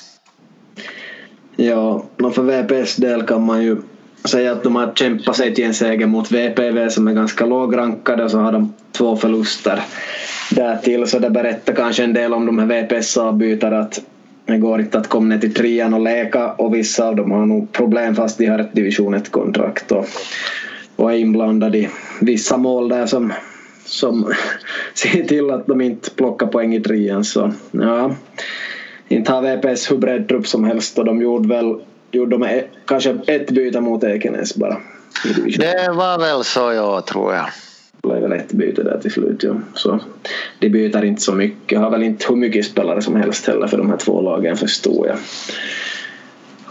Ja, 1.56 2.06
för 2.36 2.41
VPS 2.41 2.95
del 2.95 3.23
kan 3.23 3.45
man 3.45 3.62
ju 3.62 3.82
säga 4.25 4.51
att 4.51 4.63
de 4.63 4.75
har 4.75 4.91
kämpat 4.95 5.36
sig 5.36 5.55
till 5.55 5.63
en 5.63 5.73
seger 5.73 6.08
mot 6.08 6.32
VPV 6.32 6.89
som 6.89 7.08
är 7.08 7.13
ganska 7.13 7.45
lågrankade 7.45 8.23
och 8.23 8.32
så 8.32 8.38
har 8.38 8.51
de 8.51 8.73
två 8.91 9.15
förluster 9.15 9.82
därtill. 10.51 11.08
Så 11.08 11.19
det 11.19 11.29
berättar 11.29 11.73
kanske 11.73 12.03
en 12.03 12.13
del 12.13 12.34
om 12.34 12.45
de 12.45 12.60
här 12.60 12.65
VPS-avbytare 12.65 13.79
att 13.79 14.01
det 14.45 14.58
går 14.58 14.82
inte 14.82 14.97
att 14.97 15.08
komma 15.08 15.27
ner 15.27 15.38
till 15.38 15.53
trean 15.53 15.93
och 15.93 15.99
leka 15.99 16.51
och 16.51 16.75
vissa 16.75 17.08
av 17.08 17.15
dem 17.15 17.32
har 17.32 17.45
nog 17.45 17.71
problem 17.71 18.15
fast 18.15 18.38
de 18.38 18.45
har 18.45 18.60
ett 18.60 18.73
division 18.73 19.15
1-kontrakt 19.15 19.91
och, 19.91 20.05
och 20.95 21.12
är 21.12 21.17
inblandade 21.17 21.77
i 21.77 21.89
vissa 22.21 22.58
mål 22.58 22.89
där 22.89 23.05
som, 23.05 23.34
som 23.86 24.34
ser 24.93 25.23
till 25.23 25.51
att 25.51 25.67
de 25.67 25.82
inte 25.82 26.12
plockar 26.12 26.47
poäng 26.47 26.75
i 26.75 26.79
trean. 26.79 27.23
Så 27.23 27.51
ja 27.71 28.12
inte 29.10 29.32
har 29.32 29.41
VPS 29.41 29.91
hur 29.91 29.97
bred 29.97 30.27
trupp 30.27 30.47
som 30.47 30.63
helst 30.63 30.99
och 30.99 31.05
de 31.05 31.21
gjorde 31.21 31.49
väl 31.49 31.75
gjorde 32.11 32.37
de 32.37 32.61
kanske 32.85 33.17
ett 33.27 33.51
byte 33.51 33.81
mot 33.81 34.03
Ekenäs 34.03 34.55
bara. 34.55 34.77
Det 35.57 35.91
var 35.91 36.19
väl 36.19 36.43
så 36.43 36.73
jag 36.73 37.05
tror 37.05 37.33
jag. 37.33 37.45
Det 38.01 38.07
blev 38.07 38.21
väl 38.21 38.31
ett 38.31 38.51
byte 38.51 38.83
där 38.83 38.99
till 39.01 39.11
slut. 39.11 39.43
Ja. 39.43 39.55
Så 39.73 39.99
de 40.59 40.69
byter 40.69 41.03
inte 41.03 41.21
så 41.21 41.33
mycket. 41.33 41.79
Har 41.79 41.89
väl 41.89 42.03
inte 42.03 42.25
hur 42.29 42.35
mycket 42.35 42.65
spelare 42.65 43.01
som 43.01 43.15
helst 43.15 43.47
heller 43.47 43.67
för 43.67 43.77
de 43.77 43.89
här 43.89 43.97
två 43.97 44.21
lagen 44.21 44.57
förstår 44.57 45.07
jag. 45.07 45.17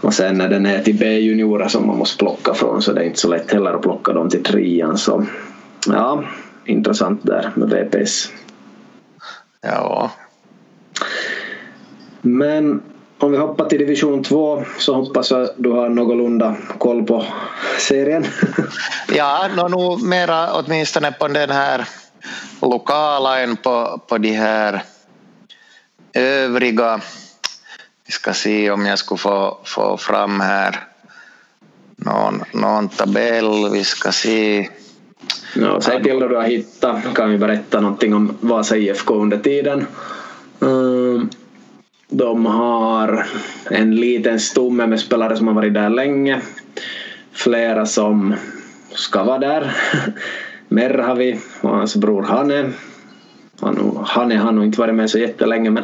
Och 0.01 0.13
sen 0.13 0.37
när 0.37 0.49
den 0.49 0.65
är 0.65 0.83
till 0.83 0.97
B-juniorer 0.97 1.67
som 1.67 1.87
man 1.87 1.97
måste 1.97 2.17
plocka 2.17 2.53
från 2.53 2.81
så 2.81 2.93
det 2.93 3.01
är 3.01 3.05
inte 3.05 3.19
så 3.19 3.29
lätt 3.29 3.51
heller 3.51 3.73
att 3.73 3.81
plocka 3.81 4.13
dem 4.13 4.29
till 4.29 4.43
trean. 4.43 4.97
Så 4.97 5.25
ja, 5.87 6.23
intressant 6.65 7.19
där 7.23 7.51
med 7.55 7.69
VPS. 7.69 8.31
Ja. 9.61 10.11
Men 12.21 12.81
om 13.19 13.31
vi 13.31 13.37
hoppar 13.37 13.65
till 13.65 13.79
division 13.79 14.23
2 14.23 14.63
så 14.77 14.93
hoppas 14.93 15.31
jag 15.31 15.49
du 15.57 15.69
har 15.69 15.89
någorlunda 15.89 16.55
koll 16.77 17.03
på 17.03 17.25
serien. 17.79 18.25
ja, 19.13 19.49
nog 19.69 20.03
mera 20.03 20.53
åtminstone 20.53 21.11
på 21.11 21.27
den 21.27 21.49
här 21.49 21.87
lokala 22.61 23.39
än 23.39 23.57
på, 23.57 24.01
på 24.07 24.17
de 24.17 24.31
här 24.31 24.83
övriga. 26.13 27.01
Vi 28.05 28.11
ska 28.11 28.33
se 28.33 28.71
om 28.71 28.85
jag 28.85 28.99
skulle 28.99 29.17
få, 29.17 29.57
få 29.63 29.97
fram 29.97 30.39
här 30.39 30.83
någon, 31.95 32.43
någon 32.53 32.89
tabell. 32.89 33.69
Vi 33.71 33.83
ska 33.83 34.11
se. 34.11 34.69
Ja, 35.55 35.81
säg 35.81 36.03
till 36.03 36.19
då 36.19 36.27
du 36.27 36.35
har 36.35 36.43
hittat. 36.43 37.15
kan 37.15 37.29
vi 37.29 37.37
berätta 37.37 37.81
någonting 37.81 38.13
om 38.13 38.37
Vasa 38.39 38.77
IFK 38.77 39.15
under 39.15 39.37
tiden. 39.37 39.85
Um, 40.59 41.29
de 42.09 42.45
har 42.45 43.25
en 43.69 43.95
liten 43.95 44.39
stomme 44.39 44.87
med 44.87 44.99
spelare 44.99 45.37
som 45.37 45.47
har 45.47 45.53
varit 45.53 45.73
där 45.73 45.89
länge. 45.89 46.41
Flera 47.31 47.85
som 47.85 48.35
ska 48.91 49.23
vara 49.23 49.37
där. 49.37 49.71
Merhavi 50.67 51.39
och 51.61 51.69
hans 51.69 51.95
bror 51.95 52.23
Hanne. 52.23 52.69
Han, 53.61 53.99
Hanne 54.05 54.37
har 54.37 54.51
nog 54.51 54.65
inte 54.65 54.79
varit 54.79 54.95
med 54.95 55.09
så 55.09 55.19
jättelänge 55.19 55.69
men 55.69 55.83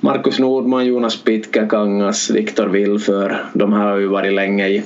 Markus 0.00 0.38
Nordman, 0.38 0.86
Jonas 0.86 1.22
Pitkäkangas, 1.24 2.30
Viktor 2.30 2.66
Wilför. 2.66 3.44
De 3.52 3.72
här 3.72 3.90
har 3.90 3.96
ju 3.96 4.06
varit 4.06 4.32
länge 4.32 4.68
i 4.68 4.82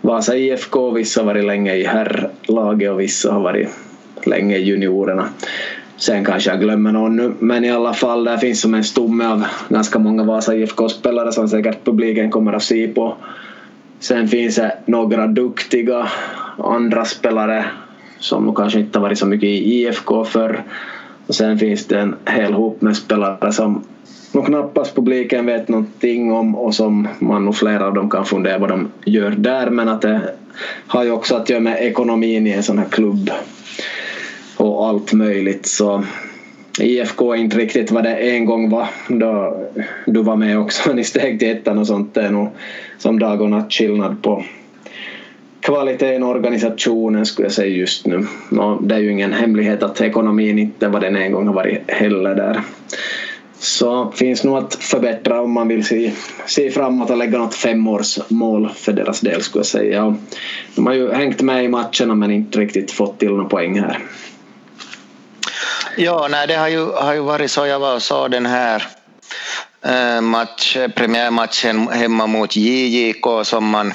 Vasa 0.00 0.36
IFK, 0.36 0.90
vissa 0.90 1.20
har 1.20 1.26
varit 1.26 1.44
länge 1.44 1.74
i 1.74 1.84
herrlaget 1.84 2.90
och 2.90 3.00
vissa 3.00 3.32
har 3.32 3.40
varit 3.40 3.68
länge 4.26 4.56
i 4.56 4.64
juniorerna. 4.64 5.28
Sen 5.98 6.24
kanske 6.24 6.50
jag 6.50 6.60
glömmer 6.60 6.92
någon 6.92 7.16
nu, 7.16 7.32
men 7.38 7.64
i 7.64 7.70
alla 7.70 7.94
fall 7.94 8.24
där 8.24 8.36
finns 8.36 8.60
som 8.60 8.74
en 8.74 8.84
stomme 8.84 9.26
av 9.26 9.44
ganska 9.68 9.98
många 9.98 10.24
Vasa 10.24 10.54
IFK-spelare 10.54 11.32
som 11.32 11.48
säkert 11.48 11.84
publiken 11.84 12.30
kommer 12.30 12.52
att 12.52 12.62
se 12.62 12.88
på. 12.88 13.14
Sen 14.00 14.28
finns 14.28 14.56
det 14.56 14.78
några 14.86 15.26
duktiga 15.26 16.08
andra 16.58 17.04
spelare 17.04 17.64
som 18.18 18.44
nog 18.44 18.56
kanske 18.56 18.80
inte 18.80 18.98
har 18.98 19.02
varit 19.02 19.18
så 19.18 19.26
mycket 19.26 19.48
i 19.48 19.74
IFK 19.74 20.24
för. 20.24 20.62
Och 21.26 21.34
sen 21.34 21.58
finns 21.58 21.86
det 21.86 21.98
en 21.98 22.14
hel 22.24 22.52
hop 22.52 22.80
med 22.82 22.96
spelare 22.96 23.52
som 23.52 23.82
nog 24.32 24.46
knappast 24.46 24.94
publiken 24.94 25.46
vet 25.46 25.68
någonting 25.68 26.32
om 26.32 26.54
och 26.54 26.74
som 26.74 27.08
man 27.18 27.44
nog 27.44 27.56
flera 27.56 27.86
av 27.86 27.94
dem 27.94 28.10
kan 28.10 28.24
fundera 28.24 28.58
vad 28.58 28.68
de 28.68 28.88
gör 29.04 29.30
där 29.30 29.70
men 29.70 29.88
att 29.88 30.00
det 30.02 30.20
har 30.86 31.04
ju 31.04 31.10
också 31.10 31.36
att 31.36 31.50
göra 31.50 31.60
med 31.60 31.82
ekonomin 31.82 32.46
i 32.46 32.50
en 32.50 32.62
sån 32.62 32.78
här 32.78 32.88
klubb 32.88 33.30
och 34.60 34.86
allt 34.86 35.12
möjligt. 35.12 35.66
Så 35.66 36.04
IFK 36.80 37.32
är 37.32 37.36
inte 37.36 37.58
riktigt 37.58 37.90
vad 37.90 38.04
det 38.04 38.14
en 38.14 38.44
gång 38.44 38.70
var 38.70 38.88
då 39.08 39.62
du 40.06 40.22
var 40.22 40.36
med 40.36 40.58
också. 40.58 40.92
Ni 40.94 41.04
steg 41.04 41.38
till 41.38 41.50
ettan 41.50 41.78
och 41.78 41.86
sånt. 41.86 42.14
Det 42.14 42.22
är 42.22 42.30
nog 42.30 42.48
som 42.98 43.18
dag 43.18 43.40
och 43.40 43.50
natt 43.50 43.72
skillnad 43.72 44.22
på 44.22 44.44
kvaliteten 45.60 46.22
och 46.22 46.30
organisationen 46.30 47.26
skulle 47.26 47.46
jag 47.46 47.52
säga 47.52 47.76
just 47.76 48.06
nu. 48.06 48.26
det 48.80 48.94
är 48.94 48.98
ju 48.98 49.12
ingen 49.12 49.32
hemlighet 49.32 49.82
att 49.82 50.00
ekonomin 50.00 50.58
inte 50.58 50.88
var 50.88 51.00
den 51.00 51.16
en 51.16 51.32
gång 51.32 51.46
har 51.46 51.54
varit 51.54 51.90
heller 51.90 52.34
där. 52.34 52.60
Så 53.58 54.10
finns 54.10 54.44
nog 54.44 54.56
att 54.56 54.74
förbättra 54.74 55.40
om 55.40 55.52
man 55.52 55.68
vill 55.68 55.84
se, 55.84 56.12
se 56.46 56.70
framåt 56.70 57.10
och 57.10 57.16
lägga 57.16 57.38
något 57.38 57.54
femårsmål 57.54 58.68
för 58.74 58.92
deras 58.92 59.20
del 59.20 59.42
skulle 59.42 59.60
jag 59.60 59.66
säga. 59.66 60.16
de 60.74 60.86
har 60.86 60.94
ju 60.94 61.12
hängt 61.12 61.42
med 61.42 61.64
i 61.64 61.68
matcherna 61.68 62.14
men 62.14 62.30
inte 62.30 62.60
riktigt 62.60 62.90
fått 62.90 63.18
till 63.18 63.28
några 63.28 63.44
poäng 63.44 63.80
här. 63.80 63.98
Ja, 66.00 66.28
nej, 66.30 66.46
det 66.46 66.54
har 66.54 66.68
ju, 66.68 66.92
har 66.92 67.14
ju 67.14 67.20
varit 67.20 67.50
så. 67.50 67.66
Jag 67.66 67.78
var 67.78 67.94
och 67.94 68.02
såg 68.02 68.30
den 68.30 68.46
här 68.46 68.86
eh, 69.82 70.20
match, 70.20 70.76
premiärmatchen 70.94 71.88
hemma 71.88 72.26
mot 72.26 72.56
JJK 72.56 73.24
som 73.42 73.70
man, 73.70 73.92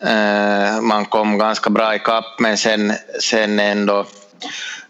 eh, 0.00 0.80
man 0.80 1.04
kom 1.04 1.38
ganska 1.38 1.70
bra 1.70 1.94
ikapp 1.94 2.40
men 2.40 2.58
sen, 2.58 2.92
sen 3.20 3.60
ändå 3.60 4.06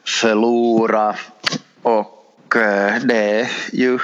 förlora 0.05 1.15
och 1.83 2.57
eh, 2.57 2.95
det 3.05 3.41
är 3.41 3.51
ju 3.73 3.99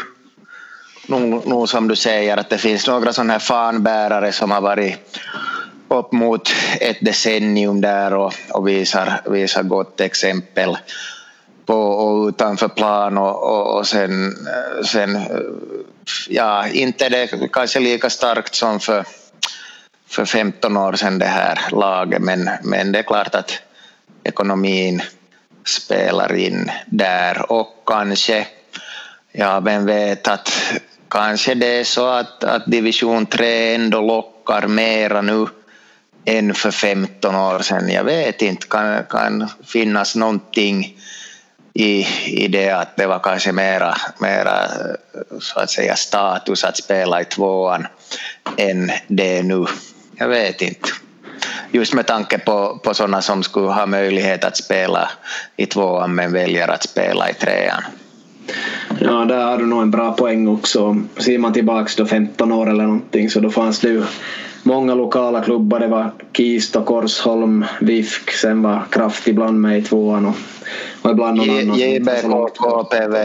nog, 1.07 1.47
nog 1.47 1.69
som 1.69 1.89
du 1.89 1.97
säger 1.97 2.37
att 2.37 2.51
det 2.51 2.59
finns 2.59 2.87
några 2.87 3.13
sådana 3.13 3.33
här 3.33 3.41
fanbärare 3.41 4.33
som 4.33 4.51
har 4.51 4.61
varit 4.61 5.19
upp 5.89 6.13
mot 6.13 6.51
ett 6.81 6.99
decennium 7.01 7.81
där 7.81 8.15
och, 8.15 8.35
och 8.51 8.69
visar, 8.69 9.21
visar 9.31 9.63
gott 9.63 10.01
exempel 10.01 10.77
och, 11.71 12.09
och 12.09 12.29
utanför 12.29 12.69
plan 12.69 13.19
och, 13.19 13.43
och, 13.43 13.79
och 13.79 13.87
sen, 13.87 14.35
sen 14.85 15.19
ja, 16.29 16.69
inte 16.69 17.09
det 17.09 17.53
kanske 17.53 17.81
lika 17.81 18.11
starkt 18.11 18.55
som 18.55 18.81
för, 18.81 19.05
för 20.09 20.25
15 20.25 20.77
år 20.77 20.93
sedan 20.93 21.19
det 21.19 21.27
här 21.27 21.61
laget 21.73 22.23
men, 22.23 22.51
men 22.63 22.93
det 22.93 22.99
är 22.99 23.03
klart 23.03 23.35
att 23.35 23.59
ekonomin 24.25 25.03
spelar 25.67 26.35
in 26.35 26.71
där 26.87 27.53
och 27.53 27.83
kanske, 27.87 28.47
ja 29.33 29.61
vem 29.61 29.87
vet 29.87 30.29
att 30.29 30.53
kanske 31.09 31.55
det 31.55 31.81
är 31.81 31.85
så 31.85 32.07
att, 32.07 32.45
att 32.45 32.67
division 32.67 33.27
3 33.27 33.75
ändå 33.75 34.01
lockar 34.01 34.67
mera 34.67 35.23
nu 35.23 35.47
än 36.25 36.55
för 36.55 36.71
15 36.71 37.35
år 37.35 37.59
sedan. 37.59 37.89
Jag 37.89 38.05
vet 38.05 38.43
inte, 38.43 38.67
kan, 38.67 39.05
kan 39.05 39.49
finnas 39.65 40.17
någonting 40.17 40.97
i, 41.75 42.07
i 42.27 42.49
det 42.49 42.71
att 42.71 42.97
det 42.97 43.07
var 43.07 43.19
kanske 43.19 43.53
mera, 43.53 43.95
mera 44.21 44.65
eh, 44.65 45.39
så 45.41 45.61
att 45.61 45.71
säga 45.71 45.97
status 45.97 46.65
att 46.65 46.77
spela 46.77 47.21
i 47.21 47.25
tvåan 47.25 47.87
än 48.57 48.91
det 49.07 49.39
är 49.39 49.43
nu. 49.43 49.67
Jag 50.17 50.29
vet 50.29 50.63
inte. 50.63 50.89
Just 51.73 51.95
med 51.95 52.07
tanke 52.07 52.39
på, 52.39 52.81
på 52.85 52.95
sådana 52.95 53.23
som 53.23 53.43
skulle 53.43 53.69
ha 53.69 53.87
möjlighet 53.87 54.45
att 54.45 54.57
spela 54.57 55.11
i 55.57 55.67
tvåan 55.67 56.15
men 56.15 56.33
väljer 56.33 56.69
att 56.69 56.83
spela 56.83 57.31
i 57.31 57.35
trean. 57.35 57.83
Ja, 58.99 59.25
där 59.25 59.45
har 59.45 59.59
du 59.59 59.67
nog 59.67 59.83
en 59.83 59.91
bra 59.91 60.13
poäng 60.13 60.49
också. 60.49 61.03
Ser 61.17 61.39
man 61.39 61.53
tillbaks 61.53 61.97
då 61.97 62.07
15 62.07 62.53
år 62.53 62.71
eller 62.71 62.85
någonting 62.85 63.31
så 63.31 63.41
då 63.41 63.51
fanns 63.51 63.81
det 63.81 63.89
ju 63.89 64.05
många 64.63 64.95
lokala 64.95 65.41
klubbar. 65.43 65.81
Det 65.81 65.87
var 65.87 66.11
Kista, 66.33 66.83
Korsholm, 66.83 67.65
VIFK, 67.81 68.31
sen 68.33 68.63
var 68.63 68.83
Kraft 68.91 69.29
ibland 69.29 69.61
med 69.61 69.79
i 69.79 69.83
tvåan 69.83 70.27
och, 70.27 70.35
och 71.03 71.11
ibland 71.11 71.37
någon 71.37 71.47
J- 71.47 71.63
annan. 71.63 71.79
JBK, 71.79 72.55
KPV, 72.57 73.17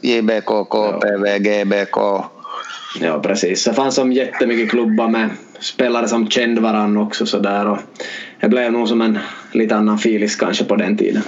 JBK, 0.00 0.46
KPV, 0.68 1.38
GBK. 1.38 1.96
Ja, 3.00 3.20
precis. 3.22 3.64
Det 3.64 3.74
fanns 3.74 3.94
som 3.94 4.12
jättemycket 4.12 4.70
klubbar 4.70 5.08
med 5.08 5.30
spelare 5.60 6.08
som 6.08 6.30
kände 6.30 6.60
varandra 6.60 7.02
också 7.02 7.26
så 7.26 7.38
där 7.38 7.66
och 7.66 7.78
det 8.40 8.48
blev 8.48 8.72
nog 8.72 8.88
som 8.88 9.02
en 9.02 9.18
lite 9.52 9.76
annan 9.76 9.98
filis 9.98 10.36
kanske 10.36 10.64
på 10.64 10.76
den 10.76 10.96
tiden. 10.96 11.22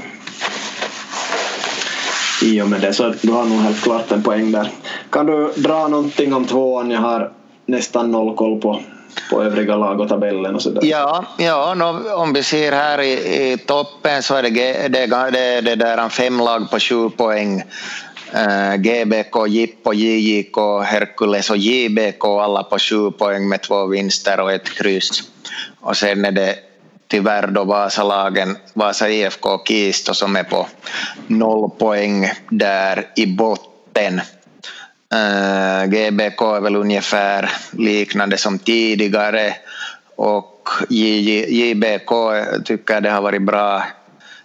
I 2.42 2.62
och 2.62 2.68
med 2.68 2.80
det, 2.80 2.92
så 2.92 3.14
du 3.22 3.32
har 3.32 3.44
nog 3.44 3.58
helt 3.58 3.82
klart 3.82 4.12
en 4.12 4.22
poäng 4.22 4.52
där. 4.52 4.68
Kan 5.10 5.26
du 5.26 5.52
dra 5.56 5.88
någonting 5.88 6.34
om 6.34 6.44
tvåan? 6.44 6.90
Jag 6.90 7.00
har 7.00 7.30
nästan 7.66 8.10
noll 8.10 8.36
koll 8.36 8.60
på, 8.60 8.80
på 9.30 9.42
övriga 9.42 9.76
lag 9.76 10.00
och 10.00 10.08
tabellen 10.08 10.54
och 10.54 10.62
sådär. 10.62 10.80
Ja, 10.84 11.24
ja 11.38 11.74
no, 11.74 12.12
om 12.14 12.32
vi 12.32 12.42
ser 12.42 12.72
här 12.72 13.00
i, 13.00 13.12
i 13.52 13.58
toppen 13.58 14.22
så 14.22 14.34
är 14.34 14.42
det, 14.42 14.88
det, 14.88 15.06
det, 15.06 15.60
det 15.60 15.74
där 15.74 16.08
fem 16.08 16.38
lag 16.38 16.70
på 16.70 16.78
sju 16.78 17.10
poäng. 17.10 17.62
Eh, 18.32 18.72
uh, 18.72 18.76
GBK, 18.76 19.46
Jippo, 19.48 19.92
JJK, 19.92 20.56
Herkules 20.84 21.50
och 21.50 21.56
JBK 21.56 22.24
alla 22.24 22.62
på 22.62 22.78
sju 22.78 23.10
poäng 23.10 23.48
med 23.48 23.62
två 23.62 23.86
vinster 23.86 24.40
och 24.40 24.52
ett 24.52 24.70
kryss. 24.70 25.22
Och 25.80 25.96
sen 25.96 26.24
är 26.24 26.32
det 26.32 26.54
tyvärr 27.08 27.46
då 27.46 27.64
Vasalagen, 27.64 28.56
Vasa 28.74 29.08
IFK 29.08 29.48
och 29.48 29.68
Kisto 29.68 30.14
som 30.14 30.36
är 30.36 30.44
på 30.44 30.66
noll 31.26 31.70
poäng 31.70 32.30
där 32.48 33.06
i 33.16 33.26
botten. 33.26 34.20
Uh, 35.14 35.86
GBK 35.86 36.42
är 36.42 36.60
väl 36.60 36.76
ungefär 36.76 37.50
liknande 37.72 38.38
som 38.38 38.58
tidigare. 38.58 39.56
Och 40.16 40.68
JBK 40.88 42.10
tycker 42.64 42.94
jag 42.94 43.02
det 43.02 43.10
har 43.10 43.22
varit 43.22 43.42
bra 43.42 43.86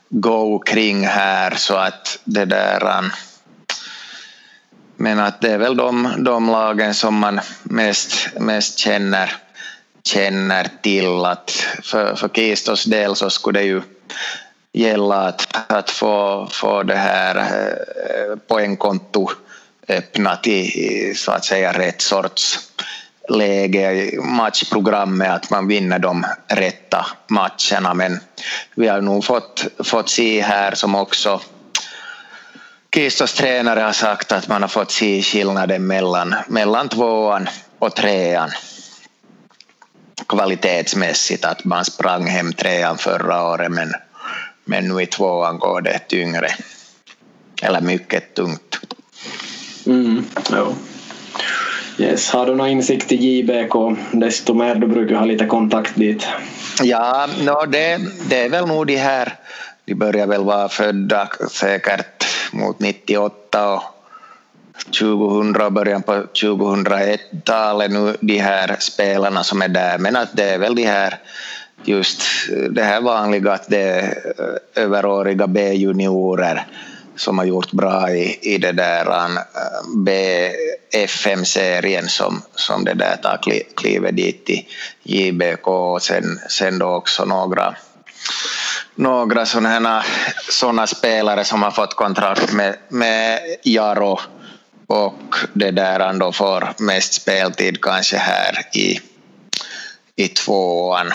go 0.09 0.59
kring 0.59 1.07
här 1.07 1.55
så 1.55 1.75
att 1.75 2.19
det 2.23 2.45
där 2.45 2.97
um, 2.99 3.11
men 4.97 5.19
att 5.19 5.41
det 5.41 5.51
är 5.51 5.57
väl 5.57 5.77
de, 5.77 6.09
de 6.17 6.47
lagen 6.47 6.93
som 6.93 7.15
man 7.15 7.39
mest, 7.63 8.29
mest 8.39 8.79
känner, 8.79 9.33
känner 10.03 10.67
till 10.81 11.25
att 11.25 11.51
för, 11.83 12.15
för 12.15 12.27
Kistos 12.27 12.83
del 12.83 13.15
så 13.15 13.29
skulle 13.29 13.59
det 13.59 13.65
ju 13.65 13.81
gälla 14.73 15.15
att, 15.15 15.71
att 15.71 15.89
få, 15.89 16.47
få 16.51 16.83
det 16.83 16.95
här 16.95 17.35
eh, 17.37 18.37
poängkonto 18.47 19.29
öppnat 19.87 20.47
i, 20.47 21.13
så 21.15 21.31
att 21.31 21.45
säga 21.45 21.79
rätt 21.79 22.01
sorts 22.01 22.59
läge 23.29 23.91
i 23.91 24.19
matchprogrammet 24.19 25.31
att 25.31 25.49
man 25.49 25.67
vinner 25.67 25.99
de 25.99 26.25
rätta 26.47 27.05
matcherna 27.27 27.93
men 27.93 28.19
vi 28.75 28.87
har 28.87 29.01
nog 29.01 29.25
fått, 29.25 29.67
fått 29.83 30.09
se 30.09 30.41
här 30.41 30.75
som 30.75 30.95
också 30.95 31.41
Kistos 32.95 33.33
tränare 33.33 33.79
har 33.79 33.91
sagt 33.91 34.31
att 34.31 34.47
man 34.47 34.61
har 34.61 34.69
fått 34.69 34.91
se 34.91 35.21
skillnaden 35.21 35.87
mellan, 35.87 36.35
mellan 36.47 36.89
tvåan 36.89 37.49
och 37.79 37.95
trean 37.95 38.51
kvalitetsmässigt 40.27 41.45
att 41.45 41.65
man 41.65 41.85
sprang 41.85 42.27
hem 42.27 42.53
trean 42.53 42.97
förra 42.97 43.43
året 43.43 43.71
men, 43.71 43.93
men 44.65 44.87
nu 44.87 45.01
i 45.01 45.05
tvåan 45.05 45.59
går 45.59 45.81
det 45.81 45.99
tyngre 45.99 46.49
eller 47.61 47.81
mycket 47.81 48.35
tungt. 48.35 48.79
Mm, 49.85 50.25
ja. 50.51 50.73
Yes. 51.97 52.29
Har 52.29 52.45
du 52.45 52.55
någon 52.55 52.67
insikt 52.67 53.11
i 53.11 53.15
JBK? 53.15 53.97
Desto 54.11 54.53
mer 54.53 54.75
du 54.75 54.87
brukar 54.87 55.15
ha 55.15 55.25
lite 55.25 55.45
kontakt 55.45 55.95
dit. 55.95 56.27
Ja, 56.83 57.27
no, 57.45 57.65
det, 57.65 57.99
det 58.29 58.45
är 58.45 58.49
väl 58.49 58.67
nog 58.67 58.87
de 58.87 58.95
här, 58.95 59.33
de 59.85 59.95
börjar 59.95 60.27
väl 60.27 60.43
vara 60.43 60.69
födda 60.69 61.29
säkert 61.51 62.25
mot 62.53 62.79
98 62.79 63.73
och 63.73 63.83
2000 64.99 65.55
och 65.55 65.71
början 65.71 66.01
på 66.01 66.13
2001-talet 66.13 67.91
nu 67.91 68.15
de 68.21 68.37
här 68.37 68.75
spelarna 68.79 69.43
som 69.43 69.61
är 69.61 69.67
där 69.67 69.97
men 69.97 70.15
att 70.15 70.29
det 70.33 70.43
är 70.43 70.57
väl 70.57 70.75
de 70.75 70.83
här 70.83 71.19
just 71.83 72.21
det 72.69 72.83
här 72.83 73.01
vanliga 73.01 73.51
att 73.51 73.67
det 73.67 73.81
är 73.81 74.13
överåriga 74.75 75.47
B-juniorer 75.47 76.67
som 77.15 77.37
har 77.37 77.45
gjort 77.45 77.71
bra 77.71 78.09
i, 78.09 78.39
i 78.41 78.57
det 78.57 78.71
där 78.71 79.05
eh, 79.05 79.41
BFM-serien 80.91 82.07
som, 82.07 82.41
som 82.55 82.83
det 82.85 82.93
där 82.93 83.15
tar 83.15 83.39
klivet 83.75 84.15
dit 84.15 84.49
i 84.49 84.67
JBK 85.03 85.67
och 85.67 86.01
sen, 86.01 86.39
sen 86.49 86.79
då 86.79 86.87
också 86.87 87.25
några 87.25 87.75
några 88.95 89.45
sådana, 89.45 90.03
sådana 90.49 90.87
spelare 90.87 91.43
som 91.43 91.63
har 91.63 91.71
fått 91.71 91.93
kontrakt 91.93 92.53
med, 92.53 92.75
med 92.89 93.39
Jaro 93.63 94.19
och 94.87 95.35
det 95.53 95.71
där 95.71 95.99
han 95.99 96.19
då 96.19 96.31
får 96.31 96.73
mest 96.77 97.13
speltid 97.13 97.81
kanske 97.81 98.17
här 98.17 98.77
i, 98.77 98.99
i 100.15 100.27
tvåan. 100.27 101.11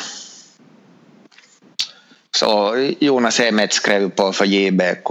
Så 2.36 2.76
Jonas 3.00 3.40
Emet 3.40 3.72
skrev 3.72 4.10
på 4.10 4.32
för 4.32 4.44
JBK 4.44 5.10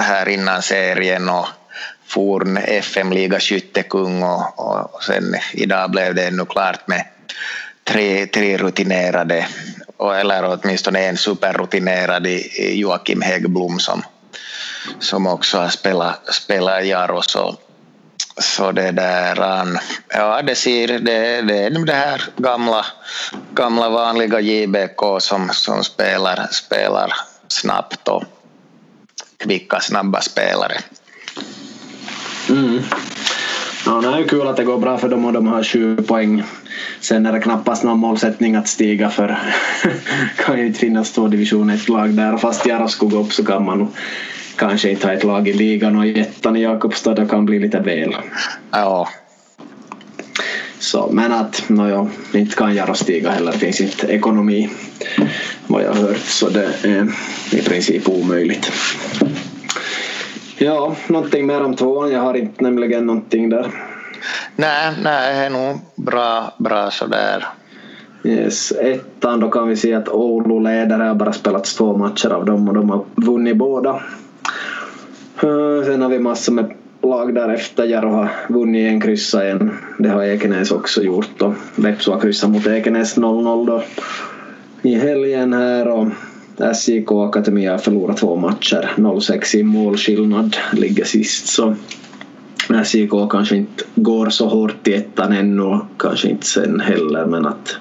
här 0.00 0.28
innan 0.28 0.62
serien 0.62 1.28
och 1.28 1.46
for 2.06 2.58
FM-liga 2.66 3.40
skyttekung 3.40 4.22
och, 4.22 4.92
och 4.94 5.02
sen 5.02 5.34
idag 5.52 5.90
blev 5.90 6.14
det 6.14 6.26
ännu 6.26 6.44
klart 6.44 6.88
med 6.88 7.04
tre, 7.84 8.26
tre 8.26 8.56
rutinerade 8.56 9.46
eller 10.20 10.44
åtminstone 10.44 11.00
en 11.00 11.16
superrutinerad 11.16 12.26
i 12.26 12.50
Joakim 12.80 13.22
Häggblom 13.22 13.78
som, 13.78 14.02
som 14.98 15.26
också 15.26 15.58
har 15.58 15.68
spelat, 15.68 16.34
spelat 16.34 16.86
Jaro 16.86 17.22
så, 17.22 17.56
så 18.40 18.72
det 18.72 18.90
där 18.90 19.36
ja 20.08 20.42
det 20.42 20.54
ser 20.54 20.88
det, 20.88 21.42
det 21.42 21.58
är 21.64 21.86
det 21.86 21.92
här 21.92 22.22
gamla, 22.36 22.86
gamla 23.54 23.88
vanliga 23.88 24.40
JBK 24.40 25.00
som, 25.18 25.50
som 25.52 25.84
spelar, 25.84 26.48
spelar 26.50 27.12
snabbt 27.48 28.08
och 28.08 28.24
kvicka 29.40 29.80
snabba 29.80 30.20
spelare. 30.20 30.74
Mm. 32.48 32.80
Ja, 33.86 34.00
det 34.00 34.08
är 34.08 34.18
ju 34.18 34.28
kul 34.28 34.48
att 34.48 34.56
det 34.56 34.64
går 34.64 34.78
bra 34.78 34.98
för 34.98 35.08
dem 35.08 35.24
och 35.24 35.32
de 35.32 35.46
har 35.46 35.62
20 35.62 36.02
poäng. 36.02 36.42
Sen 37.00 37.26
är 37.26 37.32
det 37.32 37.40
knappast 37.40 37.84
någon 37.84 37.98
målsättning 37.98 38.54
att 38.54 38.68
stiga 38.68 39.10
för 39.10 39.38
kan 40.36 40.58
ju 40.58 40.66
inte 40.66 40.78
finnas 40.78 41.12
två 41.12 41.28
division 41.28 41.70
1-lag 41.70 42.10
där. 42.10 42.36
Fast 42.36 42.66
Jaro 42.66 42.88
skulle 42.88 43.10
gå 43.10 43.20
upp 43.20 43.32
så 43.32 43.44
kan 43.44 43.64
man 43.64 43.88
kanske 44.56 44.90
inte 44.90 45.06
ha 45.06 45.14
ett 45.14 45.24
lag 45.24 45.48
i 45.48 45.52
ligan 45.52 45.96
och 45.96 46.06
ettan 46.06 46.56
i 46.56 46.62
Jakobstad 46.62 47.14
det 47.14 47.26
kan 47.26 47.46
bli 47.46 47.58
lite 47.58 47.80
väl. 47.80 48.16
Ja. 48.70 49.08
Så, 50.78 51.08
men 51.12 51.32
att 51.32 51.68
nåja, 51.68 52.08
inte 52.32 52.56
kan 52.56 52.74
Jaro 52.74 52.94
stiga 52.94 53.30
heller. 53.30 53.52
Det 53.52 53.58
finns 53.58 53.80
inte 53.80 54.06
ekonomi 54.06 54.70
vad 55.70 55.82
jag 55.82 55.94
hört 55.94 56.18
så 56.18 56.48
det 56.48 56.68
är 56.82 57.08
i 57.52 57.62
princip 57.62 58.08
omöjligt. 58.08 58.72
Ja, 60.58 60.96
någonting 61.06 61.46
mer 61.46 61.60
om 61.60 61.76
tvåan. 61.76 62.12
Jag 62.12 62.20
har 62.20 62.34
inte 62.34 62.64
nämligen 62.64 63.06
någonting 63.06 63.48
där. 63.48 63.70
Nej, 64.56 64.92
nej, 65.02 65.34
det 65.34 65.40
är 65.40 65.50
nog 65.50 65.80
bra, 65.96 66.54
bra 66.58 66.90
sådär. 66.90 67.46
Yes, 68.24 68.72
ettan 68.72 69.40
då 69.40 69.50
kan 69.50 69.68
vi 69.68 69.76
se 69.76 69.94
att 69.94 70.08
Oulu 70.08 70.60
leder. 70.60 70.98
Det 70.98 71.04
har 71.04 71.14
bara 71.14 71.32
spelats 71.32 71.74
två 71.74 71.96
matcher 71.96 72.30
av 72.30 72.44
dem 72.44 72.68
och 72.68 72.74
de 72.74 72.90
har 72.90 73.04
vunnit 73.14 73.56
båda. 73.56 73.90
Eh, 75.42 75.84
sen 75.84 76.02
har 76.02 76.08
vi 76.08 76.18
massor 76.18 76.52
med 76.52 76.72
lag 77.02 77.34
därefter. 77.34 77.84
Jaro 77.84 78.10
har 78.10 78.28
vunnit 78.48 78.88
en, 78.88 79.00
kryssa 79.00 79.46
en. 79.46 79.70
Det 79.98 80.08
har 80.08 80.22
Ekenäs 80.22 80.70
också 80.70 81.02
gjort. 81.02 81.42
Vepsu 81.76 82.10
har 82.10 82.20
kryssat 82.20 82.50
mot 82.50 82.66
Ekenäs 82.66 83.16
0-0 83.16 83.66
då 83.66 83.82
i 84.82 84.94
helgen 84.94 85.52
här. 85.52 85.88
Och 85.88 86.08
SJK 86.74 87.12
Akademi 87.12 87.66
har 87.66 87.78
förlorat 87.78 88.16
två 88.16 88.36
matcher. 88.36 88.90
0-6 88.96 89.56
i 89.56 89.62
målskillnad 89.62 90.56
ligger 90.72 91.04
sist. 91.04 91.46
Så 91.46 91.74
SJK 92.84 93.30
kanske 93.30 93.56
inte 93.56 93.84
går 93.94 94.30
så 94.30 94.48
hårt 94.48 94.88
i 94.88 94.94
ettan 94.94 95.32
ännu. 95.32 95.78
Kanske 95.98 96.28
inte 96.28 96.46
sen 96.46 96.80
heller 96.80 97.26
men 97.26 97.46
att 97.46 97.76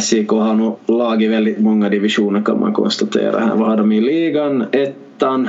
SJK 0.00 0.30
har 0.30 0.54
nog 0.54 0.78
lag 0.86 1.22
i 1.22 1.26
väldigt 1.26 1.58
många 1.58 1.88
divisioner 1.88 2.42
kan 2.42 2.60
man 2.60 2.72
konstatera. 2.72 3.40
Här. 3.40 3.54
Vad 3.54 3.68
har 3.68 3.76
de 3.76 3.92
i 3.92 4.00
ligan? 4.00 4.64
Ettan? 4.72 5.48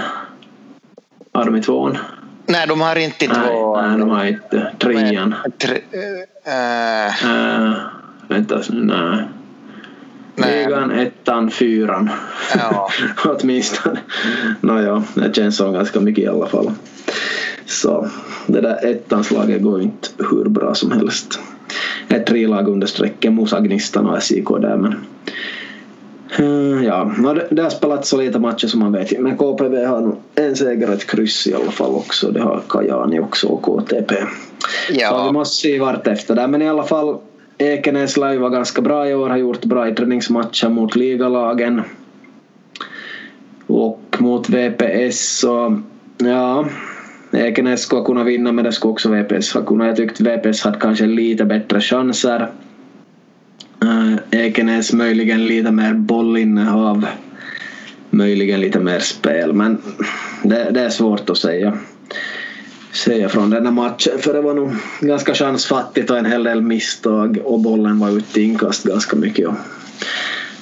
Har 1.34 1.46
de 1.46 1.56
i 1.56 1.62
tvåan? 1.62 1.98
Nej, 2.46 2.68
de 2.68 2.82
har 2.82 2.96
inte 2.96 3.28
tvåan. 3.28 3.90
Nej, 3.90 4.00
de 4.00 4.10
har 4.10 4.26
inte. 4.26 4.72
Trean? 4.80 5.36
Tre, 5.58 5.78
äh. 6.46 7.70
Äh, 7.70 7.74
vänta, 8.28 8.62
nej. 8.70 9.24
Ligan, 10.36 10.92
ettan, 10.92 11.52
fyran. 11.52 12.10
Ja. 12.58 12.90
Åtminstone. 13.26 14.00
Nåja, 14.62 15.04
det 15.16 15.36
känns 15.36 15.58
som 15.58 15.74
ganska 15.74 16.00
mycket 16.00 16.24
i 16.24 16.28
alla 16.28 16.48
fall. 16.48 16.72
Så 17.66 18.10
det 18.48 18.62
där 18.62 18.86
ettanslaget 18.86 19.62
går 19.62 19.82
inte 19.82 20.10
hur 20.18 20.46
bra 20.50 20.76
som 20.76 20.92
helst. 20.92 21.40
Ett 22.08 22.26
tre 22.26 22.48
lag 22.48 22.68
under 22.68 22.88
strecket, 22.88 23.34
Musa 23.34 23.60
Gnistan 23.60 24.10
och 24.10 24.24
SIK 24.24 24.48
där 24.48 24.78
men 24.78 24.96
eh, 26.38 26.86
Ja, 26.86 27.12
det 27.50 27.62
har 27.62 27.70
spelats 27.70 28.10
så 28.10 28.18
lite 28.18 28.40
matcher 28.40 28.68
som 28.68 28.80
man 28.80 28.92
vet 28.92 29.20
men 29.20 29.38
KPV 29.38 29.86
har 29.86 30.16
en 30.36 30.56
seger 30.56 30.88
och 30.88 30.94
ett 30.94 31.08
kryss 31.08 31.48
i 31.48 31.54
alla 31.54 31.72
fall 31.72 31.96
också. 31.96 32.32
Det 32.32 32.42
har 32.42 32.62
Kajani 32.70 33.20
också 33.20 33.48
och 33.48 33.62
KTP. 33.64 34.16
Ja. 34.90 35.10
Så 35.10 35.26
vi 35.26 35.32
måste 35.32 35.56
se 35.56 35.80
vart 35.80 36.08
efter 36.08 36.36
där 36.36 36.48
men 36.48 36.62
i 36.62 36.70
alla 36.70 36.84
fall 36.84 37.18
Ekenäs 37.62 38.18
lär 38.18 38.38
var 38.38 38.50
ganska 38.50 38.82
bra 38.82 39.10
i 39.10 39.16
år, 39.16 39.30
har 39.30 39.38
gjort 39.38 39.66
bra 39.66 39.88
i 39.88 39.96
träningsmatcher 39.96 40.70
mot 40.70 40.96
ligalagen. 40.96 41.82
Och 43.68 44.16
mot 44.20 44.50
VPS 44.50 45.40
så, 45.40 45.82
ja, 46.18 46.66
Ekenäs 47.32 47.82
skulle 47.82 48.06
kunna 48.06 48.24
vinna 48.24 48.52
men 48.52 48.66
det 48.66 48.72
skulle 48.72 48.92
också 48.92 49.10
VPS 49.10 49.54
ha 49.54 49.62
kunnat. 49.62 49.88
Jag 49.88 49.96
tyckte 49.96 50.24
VPS 50.24 50.62
hade 50.62 50.80
kanske 50.80 51.06
lite 51.06 51.46
bättre 51.46 51.82
chanser. 51.82 52.52
Eh, 53.84 54.40
Ekenäs 54.40 54.94
möjligen 54.94 55.46
lite 55.46 55.72
mer 55.72 55.94
bollinnehav. 55.94 57.06
Möjligen 58.10 58.62
lite 58.62 58.80
mer 58.80 59.00
spel 59.00 59.54
men 59.54 59.82
det, 60.44 60.72
det 60.72 60.82
är 60.82 60.90
svårt 60.90 61.30
att 61.30 61.38
säga 61.38 61.78
säga 62.94 63.30
från 63.30 63.50
den 63.50 63.66
här 63.66 63.74
matchen 63.74 64.20
för 64.20 64.34
det 64.34 64.42
var 64.42 64.54
nog 64.54 64.76
ganska 65.00 65.34
chansfattigt 65.34 66.10
och 66.10 66.18
en 66.18 66.26
hel 66.26 66.44
del 66.44 66.62
misstag. 66.62 67.38
Och 67.44 67.60
bollen 67.60 68.00
var 68.00 68.10
ute 68.10 68.42
i 68.42 68.44
inkast 68.44 68.84
ganska 68.84 69.16
mycket 69.16 69.48
och, 69.48 69.54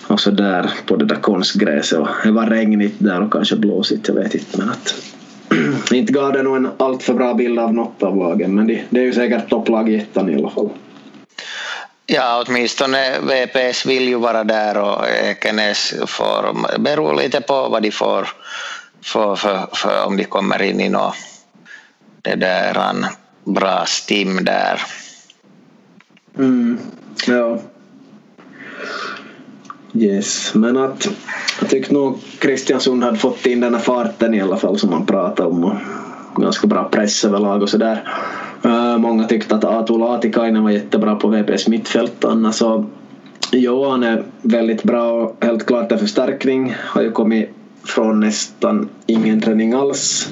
och 0.07 0.19
så 0.19 0.31
där 0.31 0.71
på 0.85 0.95
det 0.95 1.05
där 1.05 1.15
konstgräset. 1.15 1.99
Och 1.99 2.07
det 2.23 2.31
var 2.31 2.45
regnigt 2.45 2.95
där 2.97 3.21
och 3.21 3.33
kanske 3.33 3.55
blåsigt 3.55 4.07
jag 4.07 4.15
vet 4.15 4.35
inte. 4.35 4.57
Men 4.57 4.69
att 4.69 4.95
inte 5.91 6.13
gav 6.13 6.33
det 6.33 6.43
nog 6.43 6.55
en 6.55 6.69
alltför 6.77 7.13
bra 7.13 7.33
bild 7.33 7.59
av 7.59 7.73
något 7.73 8.03
av 8.03 8.17
lagen. 8.17 8.55
Men 8.55 8.67
det, 8.67 8.81
det 8.89 8.99
är 8.99 9.03
ju 9.03 9.13
säkert 9.13 9.49
topplag 9.49 9.89
i 9.89 9.95
ettan 9.95 10.29
i 10.29 10.35
alla 10.35 10.49
fall. 10.49 10.69
Ja, 12.05 12.43
åtminstone 12.47 13.19
VPS 13.19 13.85
vill 13.85 14.07
ju 14.07 14.15
vara 14.15 14.43
där 14.43 14.77
och 14.77 15.05
Ekenäs 15.07 15.93
får, 16.07 16.55
beror 16.79 17.15
lite 17.15 17.41
på 17.41 17.69
vad 17.69 17.83
de 17.83 17.91
får 17.91 18.27
för, 19.01 19.35
för, 19.35 19.67
för 19.73 20.05
om 20.05 20.17
de 20.17 20.23
kommer 20.23 20.61
in 20.61 20.79
i 20.79 20.89
något 20.89 21.15
det 22.21 22.35
där 22.35 22.89
en 22.89 23.05
bra 23.53 23.85
stim 23.85 24.45
där. 24.45 24.81
Mm, 26.37 26.77
ja. 27.27 27.59
Yes, 29.93 30.55
men 30.55 30.77
att 30.77 31.07
jag 31.59 31.69
tyckte 31.69 31.93
nog 31.93 32.19
Kristiansund 32.39 33.03
hade 33.03 33.17
fått 33.17 33.45
in 33.45 33.59
den 33.59 33.73
här 33.73 33.81
farten 33.81 34.33
i 34.33 34.41
alla 34.41 34.57
fall 34.57 34.79
som 34.79 34.89
man 34.89 35.05
pratade 35.05 35.49
om 35.49 35.63
och 35.63 35.75
ganska 36.41 36.67
bra 36.67 36.83
press 36.83 37.25
överlag 37.25 37.61
och 37.61 37.69
sådär. 37.69 38.03
Uh, 38.65 38.97
många 38.97 39.23
tyckte 39.23 39.55
att 39.55 39.63
Atu 39.63 39.97
Laatikainen 39.97 40.63
var 40.63 40.71
jättebra 40.71 41.15
på 41.15 41.27
VPS 41.27 41.67
mittfält 41.67 42.25
annars 42.25 42.55
så 42.55 42.85
jo, 43.51 43.89
han 43.89 44.03
är 44.03 44.23
väldigt 44.41 44.83
bra 44.83 45.11
och 45.11 45.45
helt 45.45 45.65
klart 45.65 45.91
en 45.91 45.99
förstärkning. 45.99 46.75
Har 46.77 47.01
ju 47.01 47.11
kommit 47.11 47.49
från 47.83 48.19
nästan 48.19 48.89
ingen 49.05 49.41
träning 49.41 49.73
alls 49.73 50.29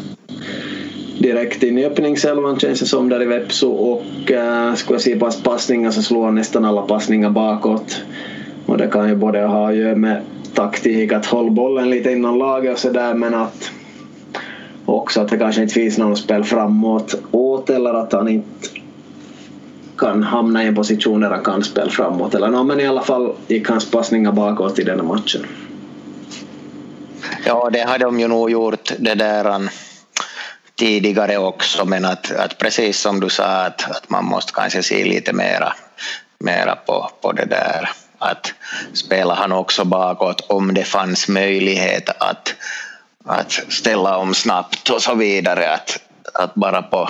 direkt 1.19 1.63
in 1.63 1.77
i 1.77 1.86
öppningselvan 1.86 2.60
känns 2.60 2.80
det 2.80 2.86
som 2.86 3.10
där 3.10 3.21
i 3.21 3.25
Vepsu 3.25 3.67
och 3.67 4.32
äh, 4.32 4.73
skulle 4.73 4.95
jag 4.95 5.01
se 5.01 5.15
pass 5.15 5.34
hans 5.34 5.43
passningar 5.43 5.91
så 5.91 6.01
slår 6.01 6.25
han 6.25 6.36
nästan 6.36 6.65
alla 6.65 6.82
passningar 6.82 7.30
bakåt. 7.30 8.01
Och 8.65 8.77
det 8.77 8.88
kan 8.88 9.10
ju 9.10 9.15
både 9.15 9.41
ha 9.41 9.69
att 9.69 9.75
göra 9.75 9.95
med 9.95 10.21
taktik 10.53 11.13
att 11.13 11.25
hålla 11.25 11.49
bollen 11.49 11.89
lite 11.89 12.12
inom 12.12 12.38
laget 12.38 12.73
och 12.73 12.80
sådär 12.80 13.13
men 13.13 13.34
att 13.34 13.71
också 14.86 15.21
att 15.21 15.30
det 15.30 15.38
kanske 15.38 15.62
inte 15.62 15.73
finns 15.73 15.97
någon 15.97 16.17
spel 16.17 16.43
framåt 16.43 17.15
åt 17.32 17.69
eller 17.69 17.93
att 17.93 18.13
han 18.13 18.27
inte 18.27 18.69
kan 19.97 20.23
hamna 20.23 20.63
i 20.63 20.67
en 20.67 20.75
position 20.75 21.19
där 21.19 21.30
han 21.30 21.43
kan 21.43 21.63
spela 21.63 21.89
framåt 21.89 22.36
eller 22.36 22.47
no, 22.47 22.63
men 22.63 22.80
i 22.80 22.88
alla 22.88 23.01
fall 23.01 23.34
gick 23.47 23.69
hans 23.69 23.91
passningar 23.91 24.32
bakåt 24.32 24.80
i 24.80 24.84
denna 24.84 25.03
matchen. 25.03 25.45
Ja, 27.45 27.69
det 27.73 27.80
har 27.80 27.99
de 27.99 28.19
ju 28.19 28.27
nog 28.27 28.51
gjort 28.51 28.91
det 28.99 29.15
där 29.15 29.69
tidigare 30.78 31.38
också 31.38 31.86
men 31.86 32.06
att, 32.06 32.32
att 32.32 32.58
precis 32.58 33.00
som 33.00 33.20
du 33.20 33.30
sa 33.30 33.44
att, 33.44 33.92
att 33.92 34.10
man 34.10 34.26
måste 34.26 34.54
kanske 34.54 34.84
se 34.84 35.06
lite 35.06 35.34
mera, 35.34 35.74
mera 36.40 36.76
på, 36.76 37.12
på 37.22 37.32
det 37.32 37.46
där 37.46 37.90
att 38.20 38.54
spela 38.94 39.34
han 39.34 39.52
också 39.52 39.86
bakåt 39.86 40.42
om 40.50 40.74
det 40.74 40.84
fanns 40.84 41.28
möjlighet 41.28 42.10
att, 42.10 42.56
att 43.26 43.52
ställa 43.52 44.18
om 44.18 44.34
snabbt 44.34 44.90
och 44.90 45.02
så 45.02 45.16
vidare 45.16 45.74
att, 45.74 46.00
att 46.34 46.56
bara 46.56 46.82
på, 46.82 47.10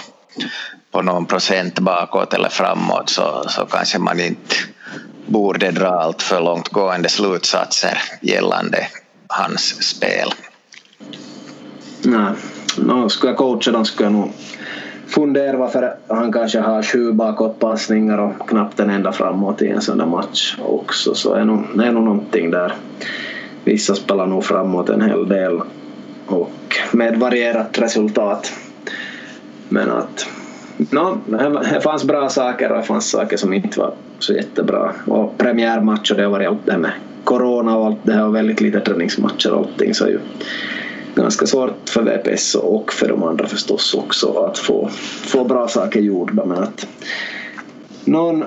på 0.92 1.02
någon 1.02 1.26
procent 1.26 1.80
bakåt 1.80 2.34
eller 2.34 2.50
framåt 2.50 3.10
så, 3.10 3.46
så 3.50 3.66
kanske 3.66 4.00
man 4.00 4.20
inte 4.20 4.56
borde 5.26 5.72
dra 5.72 5.90
allt 5.90 6.22
för 6.22 6.42
långtgående 6.42 7.10
slutsatser 7.10 8.02
gällande 8.22 8.88
hans 9.28 9.84
spel. 9.90 10.34
Nej, 12.02 12.34
no, 12.78 13.10
skulle 13.10 13.32
jag 13.32 13.38
coacha 13.38 13.72
dem 13.72 13.86
skulle 13.86 14.06
jag 14.06 14.13
nog 14.13 14.32
fundera 15.08 15.58
varför 15.58 15.96
han 16.08 16.32
kanske 16.32 16.60
har 16.60 16.84
sju 16.84 17.12
bakåtpassningar 17.12 18.18
och 18.18 18.50
knappt 18.50 18.80
en 18.80 18.90
enda 18.90 19.12
framåt 19.12 19.62
i 19.62 19.68
en 19.68 19.82
sån 19.82 19.98
där 19.98 20.06
match 20.06 20.58
också. 20.60 21.16
Så 21.16 21.34
är 21.34 21.46
nog, 21.46 21.60
är 21.84 21.92
nog 21.92 22.04
någonting 22.04 22.52
där. 22.52 22.74
Vissa 23.63 23.96
spelar 23.96 24.28
nog 24.28 24.44
framåt 24.44 24.90
en 24.90 25.02
hel 25.02 25.30
del 25.30 25.62
och 26.28 26.76
med 26.92 27.20
varierat 27.20 27.80
resultat. 27.80 28.54
Men 29.70 29.92
att 29.92 30.28
no, 30.78 31.18
det 31.74 31.82
fanns 31.82 32.04
bra 32.04 32.30
saker 32.30 32.72
och 32.72 32.78
det 32.78 32.84
fanns 32.84 33.10
saker 33.10 33.38
som 33.38 33.54
inte 33.54 33.80
var 33.80 33.94
så 34.20 34.34
jättebra. 34.34 34.92
Och 35.06 35.38
premiärmatcher 35.38 36.16
det 36.16 36.24
har 36.24 36.30
varit 36.30 36.48
allt 36.48 36.66
det 36.66 36.78
med 36.78 36.92
corona 37.24 37.78
och 37.78 37.86
allt 37.86 38.00
det 38.04 38.13
här 38.13 38.26
och 38.26 38.36
väldigt 38.36 38.62
lite 38.62 38.80
träningsmatcher 38.80 39.52
och 39.52 39.58
allting 39.58 39.94
så 39.94 40.08
ju 40.08 40.20
ganska 41.18 41.46
svårt 41.46 41.90
för 41.90 42.02
VPS 42.02 42.56
och 42.56 42.94
för 42.94 43.08
de 43.08 43.24
andra 43.24 43.48
förstås 43.48 43.94
också 43.94 44.40
att 44.40 44.58
få, 44.58 44.90
få 45.26 45.44
bra 45.44 45.68
saker 45.68 46.00
gjorda 46.00 46.46
men 46.46 46.63
att 46.63 46.88
någon 48.06 48.44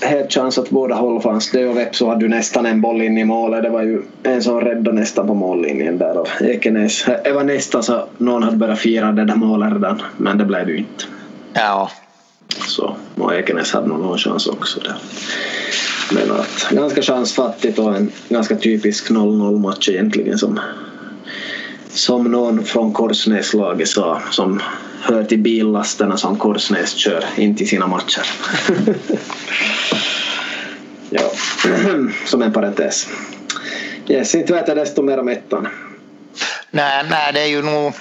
helt 0.00 0.32
chans 0.32 0.58
att 0.58 0.70
båda 0.70 0.94
håll 0.94 1.22
fanns 1.22 1.50
det 1.50 1.66
och 1.66 1.76
Vepsu 1.76 2.06
hade 2.06 2.24
ju 2.24 2.28
nästan 2.28 2.66
en 2.66 2.80
boll 2.80 3.02
in 3.02 3.18
i 3.18 3.24
målet. 3.24 3.62
Det 3.62 3.68
var 3.68 3.82
ju 3.82 4.02
en 4.22 4.42
som 4.42 4.60
räddade 4.60 4.92
nästan 4.92 5.26
på 5.26 5.34
mållinjen 5.34 5.98
där 5.98 6.18
och 6.18 6.28
Ekenäs, 6.42 7.04
det 7.24 7.32
var 7.32 7.44
nästan 7.44 7.82
så 7.82 8.04
någon 8.18 8.42
hade 8.42 8.56
börjat 8.56 8.78
fira 8.78 9.12
det 9.12 9.24
där 9.24 9.36
målet 9.36 9.72
redan 9.72 10.02
men 10.16 10.38
det 10.38 10.44
blev 10.44 10.66
det 10.66 10.72
ju 10.72 10.78
inte. 10.78 11.04
Ja. 11.52 11.90
Så, 12.66 12.96
och 13.14 13.34
Ekenäs 13.34 13.72
hade 13.72 13.86
nog 13.86 14.00
någon 14.00 14.18
chans 14.18 14.46
också 14.46 14.80
där. 14.80 14.96
Men 16.12 16.30
att 16.30 16.68
ganska 16.70 17.02
chansfattigt 17.02 17.78
och 17.78 17.96
en 17.96 18.10
ganska 18.28 18.56
typisk 18.56 19.10
0-0 19.10 19.58
match 19.58 19.88
egentligen 19.88 20.38
som 20.38 20.60
som 21.90 22.24
någon 22.24 22.64
från 22.64 22.92
Korsnäslaget 22.92 23.88
sa 23.88 24.20
som 24.30 24.60
hör 25.02 25.24
till 25.24 25.38
billasterna 25.38 26.16
som 26.16 26.38
Korsnäs 26.38 26.94
kör 26.94 27.24
in 27.36 27.56
till 27.56 27.68
sina 27.68 27.86
matcher. 27.86 28.26
ja, 31.10 31.30
som 32.26 32.42
en 32.42 32.52
parentes. 32.52 33.08
Yes, 34.08 34.34
inte 34.34 34.52
vet 34.52 34.68
jag 34.68 34.76
desto 34.76 35.02
mer 35.02 35.18
om 35.18 35.28
ettan. 35.28 35.68
Nej, 36.70 37.04
nej, 37.10 37.32
det 37.32 37.40
är 37.40 37.46
ju 37.46 37.62
nog 37.62 37.92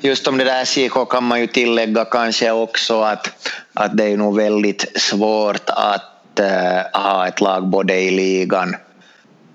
just 0.00 0.28
om 0.28 0.38
det 0.38 0.44
där 0.44 0.64
SJK 0.64 1.08
kan 1.10 1.24
man 1.24 1.40
ju 1.40 1.46
tillägga 1.46 2.04
kanske 2.04 2.50
också 2.50 3.00
att, 3.00 3.52
att 3.72 3.96
det 3.96 4.04
är 4.04 4.16
nog 4.16 4.36
väldigt 4.36 5.00
svårt 5.00 5.70
att 5.70 6.40
äh, 6.40 7.00
ha 7.02 7.28
ett 7.28 7.40
lag 7.40 7.68
både 7.68 8.00
i 8.00 8.10
ligan 8.10 8.76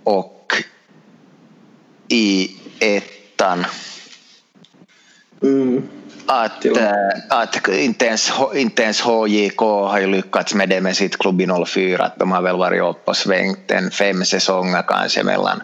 och 0.03 0.53
i 2.07 2.51
ett 2.79 3.16
ettan. 3.37 3.65
Mm. 5.43 5.83
Att, 6.25 6.65
äh, 6.65 6.91
att 7.29 7.67
inte, 7.67 8.05
ens, 8.05 8.31
inte 8.55 8.83
ens 8.83 9.01
HJK 9.01 9.59
har 9.59 9.99
ju 9.99 10.07
lyckats 10.07 10.53
med 10.53 10.69
det 10.69 10.81
med 10.81 10.95
sitt 10.95 11.17
klubb 11.17 11.41
i 11.41 11.47
04. 11.65 12.03
Att 12.03 12.19
de 12.19 12.31
har 12.31 12.41
väl 12.41 12.57
varit 12.57 12.81
upp 12.81 13.07
och 13.07 13.17
svängt 13.17 13.71
en 13.71 13.91
fem 13.91 14.25
säsonger 14.25 14.83
kanske 14.87 15.23
mellan, 15.23 15.61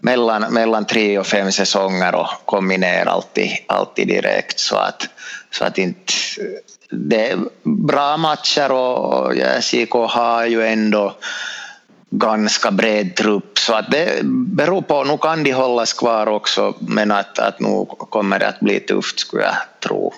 mellan, 0.00 0.54
mellan 0.54 0.84
tre 0.84 1.18
och 1.18 1.26
fem 1.26 1.52
säsonger 1.52 2.14
och 2.14 2.28
kommit 2.44 2.80
ner 2.80 3.06
alltid, 3.06 3.50
alltid 3.66 4.08
direkt. 4.08 4.60
Så 4.60 4.76
att, 4.76 5.08
så 5.50 5.64
att 5.64 5.78
inte, 5.78 6.12
det 6.90 7.30
är 7.30 7.38
bra 7.62 8.16
matcher 8.16 8.72
och 8.72 9.34
SJK 9.60 9.92
har 9.92 10.46
ju 10.46 10.66
ändå 10.66 11.14
ganska 12.10 12.70
bred 12.70 13.16
trupp 13.16 13.58
så 13.58 13.74
att 13.74 13.90
det 13.90 14.20
beror 14.24 14.82
på, 14.82 15.04
nu 15.04 15.18
kan 15.18 15.44
de 15.44 15.52
hållas 15.52 15.92
kvar 15.92 16.26
också 16.26 16.74
men 16.80 17.10
att, 17.10 17.38
att 17.38 17.60
nu 17.60 17.86
kommer 17.88 18.38
det 18.38 18.48
att 18.48 18.60
bli 18.60 18.80
tufft 18.80 19.20
skulle 19.20 19.42
jag 19.42 19.56
tro. 19.80 20.12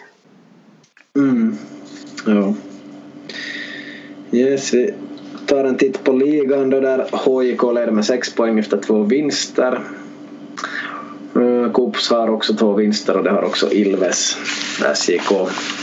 Mm. 1.17 1.57
Ja. 2.27 2.55
Yes, 4.33 4.75
vi 4.75 4.95
tar 5.47 5.65
en 5.65 5.77
titt 5.77 6.05
på 6.05 6.13
ligan 6.13 6.71
då 6.71 6.81
där 6.81 7.07
HJK 7.13 7.63
leder 7.75 7.93
med 7.93 8.05
sex 8.05 8.35
poäng 8.35 8.59
efter 8.59 8.77
två 8.77 9.03
vinster. 9.03 9.81
Eh, 11.37 11.73
Kups 11.73 12.11
har 12.11 12.29
också 12.29 12.55
två 12.55 12.73
vinster 12.73 13.17
och 13.17 13.25
det 13.25 13.31
har 13.31 13.43
också 13.43 13.73
Ilves. 13.73 14.37
SJK 14.95 15.31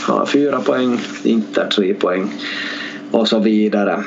har 0.02 0.26
fyra 0.26 0.60
poäng, 0.60 1.00
Inter 1.22 1.66
tre 1.66 1.94
poäng 1.94 2.32
och 3.10 3.28
så 3.28 3.38
vidare. 3.38 4.04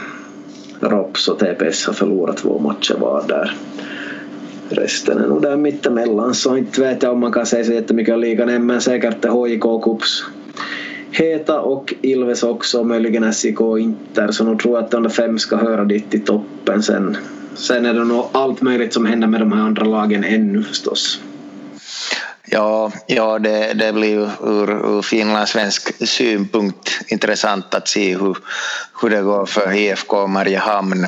Rops 0.83 1.27
och 1.27 1.39
TPS 1.39 1.85
har 1.85 1.93
förlorat 1.93 2.37
två 2.37 2.59
matcher 2.59 2.95
var 2.99 3.23
där. 3.27 3.55
Resten 4.69 5.17
är 5.17 5.27
nog 5.27 5.41
där 5.41 5.57
mittemellan 5.57 6.33
så 6.33 6.57
inte 6.57 6.81
vet 6.81 7.03
jag 7.03 7.11
om 7.11 7.19
man 7.19 7.31
kan 7.31 7.45
säga 7.45 7.63
så 7.63 7.73
jättemycket 7.73 8.13
om 8.13 8.21
ligan 8.21 8.49
än 8.49 8.65
men 8.65 8.81
säkert 8.81 9.25
HJK 9.25 9.83
Kups 9.83 10.23
Heta 11.11 11.61
och 11.61 11.93
Ilves 12.01 12.43
också, 12.43 12.83
möjligen 12.83 13.33
SIK 13.33 13.61
och 13.61 13.79
Inter 13.79 14.31
så 14.31 14.43
nog 14.43 14.59
tror 14.59 14.75
jag 14.75 14.83
att 14.83 14.91
de 14.91 15.09
fem 15.09 15.39
ska 15.39 15.55
höra 15.55 15.83
dit 15.83 16.13
i 16.13 16.19
toppen 16.19 16.83
sen. 16.83 17.17
Sen 17.55 17.85
är 17.85 17.93
det 17.93 18.03
nog 18.03 18.25
allt 18.31 18.61
möjligt 18.61 18.93
som 18.93 19.05
händer 19.05 19.27
med 19.27 19.41
de 19.41 19.51
här 19.51 19.61
andra 19.61 19.83
lagen 19.83 20.23
ännu 20.23 20.63
förstås. 20.63 21.21
Ja, 22.53 22.91
ja 23.07 23.39
det, 23.39 23.73
det 23.73 23.93
blir 23.93 24.09
ju 24.09 24.27
ur, 24.41 24.97
ur 24.97 25.01
finlandssvensk 25.01 26.07
synpunkt 26.07 27.01
intressant 27.07 27.73
att 27.73 27.87
se 27.87 28.17
hur, 28.17 28.37
hur 29.01 29.09
det 29.09 29.21
går 29.21 29.45
för 29.45 29.73
IFK 29.73 30.27
Mariehamn 30.27 31.07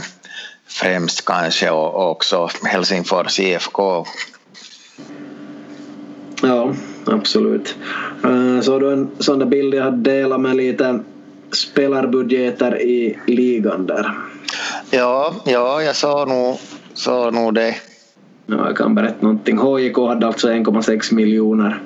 främst 0.67 1.25
kanske 1.25 1.69
och 1.69 2.11
också 2.11 2.49
Helsingfors 2.63 3.39
IFK. 3.39 4.05
Ja, 6.41 6.73
absolut. 7.05 7.75
Eh, 8.23 8.61
så 8.61 8.79
du 8.79 8.93
en 8.93 9.09
sån 9.19 9.39
där 9.39 9.45
bild 9.45 9.73
jag 9.73 9.83
hade 9.83 10.11
delat 10.11 10.41
med 10.41 10.55
lite 10.55 10.99
spelarbudgeter 11.51 12.81
i 12.81 13.19
ligan 13.27 13.85
där? 13.85 14.11
Ja, 14.89 15.35
ja 15.45 15.81
jag 15.81 15.95
såg 15.95 16.27
nog, 16.27 16.59
såg 16.93 17.33
nog 17.33 17.53
det. 17.53 17.75
Ja, 18.45 18.67
jag 18.67 18.77
kan 18.77 18.95
berätta 18.95 19.17
någonting. 19.21 19.57
HJK 19.57 19.97
hade 19.97 20.27
alltså 20.27 20.47
1,6 20.49 21.13
miljoner. 21.13 21.79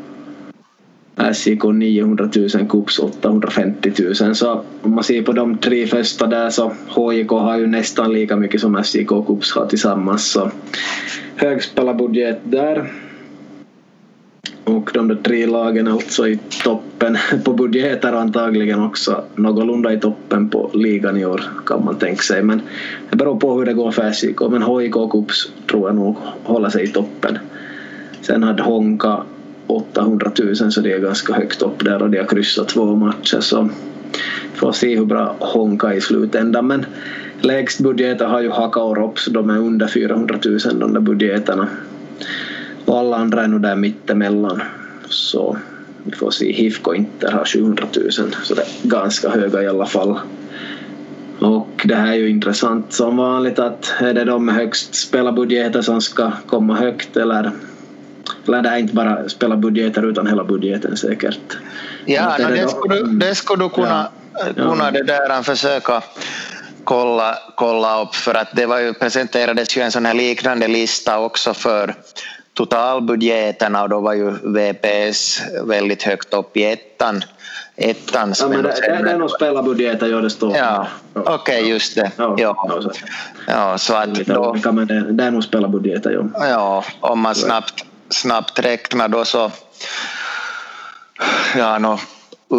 SJK 1.33 1.63
900 1.73 2.29
000, 2.35 2.67
KUPS 2.69 2.99
850 2.99 3.91
000. 4.21 4.35
Så 4.35 4.61
om 4.81 4.95
man 4.95 5.03
ser 5.03 5.21
på 5.21 5.31
de 5.31 5.57
tre 5.57 5.87
första 5.87 6.27
där 6.27 6.49
så 6.49 6.71
HJK 6.87 7.29
har 7.29 7.57
ju 7.57 7.67
nästan 7.67 8.13
lika 8.13 8.35
mycket 8.35 8.61
som 8.61 8.83
SJK 8.83 9.11
och 9.11 9.27
KUPS 9.27 9.51
har 9.51 9.65
tillsammans. 9.65 10.31
Så 10.31 10.51
hög 11.35 11.63
spelarbudget 11.63 12.39
där. 12.43 12.91
Och 14.69 14.91
de 14.93 15.07
där 15.07 15.15
tre 15.15 15.45
lagen 15.45 15.87
alltså 15.87 16.27
i 16.27 16.39
toppen 16.63 17.17
på 17.43 17.53
budgeter 17.53 18.13
antagligen 18.13 18.79
också 18.79 19.23
någorlunda 19.35 19.93
i 19.93 19.99
toppen 19.99 20.49
på 20.49 20.71
ligan 20.73 21.17
i 21.17 21.25
år 21.25 21.41
kan 21.65 21.85
man 21.85 21.95
tänka 21.95 22.21
sig. 22.21 22.43
Men 22.43 22.61
det 23.09 23.15
beror 23.15 23.39
på 23.39 23.57
hur 23.57 23.65
det 23.65 23.73
går 23.73 23.91
för 23.91 24.11
SJK. 24.11 24.41
Men 24.51 24.63
HIK 24.63 24.95
och 24.95 25.11
KUPS 25.11 25.51
tror 25.69 25.89
jag 25.89 25.95
nog 25.95 26.15
håller 26.43 26.69
sig 26.69 26.83
i 26.83 26.87
toppen. 26.87 27.37
Sen 28.21 28.43
hade 28.43 28.63
Honka 28.63 29.23
800 29.67 30.31
000 30.39 30.71
så 30.71 30.81
det 30.81 30.93
är 30.93 30.99
ganska 30.99 31.33
högt 31.33 31.61
upp 31.61 31.85
där 31.85 32.01
och 32.01 32.09
de 32.09 32.17
har 32.17 32.25
kryssat 32.25 32.67
två 32.67 32.95
matcher 32.95 33.39
så 33.39 33.69
får 34.55 34.71
se 34.71 34.97
hur 34.97 35.05
bra 35.05 35.35
Honka 35.39 35.93
i 35.93 36.01
slutändan. 36.01 36.67
Men 36.67 36.85
lägst 37.41 37.79
budgeter 37.79 38.25
har 38.25 38.41
ju 38.41 38.49
Haka 38.49 38.79
och 38.79 38.97
Rops, 38.97 39.25
de 39.25 39.49
är 39.49 39.57
under 39.57 39.87
400 39.87 40.39
000 40.45 40.59
de 40.79 40.93
där 40.93 41.01
budgeterna. 41.01 41.67
Och 42.85 42.99
alla 42.99 43.17
andra 43.17 43.43
är 43.43 43.47
nog 43.47 43.61
där 43.61 43.75
mittemellan. 43.75 44.61
Så 45.09 45.57
vi 46.03 46.11
får 46.11 46.31
se. 46.31 46.51
HIFK 46.51 46.87
inte 46.95 47.31
har 47.31 47.45
700 47.45 47.85
000 47.95 48.11
så 48.43 48.53
det 48.53 48.61
är 48.61 48.67
ganska 48.87 49.29
höga 49.29 49.63
i 49.63 49.67
alla 49.67 49.85
fall. 49.85 50.19
Och 51.39 51.81
det 51.85 51.95
här 51.95 52.07
är 52.07 52.15
ju 52.15 52.29
intressant 52.29 52.93
som 52.93 53.17
vanligt 53.17 53.59
att 53.59 53.93
är 53.99 54.13
det 54.13 54.23
de 54.23 54.45
med 54.45 54.55
högst 54.55 54.95
spelarbudgeter 54.95 55.81
som 55.81 56.01
ska 56.01 56.31
komma 56.47 56.75
högt 56.75 57.17
eller 57.17 57.51
eller 58.47 58.61
det 58.61 58.69
är 58.69 58.77
inte 58.77 58.93
bara 58.93 59.29
spelarbudgeter 59.29 60.09
utan 60.09 60.27
hela 60.27 60.43
budgeten 60.43 60.97
säkert. 60.97 61.57
Ja, 62.05 62.37
no, 62.39 62.47
det, 62.47 62.69
skulle 62.69 62.95
du, 62.95 63.03
det 63.03 63.35
skulle 63.35 63.63
du 63.63 63.69
kunna, 63.69 64.09
ja. 64.33 64.63
kunna 64.63 64.91
det 64.91 65.03
där 65.03 65.43
försöka 65.43 66.01
kolla, 66.83 67.35
kolla 67.55 68.01
upp 68.01 68.15
för 68.15 68.35
att 68.35 68.55
det 68.55 68.65
var 68.65 68.79
ju, 68.79 68.93
presenterades 68.93 69.77
ju 69.77 69.81
en 69.81 69.91
sån 69.91 70.05
här 70.05 70.13
liknande 70.13 70.67
lista 70.67 71.19
också 71.19 71.53
för 71.53 71.95
totalbudgeterna 72.59 73.83
och 73.83 73.89
då 73.89 73.99
var 73.99 74.13
ju 74.13 74.31
VPS 74.31 75.41
väldigt 75.63 76.03
högt 76.03 76.33
upp 76.33 76.57
i 76.57 76.65
ettan. 76.65 77.21
ettan 77.75 78.33
ja, 78.39 78.47
men 78.47 78.63
det, 78.63 78.69
det, 78.69 79.03
det 79.03 79.11
är 79.11 79.17
nog 79.17 79.31
spelarbudgeter, 79.31 80.07
ja 80.07 80.21
det 80.21 80.29
står. 80.29 80.57
Ja, 80.57 80.87
okej 81.13 81.33
okay, 81.33 81.59
just 81.59 81.95
det. 81.95 82.11
Ja, 82.17 82.35
ja. 82.37 82.81
ja 83.47 83.77
så 83.77 83.93
att 83.93 84.13
då, 84.13 84.55
men 84.71 84.87
det, 84.87 85.11
det 85.11 85.23
är 85.23 85.31
nog 85.31 85.43
spelarbudgeter, 85.43 86.11
ja. 86.11 86.47
Ja, 86.47 86.83
om 86.99 87.19
man 87.19 87.35
snabbt, 87.35 87.85
snabbt 88.09 88.59
räknar 88.59 89.07
då 89.07 89.25
så 89.25 89.51
ja, 91.57 91.79
no, 91.79 91.99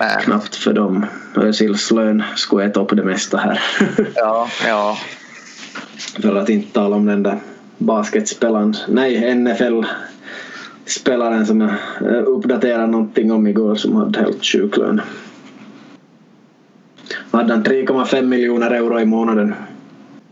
Nej. 0.00 0.16
Knappt 0.20 0.56
för 0.56 0.72
dem. 0.72 1.06
Özils 1.36 1.90
lön 1.90 2.22
skulle 2.36 2.64
äta 2.64 2.80
upp 2.80 2.96
det 2.96 3.04
mesta 3.04 3.38
här. 3.38 3.60
ja, 4.14 4.48
ja. 4.66 4.98
För 6.22 6.36
att 6.36 6.48
inte 6.48 6.72
tala 6.72 6.96
om 6.96 7.06
den 7.06 7.22
där 7.22 7.38
basketspelaren, 7.78 8.76
nej 8.88 9.34
NFL 9.34 9.82
spelaren 10.86 11.46
som 11.46 11.60
jag 11.60 11.70
eh, 12.14 12.22
uppdaterade 12.26 12.86
någonting 12.86 13.32
om 13.32 13.46
igår 13.46 13.74
som 13.74 13.96
hade 13.96 14.20
helt 14.20 14.44
sjuk 14.44 14.76
lön. 14.76 15.00
Hade 17.30 17.52
han 17.52 17.64
3,5 17.64 18.22
miljoner 18.22 18.70
euro 18.70 19.00
i 19.00 19.04
månaden. 19.04 19.54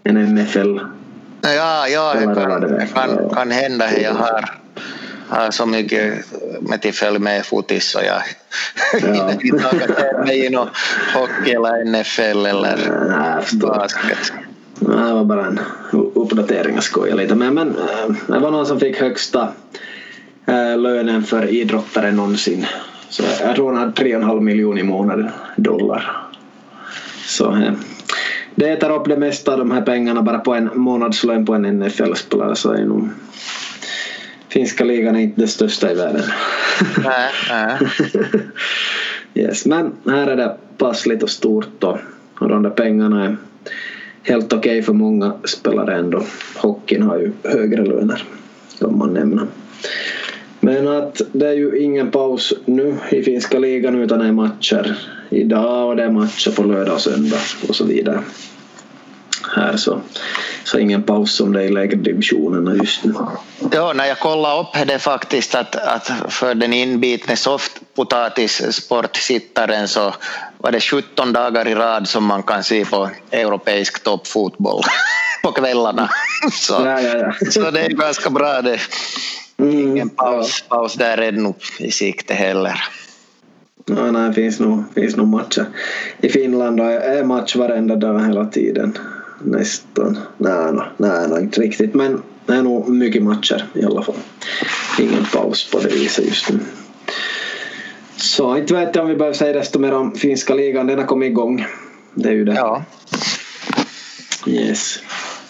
En 0.05 0.35
NFL 0.35 0.79
Ja, 1.43 1.89
ja, 1.89 2.15
det 2.15 2.25
kan, 2.25 2.89
kan, 2.95 3.31
kan 3.35 3.51
hända. 3.51 4.01
Jag 4.01 4.15
har 4.15 4.51
har 5.31 5.51
så 5.51 5.67
mycket 5.67 6.25
med 6.61 6.83
tillfälle 6.83 7.19
med 7.19 7.47
fotis 7.47 7.91
så 7.91 7.99
jag 7.99 8.23
ja. 9.17 9.33
inte 9.33 9.69
engagerar 9.73 10.25
mig 10.25 10.47
i 10.47 10.51
någon 10.51 10.69
hockey 11.15 11.51
eller 11.51 11.85
NFL 11.85 12.47
eller 12.47 12.79
basket. 13.57 14.33
Det 14.81 15.13
var 15.13 15.25
bara 15.25 15.47
en 15.47 15.61
uppdatering, 16.15 16.75
jag 16.75 16.85
skojar 16.85 17.17
lite. 17.17 17.35
Men, 17.35 17.55
men 17.55 17.77
det 18.27 18.39
var 18.39 18.51
någon 18.51 18.67
som 18.67 18.81
fick 18.81 19.01
högsta 19.01 19.49
lönen 20.77 21.23
för 21.23 21.47
idrottare 21.47 22.13
någonsin. 22.13 22.67
Så 23.09 23.23
jag 23.43 23.55
tror 23.55 23.73
han 23.73 23.81
hade 23.81 24.03
3,5 24.03 24.41
miljoner 24.41 24.81
i 24.81 24.85
månaden 24.85 25.31
dollar. 25.57 26.27
Så 27.27 27.75
det 28.55 28.71
äter 28.71 28.91
upp 28.91 29.09
det 29.09 29.17
mesta 29.17 29.53
av 29.53 29.59
de 29.59 29.71
här 29.71 29.83
pengarna 29.83 30.23
bara 30.23 30.39
på 30.39 30.55
en 30.55 30.71
månadslön 30.75 31.47
på 31.47 31.55
en 31.55 31.83
NFL-spelare 31.83 32.55
så 32.55 32.73
är 32.73 32.85
nog 32.85 33.09
finska 34.51 34.85
ligan 34.85 35.17
är 35.17 35.21
inte 35.21 35.41
det 35.41 35.49
största 35.49 35.93
i 35.93 35.95
världen. 35.95 36.23
Nej, 37.05 37.31
nej. 37.51 37.79
yes, 39.45 39.67
men 39.67 39.93
här 40.07 40.27
är 40.27 40.37
det 40.37 40.57
passligt 40.79 41.23
och 41.23 41.31
stort 41.31 41.85
och, 41.85 41.99
och 42.39 42.49
de 42.49 42.63
där 42.63 42.71
pengarna 42.71 43.25
är 43.25 43.37
helt 44.23 44.53
okej 44.53 44.59
okay 44.59 44.83
för 44.83 44.93
många 44.93 45.33
spelare 45.45 45.97
ändå. 45.97 46.23
Hockeyn 46.57 47.03
har 47.03 47.19
ju 47.19 47.33
högre 47.45 47.85
löner 47.85 48.25
kan 48.79 48.99
man 48.99 49.15
nämna. 49.15 49.47
Men 50.61 50.89
att 50.89 51.21
det 51.33 51.49
är 51.49 51.53
ju 51.53 51.79
ingen 51.79 52.11
paus 52.11 52.53
nu 52.65 52.95
i 53.11 53.23
finska 53.23 53.59
ligan 53.59 54.03
utan 54.03 54.19
det 54.19 54.27
är 54.27 54.33
matcher 54.33 54.99
idag 55.31 55.89
och 55.89 55.97
det 55.97 56.03
är 56.03 56.11
matcher 56.11 56.51
på 56.57 56.63
lördag 56.63 56.95
och 56.95 57.01
söndag 57.01 57.41
och 57.69 57.77
så 57.77 57.85
vidare. 57.85 58.21
Här 59.57 59.77
så, 59.77 60.01
så 60.65 60.79
ingen 60.79 61.03
paus 61.03 61.37
som 61.37 61.53
det 61.53 61.63
är 61.63 61.65
i 61.65 61.71
lägre 61.71 61.97
divisionerna 61.97 62.75
just 62.75 63.05
nu. 63.05 63.15
Ja, 63.73 63.93
när 63.93 64.07
jag 64.07 64.19
kollade 64.19 64.61
upp 64.61 64.87
det 64.87 64.99
faktiskt 64.99 65.55
att, 65.55 65.77
att 65.77 66.11
för 66.29 66.55
den 66.55 66.73
inbitne 66.73 67.37
softpotatis-sportsittaren 67.37 69.89
så 69.89 70.15
var 70.59 70.73
det 70.73 70.81
17 70.81 71.33
dagar 71.33 71.69
i 71.69 71.75
rad 71.75 72.09
som 72.09 72.25
man 72.25 72.43
kan 72.43 72.65
se 72.65 72.85
på 72.85 73.11
europeisk 73.31 74.05
toppfotboll 74.05 74.83
på 75.43 75.53
kvällarna. 75.53 76.11
Så, 76.53 76.73
ja, 76.73 77.01
ja, 77.01 77.17
ja. 77.17 77.33
så 77.51 77.71
det 77.71 77.81
är 77.81 77.89
ganska 77.89 78.31
bra 78.31 78.63
det. 78.63 78.81
Mm, 79.59 79.79
Ingen 79.79 80.09
paus, 80.09 80.65
paus 80.69 80.95
där 80.95 81.19
ännu 81.19 81.55
i 81.79 81.91
sikte 81.91 82.35
heller. 82.35 82.85
Ja, 83.87 84.11
nej, 84.11 84.29
det 84.29 84.35
finns 84.35 84.61
nog, 84.61 84.85
finns 84.95 85.17
nog 85.17 85.29
matcher. 85.29 85.67
I 86.21 86.29
Finland 86.29 86.81
är 86.81 87.25
match 87.25 87.57
varenda 87.57 87.97
dag 87.97 88.27
hela 88.27 88.45
tiden. 88.45 88.99
Nästan. 89.45 90.19
Nej, 90.39 90.73
nej, 90.73 90.87
nej, 90.97 91.29
nej 91.29 91.43
inte 91.43 91.61
riktigt. 91.61 91.95
Men 91.95 92.23
det 92.47 92.53
är 92.53 92.63
nog 92.63 92.89
mycket 92.89 93.23
matcher 93.23 93.67
i 93.75 93.85
alla 93.85 94.03
fall. 94.03 94.15
Ingen 94.99 95.25
paus 95.25 95.71
på 95.71 95.79
det 95.79 95.89
viset 95.89 96.27
just 96.27 96.51
nu. 96.51 96.59
Så 98.17 98.57
inte 98.57 98.75
vet 98.75 98.97
jag 98.97 99.03
om 99.03 99.09
vi 99.09 99.17
behöver 99.17 99.37
säga 99.37 99.53
desto 99.53 99.79
mer 99.79 99.95
om 99.95 100.13
finska 100.13 100.55
ligan. 100.55 100.87
Den 100.87 100.99
har 100.99 101.07
kommit 101.07 101.31
igång. 101.31 101.67
Det 102.15 102.29
är 102.29 102.33
ju 102.33 102.45
det. 102.45 102.55
Ja. 102.55 102.85
Yes. 104.47 104.99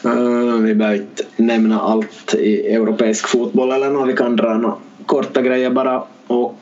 Uh, 0.05 0.57
vi 0.57 0.74
behöver 0.74 0.97
inte 0.97 1.24
nämna 1.36 1.80
allt 1.80 2.34
i 2.34 2.74
europeisk 2.74 3.28
fotboll 3.28 3.72
eller 3.72 3.91
något. 3.91 4.09
Vi 4.09 4.12
kan 4.12 4.36
dra 4.36 4.59
några 4.59 4.76
korta 5.07 5.43
grejer 5.43 5.70
bara. 5.70 6.03
Och 6.26 6.59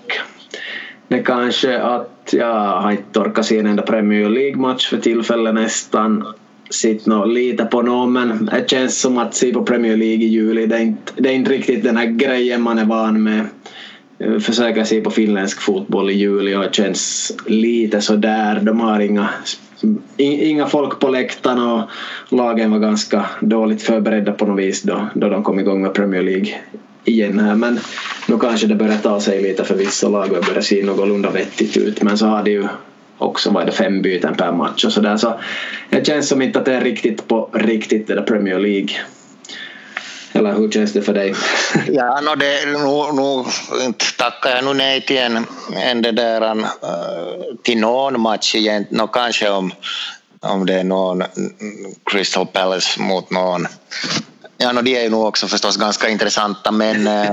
det 1.08 1.22
kanske 1.22 1.82
att 1.82 2.28
jag 2.32 2.80
har 2.80 2.90
inte 2.90 3.20
orkat 3.20 3.46
se 3.46 3.58
en 3.58 3.66
enda 3.66 3.82
Premier 3.82 4.28
League-match 4.28 4.88
för 4.88 4.98
tillfället 4.98 5.54
nästan. 5.54 6.24
Sitt 6.70 7.06
nog 7.06 7.28
lite 7.28 7.64
på 7.64 7.82
någon 7.82 8.12
men 8.12 8.50
det 8.52 8.70
känns 8.70 9.00
som 9.00 9.18
att 9.18 9.34
se 9.34 9.52
på 9.52 9.62
Premier 9.62 9.96
League 9.96 10.24
i 10.24 10.28
juli 10.28 10.66
det 10.66 10.76
är 10.76 10.80
inte, 10.80 11.12
det 11.16 11.28
är 11.28 11.32
inte 11.32 11.50
riktigt 11.50 11.84
den 11.84 11.96
här 11.96 12.06
grejen 12.06 12.62
man 12.62 12.78
är 12.78 12.84
van 12.84 13.22
med. 13.22 13.46
Eh, 14.18 14.38
försöker 14.38 14.84
se 14.84 15.00
på 15.00 15.10
finländsk 15.10 15.60
fotboll 15.60 16.10
i 16.10 16.14
juli 16.14 16.54
och 16.54 16.62
det 16.62 16.74
känns 16.74 17.32
lite 17.46 18.00
sådär. 18.00 18.60
De 18.60 18.80
har 18.80 19.00
inga 19.00 19.28
inga 20.16 20.66
folk 20.66 20.98
på 21.00 21.08
läktarna 21.08 21.74
och 21.74 21.88
lagen 22.36 22.70
var 22.70 22.78
ganska 22.78 23.26
dåligt 23.40 23.82
förberedda 23.82 24.32
på 24.32 24.46
något 24.46 24.58
vis 24.58 24.82
då, 24.82 25.08
då 25.14 25.28
de 25.28 25.42
kom 25.42 25.58
igång 25.58 25.82
med 25.82 25.94
Premier 25.94 26.22
League 26.22 26.54
igen 27.04 27.38
här 27.38 27.54
men 27.54 27.78
nu 28.28 28.38
kanske 28.38 28.66
det 28.66 28.74
börjar 28.74 28.96
ta 28.96 29.20
sig 29.20 29.42
lite 29.42 29.64
för 29.64 29.74
vissa 29.74 30.08
lag 30.08 30.32
och 30.32 30.44
börjar 30.44 30.60
se 30.60 30.84
någorlunda 30.84 31.30
vettigt 31.30 31.76
ut 31.76 32.02
men 32.02 32.18
så 32.18 32.26
har 32.26 32.42
det 32.42 32.50
ju 32.50 32.68
också 33.18 33.50
var 33.50 33.64
det 33.64 33.72
fem 33.72 34.02
byten 34.02 34.34
per 34.34 34.52
match 34.52 34.84
och 34.84 34.92
sådär 34.92 35.16
så 35.16 35.40
det 35.90 36.06
känns 36.06 36.28
som 36.28 36.42
inte 36.42 36.58
att 36.58 36.64
det 36.64 36.74
är 36.74 36.80
riktigt 36.80 37.28
på 37.28 37.50
riktigt 37.52 38.06
det 38.06 38.14
där 38.14 38.22
Premier 38.22 38.58
League. 38.58 38.96
Eller 40.32 40.52
hur 40.52 40.70
känns 40.70 40.92
det 40.92 41.02
för 41.02 41.14
dig? 41.14 41.34
ja, 41.88 42.20
no 42.20 42.34
det, 42.34 42.66
nu, 42.66 42.78
nu 43.86 43.92
tackar 44.18 44.50
jag 44.50 44.64
nu 44.64 44.74
nej 44.74 45.00
till 45.00 45.18
en, 45.18 45.46
en 45.76 46.02
det 46.02 46.12
där, 46.12 46.56
uh, 46.56 46.64
till 47.62 47.78
någon 47.78 48.20
match 48.20 48.54
igen. 48.54 48.86
No, 48.90 49.06
kanske 49.06 49.50
om, 49.50 49.72
om 50.40 50.66
det 50.66 50.74
är 50.74 50.84
någon 50.84 51.22
Crystal 52.10 52.46
Palace 52.46 53.02
mot 53.02 53.30
någon 53.30 53.66
Ja, 54.58 54.72
no, 54.72 54.82
de 54.82 54.96
är 54.96 55.02
ju 55.02 55.10
nog 55.10 55.26
också 55.26 55.48
förstås 55.48 55.76
ganska 55.76 56.08
intressanta 56.08 56.70
men 56.70 57.06
äh, 57.06 57.32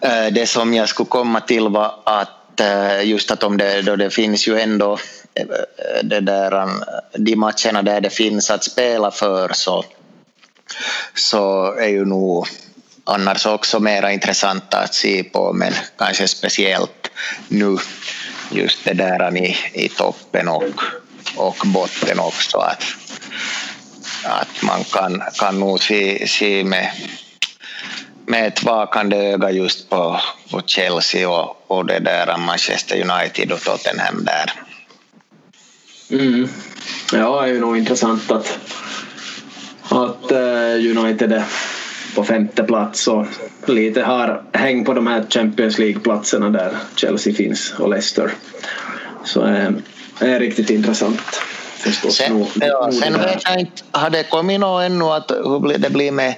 det 0.32 0.48
som 0.48 0.74
jag 0.74 0.88
skulle 0.88 1.08
komma 1.08 1.40
till 1.40 1.68
var 1.68 1.94
att 2.04 2.41
att 2.52 2.60
eh, 2.60 3.08
just 3.08 3.30
att 3.30 3.42
om 3.42 3.56
det, 3.56 3.82
då 3.82 3.96
det 3.96 4.10
finns 4.10 4.48
ju 4.48 4.60
ändå 4.60 4.98
eh, 5.34 5.46
det 6.02 6.20
där, 6.20 6.54
um, 6.54 6.84
de 7.12 7.36
matcherna 7.36 7.82
där 7.82 8.00
det 8.00 8.10
finns 8.10 8.50
att 8.50 8.64
spela 8.64 9.10
för 9.10 9.52
så 9.52 9.84
så 11.14 11.74
är 11.74 11.88
ju 11.88 12.04
nog 12.04 12.46
annars 13.04 13.46
också 13.46 13.80
mera 13.80 14.12
intressanta 14.12 14.78
att 14.78 14.94
se 14.94 15.24
på 15.24 15.52
men 15.52 15.72
kanske 15.98 16.28
speciellt 16.28 17.10
nu 17.48 17.78
just 18.50 18.84
det 18.84 18.94
där 18.94 19.28
um, 19.28 19.36
i, 19.36 19.56
i 19.72 19.88
toppen 19.88 20.48
och, 20.48 20.82
och 21.36 21.56
botten 21.64 22.20
också 22.20 22.58
att, 22.58 22.84
att 24.24 24.62
man 24.62 24.84
kan, 24.84 25.22
kan 25.38 25.60
nog 25.60 25.82
se, 25.82 26.28
se 26.28 26.64
med, 26.64 26.92
med 28.32 28.46
ett 28.46 28.64
vakande 28.64 29.16
öga 29.16 29.50
just 29.50 29.90
på, 29.90 30.20
på 30.50 30.60
Chelsea 30.66 31.28
och, 31.28 31.64
och 31.66 31.86
det 31.86 31.98
där 31.98 32.36
Manchester 32.38 32.96
United 32.96 33.52
och 33.52 33.60
Tottenham 33.60 34.24
där. 34.24 34.52
Mm. 36.10 36.48
Ja, 37.12 37.40
det 37.40 37.48
är 37.48 37.52
ju 37.52 37.60
nog 37.60 37.76
intressant 37.76 38.30
att 38.30 38.58
att 39.82 40.30
eh, 40.30 40.98
United 40.98 41.32
är 41.32 41.44
på 42.14 42.24
femte 42.24 42.62
plats 42.62 43.08
och 43.08 43.26
lite 43.66 44.02
har 44.02 44.42
häng 44.52 44.84
på 44.84 44.94
de 44.94 45.06
här 45.06 45.24
Champions 45.30 45.78
League-platserna 45.78 46.50
där 46.50 46.76
Chelsea 46.96 47.34
finns 47.34 47.74
och 47.78 47.88
Leicester. 47.88 48.30
Så 49.24 49.46
eh, 49.46 49.70
det 50.18 50.26
är 50.26 50.40
riktigt 50.40 50.70
intressant. 50.70 51.42
Sen, 52.10 52.46
ja, 52.60 52.92
sen 52.92 53.12
vet 53.12 53.42
jag 53.44 53.60
inte, 53.60 53.82
har 53.90 54.10
det 54.10 54.22
kommit 54.22 54.60
något 54.60 54.82
ännu 54.82 55.04
att 55.04 55.30
hur 55.30 55.78
det 55.78 55.90
blir 55.90 56.12
med, 56.12 56.34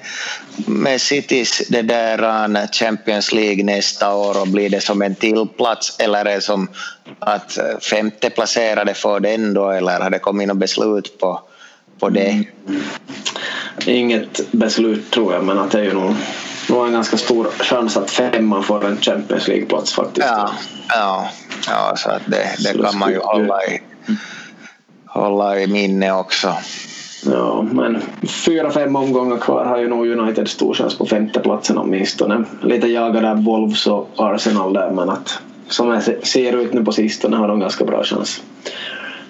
med 0.66 1.00
Citys 1.00 1.62
det 1.68 1.82
där 1.82 2.68
Champions 2.72 3.32
League 3.32 3.64
nästa 3.64 4.14
år 4.14 4.40
och 4.40 4.48
blir 4.48 4.70
det 4.70 4.80
som 4.80 5.02
en 5.02 5.14
till 5.14 5.46
plats 5.56 5.96
eller 5.98 6.18
är 6.18 6.24
det 6.24 6.40
som 6.40 6.68
att 7.18 7.58
femte 7.90 8.30
placerade 8.30 8.94
får 8.94 9.20
den 9.20 9.54
då 9.54 9.70
eller 9.70 10.00
har 10.00 10.10
det 10.10 10.18
kommit 10.18 10.48
något 10.48 10.56
beslut 10.56 11.18
på 11.18 11.40
på 11.98 12.08
det? 12.08 12.44
Mm. 12.68 12.82
Inget 13.86 14.52
beslut 14.52 15.10
tror 15.10 15.34
jag, 15.34 15.44
men 15.44 15.58
att 15.58 15.70
det 15.70 15.78
är 15.78 15.84
ju 15.84 15.94
nog, 15.94 16.14
nog 16.68 16.86
en 16.86 16.92
ganska 16.92 17.16
stor 17.16 17.46
chans 17.58 17.96
att 17.96 18.10
femman 18.10 18.62
får 18.62 18.86
en 18.86 19.00
Champions 19.00 19.48
League-plats 19.48 19.92
faktiskt. 19.92 20.26
Ja, 20.26 20.50
ja, 20.88 21.30
ja 21.66 21.94
så 21.96 22.10
att 22.10 22.22
det, 22.26 22.56
det 22.58 22.82
kan 22.82 22.98
man 22.98 23.10
ju 23.10 23.18
hålla 23.18 23.64
i, 23.64 23.80
hålla 25.14 25.60
i 25.60 25.66
minne 25.66 26.12
också. 26.12 26.54
Ja, 27.26 27.66
men 27.72 28.00
fyra, 28.44 28.70
fem 28.70 28.96
omgångar 28.96 29.36
kvar 29.36 29.64
har 29.64 29.78
ju 29.78 29.88
nog 29.88 30.06
United 30.06 30.48
stor 30.48 30.74
chans 30.74 30.98
på 30.98 31.06
femteplatsen 31.06 31.78
åtminstone. 31.78 32.44
Lite 32.62 32.86
jagade 32.86 33.30
av 33.30 33.44
Wolves 33.44 33.86
och 33.86 34.08
Arsenal 34.16 34.72
där, 34.72 34.90
men 34.90 35.10
att 35.10 35.38
som 35.68 35.88
jag 35.88 36.02
ser 36.26 36.56
ut 36.56 36.72
nu 36.72 36.84
på 36.84 36.92
sistone 36.92 37.36
har 37.36 37.48
de 37.48 37.60
ganska 37.60 37.84
bra 37.84 38.04
chans. 38.04 38.42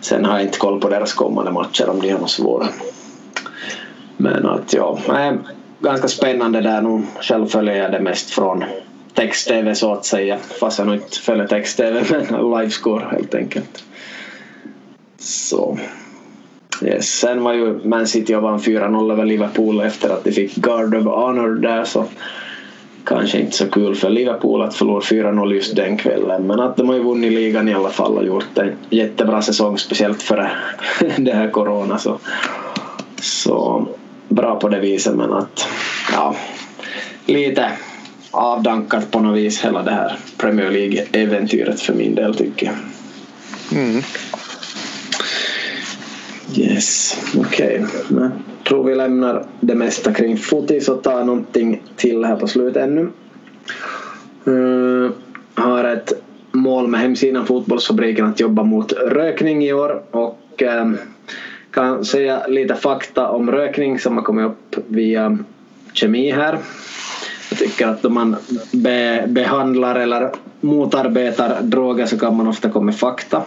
Sen 0.00 0.24
har 0.24 0.32
jag 0.32 0.42
inte 0.42 0.58
koll 0.58 0.80
på 0.80 0.88
deras 0.88 1.12
kommande 1.12 1.52
matcher 1.52 1.90
om 1.90 2.00
de 2.00 2.10
har 2.10 2.20
något 2.20 2.30
svåra. 2.30 2.66
Men 4.16 4.46
att 4.46 4.72
ja, 4.72 4.98
ganska 5.80 6.08
spännande 6.08 6.60
där 6.60 6.82
nu. 6.82 7.02
Själv 7.20 7.46
följer 7.46 7.74
jag 7.74 7.92
det 7.92 8.00
mest 8.00 8.30
från 8.30 8.64
text-tv 9.14 9.74
så 9.74 9.92
att 9.92 10.04
säga. 10.04 10.38
Fast 10.60 10.78
jag 10.78 10.86
nog 10.86 10.96
inte 10.96 11.18
följer 11.18 11.46
text-tv 11.46 12.04
men 12.30 12.50
livescore 12.50 13.04
helt 13.10 13.34
enkelt. 13.34 13.84
Så. 15.24 15.78
Yes. 16.82 17.08
Sen 17.08 17.42
var 17.42 17.52
ju 17.52 17.88
Man 17.88 18.06
City 18.06 18.34
och 18.34 18.42
vann 18.42 18.58
4-0 18.58 19.12
över 19.12 19.24
Liverpool 19.24 19.80
efter 19.80 20.10
att 20.10 20.24
de 20.24 20.32
fick 20.32 20.54
Guard 20.54 20.94
of 20.94 21.04
Honor 21.04 21.54
där 21.54 21.84
så 21.84 22.04
kanske 23.04 23.38
inte 23.40 23.56
så 23.56 23.66
kul 23.66 23.94
för 23.94 24.10
Liverpool 24.10 24.62
att 24.62 24.74
förlora 24.74 25.00
4-0 25.00 25.52
just 25.52 25.76
den 25.76 25.96
kvällen 25.96 26.46
men 26.46 26.60
att 26.60 26.76
de 26.76 26.88
har 26.88 26.96
ju 26.96 27.02
vunnit 27.02 27.32
ligan 27.32 27.68
i 27.68 27.74
alla 27.74 27.90
fall 27.90 28.18
och 28.18 28.24
gjort 28.24 28.58
en 28.58 28.72
jättebra 28.90 29.42
säsong 29.42 29.78
speciellt 29.78 30.22
före 30.22 30.50
det 31.16 31.32
här 31.32 31.50
corona 31.50 31.98
så, 31.98 32.18
så 33.20 33.86
bra 34.28 34.60
på 34.60 34.68
det 34.68 34.80
viset 34.80 35.14
men 35.14 35.32
att 35.32 35.68
ja 36.12 36.36
lite 37.26 37.70
avdankat 38.30 39.10
på 39.10 39.20
något 39.20 39.36
vis 39.36 39.64
hela 39.64 39.82
det 39.82 39.90
här 39.90 40.18
Premier 40.36 40.70
League-äventyret 40.70 41.80
för 41.80 41.94
min 41.94 42.14
del 42.14 42.34
tycker 42.34 42.66
jag. 42.66 42.74
Mm. 43.80 44.02
Yes, 46.56 47.16
okej. 47.38 47.84
Okay. 47.84 48.20
Jag 48.20 48.30
tror 48.68 48.84
vi 48.84 48.94
lämnar 48.94 49.46
det 49.60 49.74
mesta 49.74 50.12
kring 50.12 50.36
fotis 50.36 50.88
och 50.88 51.02
tar 51.02 51.24
någonting 51.24 51.82
till 51.96 52.24
här 52.24 52.36
på 52.36 52.46
slutet 52.46 52.82
ännu. 52.82 53.08
Uh, 54.48 55.10
har 55.54 55.84
ett 55.84 56.12
mål 56.52 56.88
med 56.88 57.00
hemsidan 57.00 57.46
Fotbollsfabriken 57.46 58.26
att 58.26 58.40
jobba 58.40 58.62
mot 58.62 58.92
rökning 58.92 59.64
i 59.64 59.72
år 59.72 60.02
och 60.10 60.62
uh, 60.62 60.94
kan 61.70 62.04
säga 62.04 62.46
lite 62.46 62.74
fakta 62.74 63.28
om 63.28 63.50
rökning 63.50 63.98
som 63.98 64.16
har 64.16 64.24
kommit 64.24 64.46
upp 64.46 64.76
via 64.88 65.38
kemi 65.92 66.30
här. 66.30 66.58
Jag 67.50 67.58
tycker 67.58 67.88
att 67.88 68.04
om 68.04 68.14
man 68.14 68.36
be, 68.72 69.24
behandlar 69.28 69.94
eller 69.94 70.30
motarbetar 70.60 71.62
droger 71.62 72.06
så 72.06 72.18
kan 72.18 72.36
man 72.36 72.48
ofta 72.48 72.70
komma 72.70 72.84
med 72.84 72.96
fakta. 72.96 73.42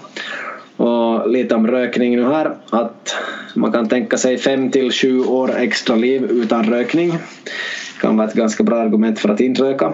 Och 0.87 1.29
lite 1.29 1.55
om 1.55 1.67
rökning 1.67 2.15
nu 2.15 2.23
här. 2.23 2.51
Att 2.69 3.15
man 3.53 3.71
kan 3.71 3.89
tänka 3.89 4.17
sig 4.17 4.37
5 4.37 4.71
till 4.71 4.91
7 4.91 5.21
år 5.21 5.55
extra 5.57 5.95
liv 5.95 6.23
utan 6.23 6.63
rökning. 6.63 7.11
Det 7.11 8.01
kan 8.01 8.17
vara 8.17 8.27
ett 8.27 8.33
ganska 8.33 8.63
bra 8.63 8.77
argument 8.77 9.19
för 9.19 9.29
att 9.29 9.39
inte 9.39 9.63
röka. 9.63 9.93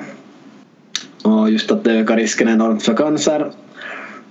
Och 1.23 1.49
just 1.49 1.71
att 1.71 1.83
det 1.83 1.91
ökar 1.91 2.17
risken 2.17 2.49
enormt 2.49 2.83
för 2.83 2.93
cancer. 2.93 3.51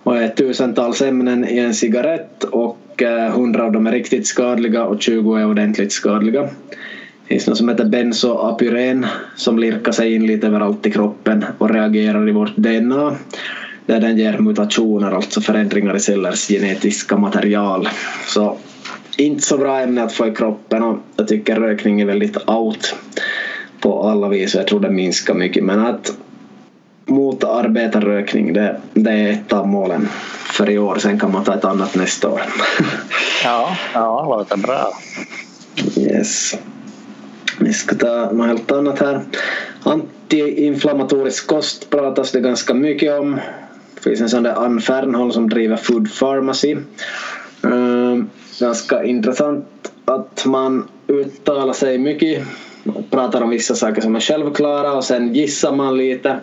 Och 0.03 0.19
är 0.19 0.29
tusentals 0.29 1.03
ämnen 1.03 1.49
i 1.49 1.59
en 1.59 1.75
cigarett 1.75 2.45
och 2.45 3.03
eh, 3.03 3.27
100 3.27 3.65
av 3.65 3.73
dem 3.73 3.87
är 3.87 3.93
riktigt 3.93 4.27
skadliga 4.27 4.85
och 4.85 5.03
20 5.03 5.35
är 5.35 5.47
ordentligt 5.47 5.93
skadliga. 5.93 6.43
Det 6.43 7.29
finns 7.29 7.47
något 7.47 7.59
som 7.59 7.69
heter 7.69 7.85
benzoapyren 7.85 9.07
som 9.37 9.59
lirkar 9.59 9.93
sig 9.93 10.15
in 10.15 10.27
lite 10.27 10.47
överallt 10.47 10.87
i 10.87 10.91
kroppen 10.91 11.45
och 11.59 11.71
reagerar 11.71 12.29
i 12.29 12.33
vårt 12.33 12.57
DNA 12.57 13.17
där 13.87 14.01
den 14.01 14.19
ger 14.19 14.39
mutationer, 14.39 15.11
alltså 15.11 15.41
förändringar 15.41 15.97
i 15.97 16.01
cellers 16.01 16.49
genetiska 16.49 17.17
material. 17.17 17.89
Så 18.27 18.57
inte 19.17 19.43
så 19.43 19.59
bra 19.59 19.81
ämne 19.81 20.03
att 20.03 20.13
få 20.13 20.27
i 20.27 20.35
kroppen 20.35 20.83
och 20.83 20.99
jag 21.17 21.29
tycker 21.29 21.61
rökning 21.61 22.01
är 22.01 22.07
väldigt 22.07 22.49
out 22.49 22.95
på 23.81 24.03
alla 24.03 24.29
vis 24.29 24.55
och 24.55 24.61
jag 24.61 24.67
tror 24.67 24.81
det 24.81 24.91
minskar 24.91 25.35
mycket 25.35 25.65
men 25.65 25.87
att 25.87 26.13
motarbeta 27.07 28.01
rökning 28.01 28.53
det, 28.53 28.81
det 28.95 29.11
är 29.11 29.31
ett 29.31 29.53
av 29.53 29.69
målen 29.69 30.09
för 30.53 30.71
i 30.71 30.79
år 30.79 30.97
sen 30.97 31.19
kan 31.19 31.33
man 31.33 31.45
ta 31.45 31.55
ett 31.55 31.65
annat 31.65 31.95
nästa 31.95 32.29
år. 32.29 32.43
ja, 33.45 33.77
ja, 33.95 34.37
låter 34.39 34.57
bra. 34.57 34.93
Yes. 35.97 36.55
Vi 37.59 37.73
ska 37.73 37.97
ta 37.97 38.31
något 38.33 38.47
helt 38.47 38.73
annat 38.73 38.99
här. 38.99 39.21
Antiinflammatorisk 39.83 41.47
kost 41.47 41.91
pratas 41.91 42.33
det 42.33 42.41
ganska 42.41 42.75
mycket 42.75 43.21
om. 43.21 43.41
Det 44.03 44.11
finns 44.11 44.21
en 44.21 44.29
sån 44.29 44.43
där 44.43 44.65
Ann 44.65 44.81
Fernholm 44.81 45.33
som 45.33 45.49
driver 45.49 45.77
Food 45.77 46.19
Pharmacy. 46.19 46.77
Ehm, 47.65 48.31
ganska 48.61 49.05
intressant 49.05 49.93
att 50.05 50.45
man 50.47 50.89
uttalar 51.09 51.73
sig 51.73 51.99
mycket 51.99 52.43
pratar 53.11 53.43
om 53.43 53.51
vissa 53.51 53.75
saker 53.75 54.03
som 54.03 54.17
är 54.17 54.21
självklara 54.21 54.93
och 54.93 55.05
sen 55.05 55.35
gissar 55.35 55.73
man 55.73 55.97
lite. 55.97 56.37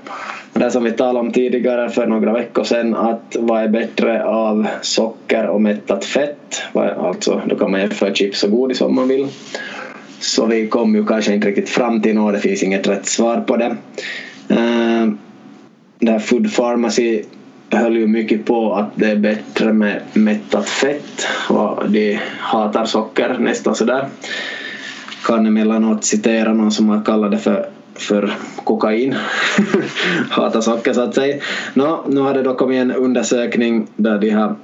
Det 0.54 0.72
som 0.72 0.84
vi 0.84 0.92
talade 0.92 1.20
om 1.20 1.32
tidigare 1.32 1.90
för 1.90 2.08
några 2.08 2.34
veckor 2.34 2.64
sedan 2.64 2.96
att 2.96 3.36
vad 3.40 3.64
är 3.64 3.68
bättre 3.68 4.24
av 4.26 4.68
socker 4.82 5.48
och 5.48 5.62
mättat 5.62 6.06
fett? 6.06 6.62
Alltså 6.74 7.42
då 7.46 7.56
kan 7.56 7.72
man 7.72 7.80
jämföra 7.80 8.14
chips 8.14 8.44
och 8.44 8.52
godis 8.52 8.82
om 8.82 8.96
man 8.96 9.08
vill. 9.08 9.28
Så 10.20 10.46
vi 10.46 10.68
kom 10.68 10.96
ju 10.96 11.06
kanske 11.06 11.34
inte 11.34 11.48
riktigt 11.48 11.70
fram 11.70 12.02
till 12.02 12.16
något, 12.16 12.34
det 12.34 12.40
finns 12.40 12.64
inget 12.64 12.88
rätt 12.88 13.06
svar 13.06 13.42
på 13.48 13.58
det. 13.58 13.76
Ehm, 14.50 15.18
det 16.00 16.12
här 16.12 16.20
Food 16.20 16.56
Pharmacy 16.56 17.24
höll 17.78 17.98
ju 17.98 18.08
mycket 18.08 18.46
på 18.46 18.74
att 18.74 18.90
det 18.96 19.12
är 19.12 19.16
bättre 19.16 19.74
med 19.74 20.02
mättat 20.14 20.70
fett 20.70 21.28
och 21.50 21.90
de 21.90 22.20
hatar 22.40 22.86
socker 22.86 23.38
nästan 23.40 23.76
sådär. 23.76 24.08
Kan 25.26 25.46
emellanåt 25.46 26.04
citera 26.04 26.54
någon 26.54 26.72
som 26.72 26.90
har 26.90 27.04
kallat 27.04 27.32
det 27.32 27.38
för 27.38 27.70
för 28.00 28.34
kokain. 28.64 29.16
hatar 30.30 30.62
socker 30.62 30.94
så 30.94 31.02
att 31.02 31.16
säga. 31.16 31.38
Nå, 31.74 32.06
nu 32.08 32.22
har 32.22 32.34
det 32.34 32.44
då 32.44 32.56
kommit 32.56 32.82
en 32.82 32.92
undersökning 32.92 33.88
där 33.96 34.20
de 34.20 34.30
har 34.30 34.56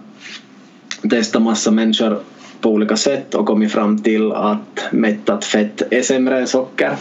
testat 1.10 1.41
massa 1.41 1.72
människor 1.72 2.20
på 2.62 2.70
olika 2.70 2.95
sätt 2.95 3.36
och 3.36 3.45
kommit 3.45 3.72
fram 3.72 4.03
till 4.03 4.32
att 4.32 4.86
mättat 4.91 5.45
fett 5.45 5.82
är 5.91 6.01
sämre 6.01 6.39
än 6.39 6.47
socker 6.47 6.95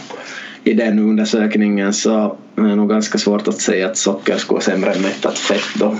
i 0.65 0.73
den 0.73 0.99
undersökningen 0.99 1.93
så 1.93 2.37
är 2.55 2.61
det 2.61 2.75
nog 2.75 2.89
ganska 2.89 3.17
svårt 3.17 3.47
att 3.47 3.61
säga 3.61 3.87
att 3.87 3.97
socker 3.97 4.37
skulle 4.37 4.55
vara 4.55 4.63
sämre 4.63 4.93
än 4.93 5.01
mättat 5.01 5.37
fett 5.37 5.75
då. 5.75 5.95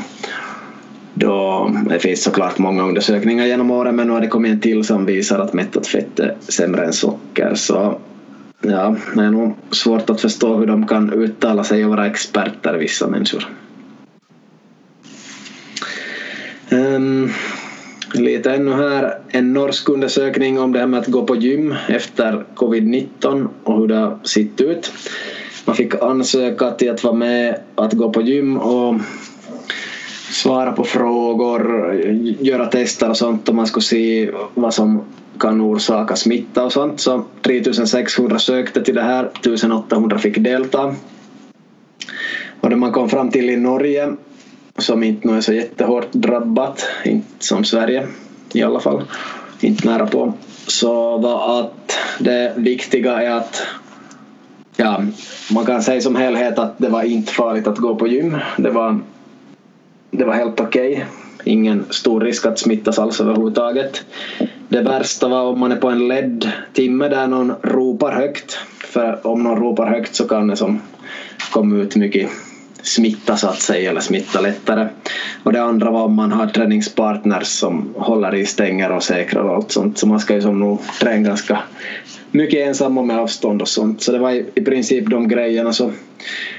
då. 1.13 1.71
Det 1.89 1.99
finns 1.99 2.23
såklart 2.23 2.57
många 2.57 2.83
undersökningar 2.83 3.45
genom 3.45 3.71
åren 3.71 3.95
men 3.95 4.07
nu 4.07 4.13
har 4.13 4.21
det 4.21 4.27
kommit 4.27 4.51
en 4.51 4.59
till 4.59 4.83
som 4.83 5.05
visar 5.05 5.39
att 5.39 5.53
mättat 5.53 5.87
fett 5.87 6.19
är 6.19 6.35
sämre 6.39 6.85
än 6.85 6.93
socker 6.93 7.55
så 7.55 7.99
ja, 8.61 8.95
det 9.15 9.21
är 9.21 9.31
nog 9.31 9.55
svårt 9.71 10.09
att 10.09 10.21
förstå 10.21 10.57
hur 10.57 10.67
de 10.67 10.87
kan 10.87 11.13
uttala 11.13 11.63
sig 11.63 11.83
och 11.85 11.89
vara 11.89 12.07
experter 12.07 12.73
vissa 12.73 13.07
människor. 13.07 13.47
Um, 16.69 17.31
lite 18.19 18.51
ännu 18.51 18.71
här. 18.71 19.19
En 19.27 19.53
norsk 19.53 19.89
undersökning 19.89 20.59
om 20.59 20.71
det 20.71 20.79
här 20.79 20.87
med 20.87 20.99
att 20.99 21.07
gå 21.07 21.23
på 21.23 21.35
gym 21.35 21.75
efter 21.87 22.45
covid-19 22.55 23.47
och 23.63 23.77
hur 23.77 23.87
det 23.87 23.95
har 23.95 24.19
sett 24.23 24.61
ut. 24.61 24.91
Man 25.65 25.75
fick 25.75 25.95
ansöka 25.95 26.71
till 26.71 26.91
att 26.91 27.03
vara 27.03 27.13
med 27.13 27.59
att 27.75 27.93
gå 27.93 28.09
på 28.09 28.21
gym 28.21 28.57
och 28.57 28.95
svara 30.31 30.71
på 30.71 30.83
frågor, 30.83 31.93
göra 32.39 32.65
tester 32.65 33.09
och 33.09 33.17
sånt 33.17 33.49
och 33.49 33.55
man 33.55 33.67
skulle 33.67 33.83
se 33.83 34.31
vad 34.53 34.73
som 34.73 35.01
kan 35.39 35.61
orsaka 35.61 36.15
smitta 36.15 36.63
och 36.63 36.71
sånt. 36.71 36.99
Så 36.99 37.25
3600 37.41 38.39
sökte 38.39 38.81
till 38.81 38.95
det 38.95 39.01
här, 39.01 39.25
1800 39.25 40.17
fick 40.17 40.37
delta. 40.37 40.95
Och 42.59 42.69
det 42.69 42.75
man 42.75 42.91
kom 42.91 43.09
fram 43.09 43.31
till 43.31 43.49
i 43.49 43.57
Norge 43.57 44.13
som 44.77 45.03
inte 45.03 45.29
är 45.29 45.41
så 45.41 45.53
jättehårt 45.53 46.11
drabbat, 46.11 46.85
inte 47.05 47.45
som 47.45 47.63
Sverige 47.63 48.07
i 48.53 48.63
alla 48.63 48.79
fall, 48.79 49.03
inte 49.59 49.87
nära 49.87 50.07
på, 50.07 50.33
så 50.67 51.17
var 51.17 51.59
att 51.59 51.97
det 52.19 52.53
viktiga 52.55 53.21
är 53.21 53.31
att 53.31 53.63
ja, 54.75 55.01
man 55.51 55.65
kan 55.65 55.81
säga 55.81 56.01
som 56.01 56.15
helhet 56.15 56.59
att 56.59 56.77
det 56.77 56.89
var 56.89 57.03
inte 57.03 57.31
farligt 57.31 57.67
att 57.67 57.77
gå 57.77 57.95
på 57.95 58.07
gym. 58.07 58.37
Det 58.57 58.69
var, 58.69 58.99
det 60.11 60.25
var 60.25 60.33
helt 60.33 60.59
okej. 60.59 60.93
Okay. 60.93 61.05
Ingen 61.43 61.85
stor 61.89 62.21
risk 62.21 62.45
att 62.45 62.59
smittas 62.59 62.99
alls 62.99 63.21
överhuvudtaget. 63.21 64.05
Det 64.69 64.81
värsta 64.81 65.27
var 65.27 65.43
om 65.43 65.59
man 65.59 65.71
är 65.71 65.75
på 65.75 65.89
en 65.89 66.07
ledd 66.07 66.51
timme 66.73 67.07
där 67.07 67.27
någon 67.27 67.53
ropar 67.61 68.11
högt. 68.11 68.59
För 68.79 69.27
om 69.27 69.43
någon 69.43 69.59
ropar 69.59 69.87
högt 69.87 70.15
så 70.15 70.27
kan 70.27 70.47
det 70.47 70.55
som 70.55 70.81
komma 71.51 71.75
ut 71.75 71.95
mycket 71.95 72.29
smitta 72.85 73.37
så 73.37 73.47
att 73.47 73.61
säga 73.61 73.89
eller 73.89 74.01
smitta 74.01 74.41
lättare. 74.41 74.87
Och 75.43 75.53
det 75.53 75.63
andra 75.63 75.91
var 75.91 76.03
om 76.03 76.13
man 76.13 76.31
har 76.31 76.47
träningspartners 76.47 77.47
som 77.47 77.93
håller 77.95 78.35
i 78.35 78.45
stänger 78.45 78.91
och 78.91 79.03
säkrar 79.03 79.43
och 79.43 79.55
allt 79.55 79.71
sånt. 79.71 79.97
Så 79.97 80.07
man 80.07 80.19
ska 80.19 80.35
ju 80.35 80.41
som 80.41 80.59
nog 80.59 80.79
träna 80.99 81.27
ganska 81.27 81.59
mycket 82.31 82.67
ensam 82.67 82.97
och 82.97 83.07
med 83.07 83.19
avstånd 83.19 83.61
och 83.61 83.67
sånt. 83.67 84.01
Så 84.01 84.11
det 84.11 84.19
var 84.19 84.31
i, 84.31 84.61
princip 84.65 85.09
de 85.09 85.27
grejerna. 85.27 85.73
Så, 85.73 85.91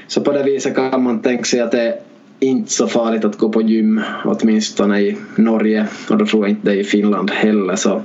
så 0.07 0.21
på 0.21 0.31
det 0.31 0.43
viset 0.43 0.75
kan 0.75 1.03
man 1.03 1.21
tänka 1.21 1.43
sig 1.43 1.59
att 1.59 1.71
det 1.71 1.81
är 1.81 1.99
inte 2.39 2.71
så 2.71 2.87
farligt 2.87 3.25
att 3.25 3.37
gå 3.37 3.49
på 3.49 3.61
gym, 3.61 4.01
åtminstone 4.25 5.01
i 5.01 5.17
Norge 5.35 5.87
och 6.09 6.17
då 6.17 6.25
tror 6.25 6.43
jag 6.43 6.49
inte 6.49 6.69
det 6.69 6.75
är 6.77 6.79
i 6.79 6.83
Finland 6.83 7.31
heller. 7.31 7.75
Så, 7.75 8.01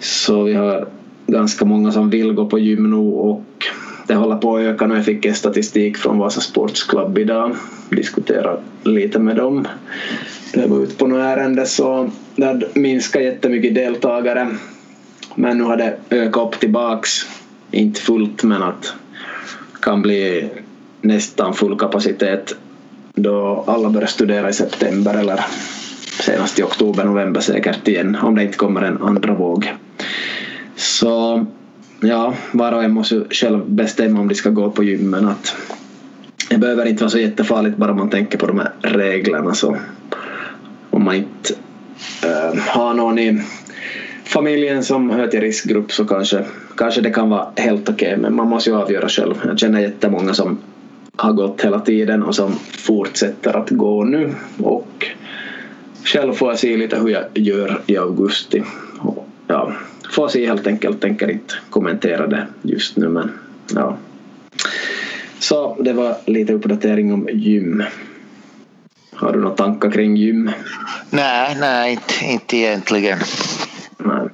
så 0.00 0.42
vi 0.42 0.54
har 0.54 0.88
ganska 1.26 1.64
många 1.64 1.92
som 1.92 2.10
vill 2.10 2.32
gå 2.32 2.46
på 2.46 2.58
gym 2.58 2.90
nu 2.90 2.96
och 2.96 3.42
det 4.06 4.14
håller 4.14 4.36
på 4.36 4.56
att 4.56 4.62
öka 4.62 4.86
nu. 4.86 4.94
Jag 4.94 5.04
fick 5.04 5.24
en 5.24 5.34
statistik 5.34 5.96
från 5.96 6.18
Vasa 6.18 6.40
Sports 6.40 6.84
Club 6.84 7.18
idag. 7.18 7.56
Diskuterade 7.90 8.60
lite 8.82 9.18
med 9.18 9.36
dem. 9.36 9.68
Det 10.54 10.66
var 10.66 10.82
ute 10.82 10.96
på 10.96 11.06
något 11.06 11.18
ärende 11.18 11.66
så 11.66 12.10
det 12.36 12.62
minskade 12.74 13.24
jättemycket 13.24 13.74
deltagare. 13.74 14.48
Men 15.34 15.58
nu 15.58 15.64
har 15.64 15.76
det 15.76 15.96
ökat 16.10 16.46
upp 16.46 16.60
tillbaks. 16.60 17.10
Inte 17.70 18.00
fullt 18.00 18.42
men 18.42 18.62
att 18.62 18.94
kan 19.80 20.02
bli 20.02 20.48
nästan 21.00 21.54
full 21.54 21.78
kapacitet 21.78 22.56
då 23.14 23.64
alla 23.66 23.90
börjar 23.90 24.06
studera 24.06 24.48
i 24.48 24.52
september 24.52 25.14
eller 25.14 25.40
senast 26.20 26.58
i 26.58 26.62
oktober, 26.62 27.04
november 27.04 27.40
säkert 27.40 27.88
igen 27.88 28.16
om 28.22 28.34
det 28.34 28.42
inte 28.42 28.56
kommer 28.56 28.82
en 28.82 29.02
andra 29.02 29.34
våg. 29.34 29.72
Så 30.76 31.46
ja, 32.00 32.34
var 32.52 32.72
och 32.72 32.84
en 32.84 32.92
måste 32.92 33.14
ju 33.14 33.24
själv 33.30 33.64
bestämma 33.66 34.20
om 34.20 34.28
de 34.28 34.34
ska 34.34 34.50
gå 34.50 34.70
på 34.70 34.84
gymmen. 34.84 35.28
Att 35.28 35.56
det 36.50 36.58
behöver 36.58 36.86
inte 36.86 37.02
vara 37.02 37.10
så 37.10 37.18
jättefarligt 37.18 37.76
bara 37.76 37.94
man 37.94 38.10
tänker 38.10 38.38
på 38.38 38.46
de 38.46 38.58
här 38.58 38.72
reglerna. 38.80 39.54
Så 39.54 39.76
om 40.90 41.04
man 41.04 41.14
inte 41.14 41.54
äh, 42.24 42.58
har 42.58 42.94
någon 42.94 43.18
i 43.18 43.42
familjen 44.24 44.84
som 44.84 45.10
hör 45.10 45.26
till 45.26 45.40
riskgrupp 45.40 45.92
så 45.92 46.04
kanske, 46.04 46.44
kanske 46.76 47.00
det 47.00 47.10
kan 47.10 47.30
vara 47.30 47.48
helt 47.56 47.88
okej 47.88 48.08
okay, 48.08 48.22
men 48.22 48.34
man 48.34 48.48
måste 48.48 48.70
ju 48.70 48.76
avgöra 48.76 49.08
själv. 49.08 49.34
Jag 49.44 49.58
känner 49.58 49.80
jättemånga 49.80 50.34
som 50.34 50.58
har 51.16 51.32
gått 51.32 51.64
hela 51.64 51.80
tiden 51.80 52.22
och 52.22 52.34
som 52.34 52.52
fortsätter 52.68 53.56
att 53.56 53.70
gå 53.70 54.04
nu 54.04 54.34
och 54.62 55.06
själv 56.04 56.32
får 56.32 56.48
jag 56.48 56.58
se 56.58 56.76
lite 56.76 56.98
hur 56.98 57.08
jag 57.08 57.24
gör 57.34 57.80
i 57.86 57.96
augusti. 57.96 58.62
Och 58.98 59.15
får 60.10 60.28
se 60.28 60.46
helt 60.46 60.66
enkelt, 60.66 61.00
tänker 61.00 61.30
inte 61.30 61.54
kommentera 61.70 62.26
det 62.26 62.46
just 62.62 62.96
nu 62.96 63.08
men 63.08 63.30
ja. 63.74 63.96
Så 65.38 65.76
det 65.82 65.92
var 65.92 66.16
lite 66.26 66.52
uppdatering 66.52 67.12
om 67.12 67.28
gym. 67.32 67.82
Har 69.12 69.32
du 69.32 69.40
några 69.40 69.56
tankar 69.56 69.90
kring 69.90 70.16
gym? 70.16 70.50
Nej, 71.10 71.56
nej 71.60 71.92
inte, 71.92 72.24
inte 72.24 72.56
egentligen. 72.56 73.18
Nej. 73.98 74.28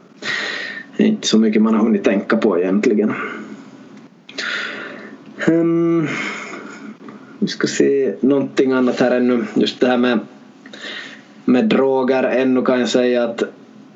Inte 0.97 1.27
så 1.27 1.39
mycket 1.39 1.62
man 1.62 1.75
har 1.75 1.83
hunnit 1.83 2.05
tänka 2.05 2.37
på 2.37 2.59
egentligen. 2.59 3.14
Um, 5.49 6.09
vi 7.39 7.49
ska 7.49 7.66
se 7.66 8.14
någonting 8.20 8.73
annat 8.73 9.01
här 9.01 9.11
ännu. 9.11 9.45
Just 9.55 9.81
det 9.81 9.87
här 9.87 9.97
med, 9.97 10.18
med 11.45 11.64
droger. 11.64 12.23
Ännu 12.23 12.62
kan 12.62 12.81
jag 12.81 12.89
säga 12.89 13.25
att 13.25 13.43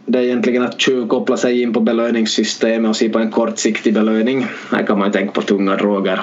det 0.06 0.18
är 0.18 0.22
egentligen 0.22 0.62
att 0.62 0.80
tjuvkoppla 0.80 1.36
sig 1.36 1.62
in 1.62 1.72
på 1.72 1.80
belöningssystemet 1.80 2.88
och 2.88 2.96
se 2.96 3.08
på 3.08 3.18
en 3.18 3.30
kortsiktig 3.30 3.94
belöning. 3.94 4.46
Här 4.70 4.86
kan 4.86 4.98
man 4.98 5.08
ju 5.08 5.12
tänka 5.12 5.32
på 5.32 5.42
tunga 5.42 5.76
droger. 5.76 6.20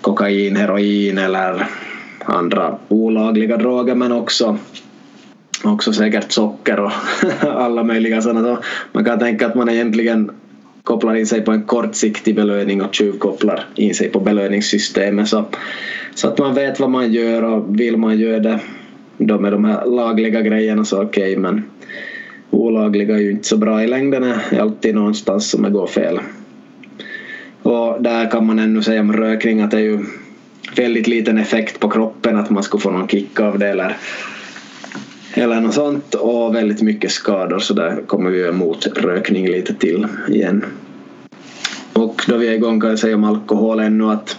Kokain, 0.00 0.56
heroin 0.56 1.18
eller 1.18 1.66
andra 2.24 2.78
olagliga 2.88 3.56
droger 3.56 3.94
men 3.94 4.12
också 4.12 4.58
också 5.64 5.92
säkert 5.92 6.32
socker 6.32 6.80
och 6.80 6.92
alla 7.40 7.84
möjliga 7.84 8.22
sådana. 8.22 8.58
man 8.92 9.04
kan 9.04 9.18
tänka 9.18 9.46
att 9.46 9.54
man 9.54 9.68
egentligen 9.68 10.30
kopplar 10.82 11.14
in 11.14 11.26
sig 11.26 11.40
på 11.40 11.52
en 11.52 11.62
kortsiktig 11.62 12.36
belöning 12.36 12.82
och 12.82 12.94
tjuvkopplar 12.94 13.64
in 13.74 13.94
sig 13.94 14.08
på 14.08 14.20
belöningssystemet 14.20 15.28
så, 15.28 15.44
så 16.14 16.28
att 16.28 16.38
man 16.38 16.54
vet 16.54 16.80
vad 16.80 16.90
man 16.90 17.12
gör 17.12 17.44
och 17.44 17.80
vill 17.80 17.96
man 17.96 18.18
göra 18.18 18.40
det 18.40 18.60
då 19.18 19.38
med 19.38 19.52
de 19.52 19.64
här 19.64 19.86
lagliga 19.86 20.40
grejerna 20.40 20.84
så 20.84 21.02
okej 21.02 21.22
okay, 21.22 21.36
men 21.36 21.62
olagliga 22.50 23.14
är 23.14 23.20
ju 23.20 23.30
inte 23.30 23.48
så 23.48 23.56
bra 23.56 23.82
i 23.82 23.86
längden 23.86 24.22
det 24.22 24.56
är 24.56 24.60
alltid 24.60 24.94
någonstans 24.94 25.50
som 25.50 25.62
det 25.62 25.70
går 25.70 25.86
fel. 25.86 26.20
Och 27.62 28.02
där 28.02 28.30
kan 28.30 28.46
man 28.46 28.58
ännu 28.58 28.82
säga 28.82 29.00
om 29.00 29.12
rökning 29.12 29.60
att 29.60 29.70
det 29.70 29.76
är 29.76 29.80
ju 29.80 30.04
väldigt 30.76 31.06
liten 31.06 31.38
effekt 31.38 31.80
på 31.80 31.88
kroppen 31.88 32.36
att 32.36 32.50
man 32.50 32.62
skulle 32.62 32.80
få 32.80 32.90
någon 32.90 33.08
kick 33.08 33.40
av 33.40 33.58
det 33.58 33.68
eller, 33.68 33.96
eller 35.34 35.60
något 35.60 35.74
sånt 35.74 36.14
och 36.14 36.54
väldigt 36.54 36.82
mycket 36.82 37.10
skador 37.10 37.58
så 37.58 37.74
där 37.74 38.02
kommer 38.06 38.30
vi 38.30 38.48
emot 38.48 38.86
rökning 38.86 39.48
lite 39.48 39.74
till 39.74 40.06
igen. 40.28 40.64
Och 41.92 42.22
då 42.26 42.36
vi 42.36 42.48
är 42.48 42.52
igång 42.52 42.80
kan 42.80 42.90
jag 42.90 42.98
säga 42.98 43.14
om 43.14 43.24
alkohol 43.24 43.80
ännu 43.80 44.10
att 44.10 44.38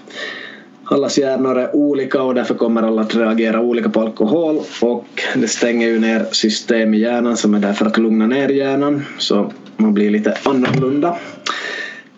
allas 0.91 1.17
hjärnor 1.17 1.59
är 1.59 1.75
olika 1.75 2.21
och 2.21 2.35
därför 2.35 2.55
kommer 2.55 2.83
alla 2.83 3.01
att 3.01 3.15
reagera 3.15 3.61
olika 3.61 3.89
på 3.89 4.01
alkohol 4.01 4.59
och 4.81 5.21
det 5.35 5.47
stänger 5.47 5.87
ju 5.87 5.99
ner 5.99 6.25
system 6.31 6.93
i 6.93 6.99
hjärnan 6.99 7.37
som 7.37 7.53
är 7.53 7.59
där 7.59 7.73
för 7.73 7.85
att 7.85 7.97
lugna 7.97 8.27
ner 8.27 8.49
hjärnan 8.49 9.05
så 9.17 9.51
man 9.77 9.93
blir 9.93 10.09
lite 10.09 10.37
annorlunda. 10.43 11.17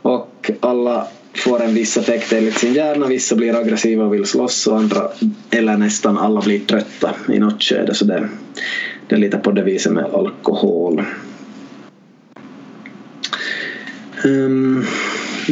Och 0.02 0.52
alla 0.60 1.08
får 1.36 1.64
en 1.64 1.74
viss 1.74 1.98
effekt 1.98 2.34
enligt 2.34 2.58
sin 2.58 2.74
hjärna. 2.74 3.08
Vissa 3.08 3.36
blir 3.36 3.56
aggressiva 3.56 4.06
och 4.06 4.14
vill 4.14 4.26
slåss 4.26 4.68
och 4.68 4.78
andra, 4.78 5.10
eller 5.50 5.78
nästan 5.78 6.18
alla, 6.18 6.42
blir 6.42 6.60
trötta 6.60 7.16
i 7.30 7.40
något 7.40 7.64
skede. 7.64 7.94
Så 7.94 8.06
det, 8.06 8.30
det 9.08 9.16
är 9.16 9.20
lite 9.20 9.38
på 9.38 9.52
det 9.52 9.64
viset 9.64 9.92
med 9.92 10.06
alkohol. 10.06 11.04
Um, 14.26 14.86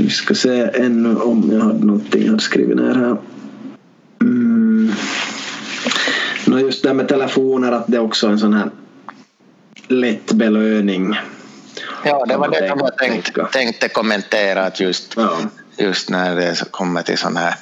vi 0.01 0.09
ska 0.09 0.35
se 0.35 0.69
ännu 0.73 1.15
om 1.15 1.49
jag 1.53 1.59
hade 1.59 1.85
någonting 1.85 2.23
jag 2.23 2.29
hade 2.29 2.43
skrivit 2.43 2.77
ner 2.77 2.95
här. 2.95 3.17
Mm. 4.21 4.91
No 6.47 6.59
just 6.59 6.83
det 6.83 6.93
med 6.93 7.07
telefoner 7.07 7.71
att 7.71 7.87
det 7.87 7.97
är 7.97 8.01
också 8.01 8.27
en 8.27 8.39
sån 8.39 8.53
här 8.53 8.69
lätt 9.87 10.31
belöning. 10.31 11.15
Ja, 12.05 12.25
det 12.27 12.37
var 12.37 12.49
det 12.49 12.65
jag 12.65 12.97
tänkte, 12.97 13.45
tänkte 13.51 13.89
kommentera 13.89 14.65
att 14.65 14.79
just 14.79 15.13
ja 15.17 15.37
just 15.79 16.09
när 16.09 16.35
det 16.35 16.71
kommer 16.71 17.01
till 17.01 17.17
sån 17.17 17.37
här 17.37 17.55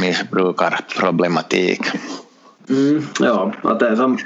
missbrukarproblematik. 0.00 1.80
Mm, 2.68 3.06
ja, 3.20 3.52
att 3.62 3.80
det 3.80 3.88
är 3.88 3.96
som 3.96 4.18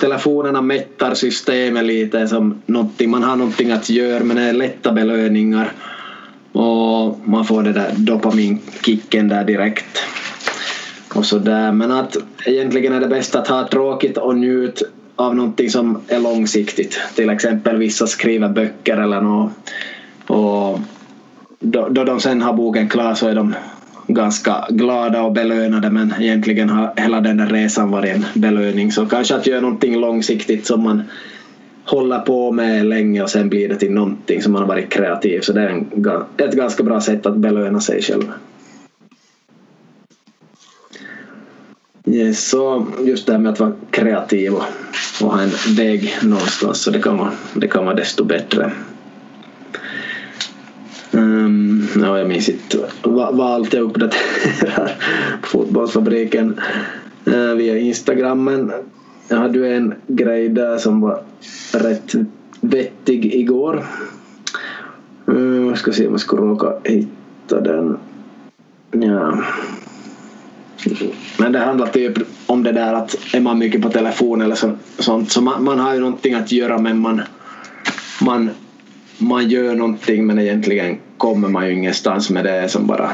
telefonerna 0.00 0.62
mättar 0.62 1.14
systemet 1.14 1.84
lite 1.84 2.28
som 2.28 2.62
någonting, 2.66 3.10
man 3.10 3.22
har 3.22 3.36
någonting 3.36 3.70
att 3.72 3.90
göra 3.90 4.24
men 4.24 4.36
det 4.36 4.42
är 4.42 4.52
lätta 4.52 4.92
belöningar 4.92 5.72
och 6.52 7.20
man 7.24 7.44
får 7.44 7.62
den 7.62 7.74
där 7.74 7.92
dopaminkicken 7.96 9.28
där 9.28 9.44
direkt 9.44 10.02
och 11.14 11.26
så 11.26 11.38
där. 11.38 11.72
Men 11.72 11.92
att 11.92 12.16
egentligen 12.46 12.92
är 12.92 13.00
det 13.00 13.08
bäst 13.08 13.34
att 13.34 13.48
ha 13.48 13.68
tråkigt 13.68 14.18
och 14.18 14.36
njut 14.36 14.82
av 15.16 15.36
någonting 15.36 15.70
som 15.70 16.00
är 16.08 16.18
långsiktigt. 16.18 17.00
Till 17.14 17.30
exempel 17.30 17.76
vissa 17.76 18.06
skriver 18.06 18.48
böcker 18.48 18.96
eller 18.96 19.20
något 19.20 19.52
och 20.26 20.78
då, 21.60 21.88
då 21.88 22.04
de 22.04 22.20
sen 22.20 22.42
har 22.42 22.52
boken 22.52 22.88
klar 22.88 23.14
så 23.14 23.28
är 23.28 23.34
de 23.34 23.54
ganska 24.06 24.66
glada 24.70 25.22
och 25.22 25.32
belönade 25.32 25.90
men 25.90 26.14
egentligen 26.20 26.68
har 26.68 26.92
hela 26.96 27.20
den 27.20 27.36
där 27.36 27.46
resan 27.46 27.90
varit 27.90 28.14
en 28.14 28.24
belöning. 28.34 28.92
Så 28.92 29.06
kanske 29.06 29.34
att 29.34 29.46
göra 29.46 29.60
någonting 29.60 30.00
långsiktigt 30.00 30.66
som 30.66 30.82
man 30.82 31.02
håller 31.84 32.18
på 32.18 32.52
med 32.52 32.86
länge 32.86 33.22
och 33.22 33.30
sen 33.30 33.48
blir 33.48 33.68
det 33.68 33.76
till 33.76 33.92
någonting 33.92 34.42
som 34.42 34.52
man 34.52 34.62
har 34.62 34.68
varit 34.68 34.90
kreativ. 34.90 35.40
Så 35.40 35.52
det 35.52 35.60
är 35.60 35.68
en, 35.68 36.06
ett 36.36 36.54
ganska 36.54 36.82
bra 36.82 37.00
sätt 37.00 37.26
att 37.26 37.36
belöna 37.36 37.80
sig 37.80 38.02
själv. 38.02 38.32
Yes, 42.06 42.48
så 42.48 42.86
just 43.04 43.26
det 43.26 43.32
här 43.32 43.40
med 43.40 43.52
att 43.52 43.60
vara 43.60 43.72
kreativ 43.90 44.54
och, 44.54 44.62
och 45.22 45.32
ha 45.32 45.42
en 45.42 45.76
väg 45.76 46.14
någonstans 46.22 46.82
så 46.82 46.90
det 46.90 46.98
kan 46.98 47.18
vara, 47.18 47.32
det 47.54 47.68
kan 47.68 47.84
vara 47.84 47.94
desto 47.94 48.24
bättre. 48.24 48.72
Um, 51.10 51.88
ja, 51.96 52.18
jag 52.18 52.28
minns 52.28 52.48
inte 52.48 52.78
vad, 53.02 53.40
allt 53.40 53.72
jag 53.72 53.82
uppdaterar 53.82 54.96
på 55.40 55.46
Fotbollsfabriken 55.46 56.60
uh, 57.28 57.54
via 57.54 57.78
Instagrammen 57.78 58.72
jag 59.32 59.38
hade 59.38 59.58
ju 59.58 59.76
en 59.76 59.94
grej 60.06 60.48
där 60.48 60.78
som 60.78 61.00
var 61.00 61.22
rätt 61.72 62.14
vettig 62.60 63.34
igår. 63.34 63.84
Jag 65.68 65.78
ska 65.78 65.92
se 65.92 66.06
om 66.06 66.12
jag 66.12 66.20
ska 66.20 66.36
råka 66.36 66.72
hitta 66.84 67.60
den. 67.60 67.96
Ja. 68.90 69.42
Men 71.38 71.52
det 71.52 71.58
handlar 71.58 71.86
typ 71.86 72.18
om 72.46 72.62
det 72.62 72.72
där 72.72 72.94
att 72.94 73.16
är 73.34 73.40
man 73.40 73.58
mycket 73.58 73.82
på 73.82 73.90
telefon 73.90 74.40
eller 74.40 74.54
så, 74.54 74.72
sånt 74.98 75.30
så 75.30 75.40
man, 75.40 75.64
man 75.64 75.78
har 75.78 75.94
ju 75.94 76.00
någonting 76.00 76.34
att 76.34 76.52
göra 76.52 76.78
men 76.78 76.98
man, 76.98 77.20
man 78.20 78.50
man 79.18 79.48
gör 79.48 79.74
någonting 79.74 80.26
men 80.26 80.38
egentligen 80.38 80.98
kommer 81.18 81.48
man 81.48 81.66
ju 81.66 81.72
ingenstans 81.72 82.30
med 82.30 82.44
det 82.44 82.68
som 82.68 82.86
bara 82.86 83.10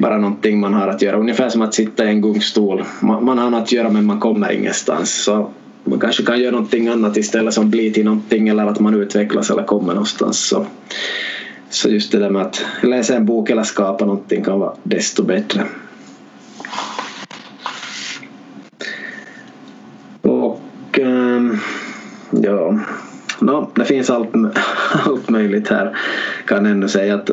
bara 0.00 0.18
någonting 0.18 0.60
man 0.60 0.74
har 0.74 0.88
att 0.88 1.02
göra. 1.02 1.16
Ungefär 1.16 1.48
som 1.48 1.62
att 1.62 1.74
sitta 1.74 2.04
i 2.04 2.08
en 2.08 2.20
gungstol. 2.20 2.84
Man, 3.00 3.24
man 3.24 3.38
har 3.38 3.50
något 3.50 3.62
att 3.62 3.72
göra 3.72 3.90
men 3.90 4.04
man 4.04 4.20
kommer 4.20 4.52
ingenstans. 4.52 5.24
Så 5.24 5.50
man 5.84 6.00
kanske 6.00 6.22
kan 6.22 6.40
göra 6.40 6.50
någonting 6.50 6.88
annat 6.88 7.16
istället 7.16 7.54
som 7.54 7.70
blir 7.70 7.90
till 7.92 8.04
någonting 8.04 8.48
eller 8.48 8.66
att 8.66 8.80
man 8.80 8.94
utvecklas 8.94 9.50
eller 9.50 9.62
kommer 9.62 9.92
någonstans. 9.94 10.48
Så, 10.48 10.66
så 11.70 11.88
just 11.88 12.12
det 12.12 12.18
där 12.18 12.30
med 12.30 12.42
att 12.42 12.64
läsa 12.82 13.16
en 13.16 13.26
bok 13.26 13.50
eller 13.50 13.62
skapa 13.62 14.04
någonting 14.04 14.44
kan 14.44 14.60
vara 14.60 14.74
desto 14.82 15.22
bättre. 15.22 15.64
Och 20.22 20.98
ähm, 20.98 21.58
ja 22.30 22.80
no, 23.40 23.70
det 23.74 23.84
finns 23.84 24.10
allt, 24.10 24.30
allt 25.06 25.28
möjligt 25.28 25.68
här. 25.68 25.96
Kan 26.46 26.66
ändå 26.66 26.88
säga 26.88 27.14
att 27.14 27.30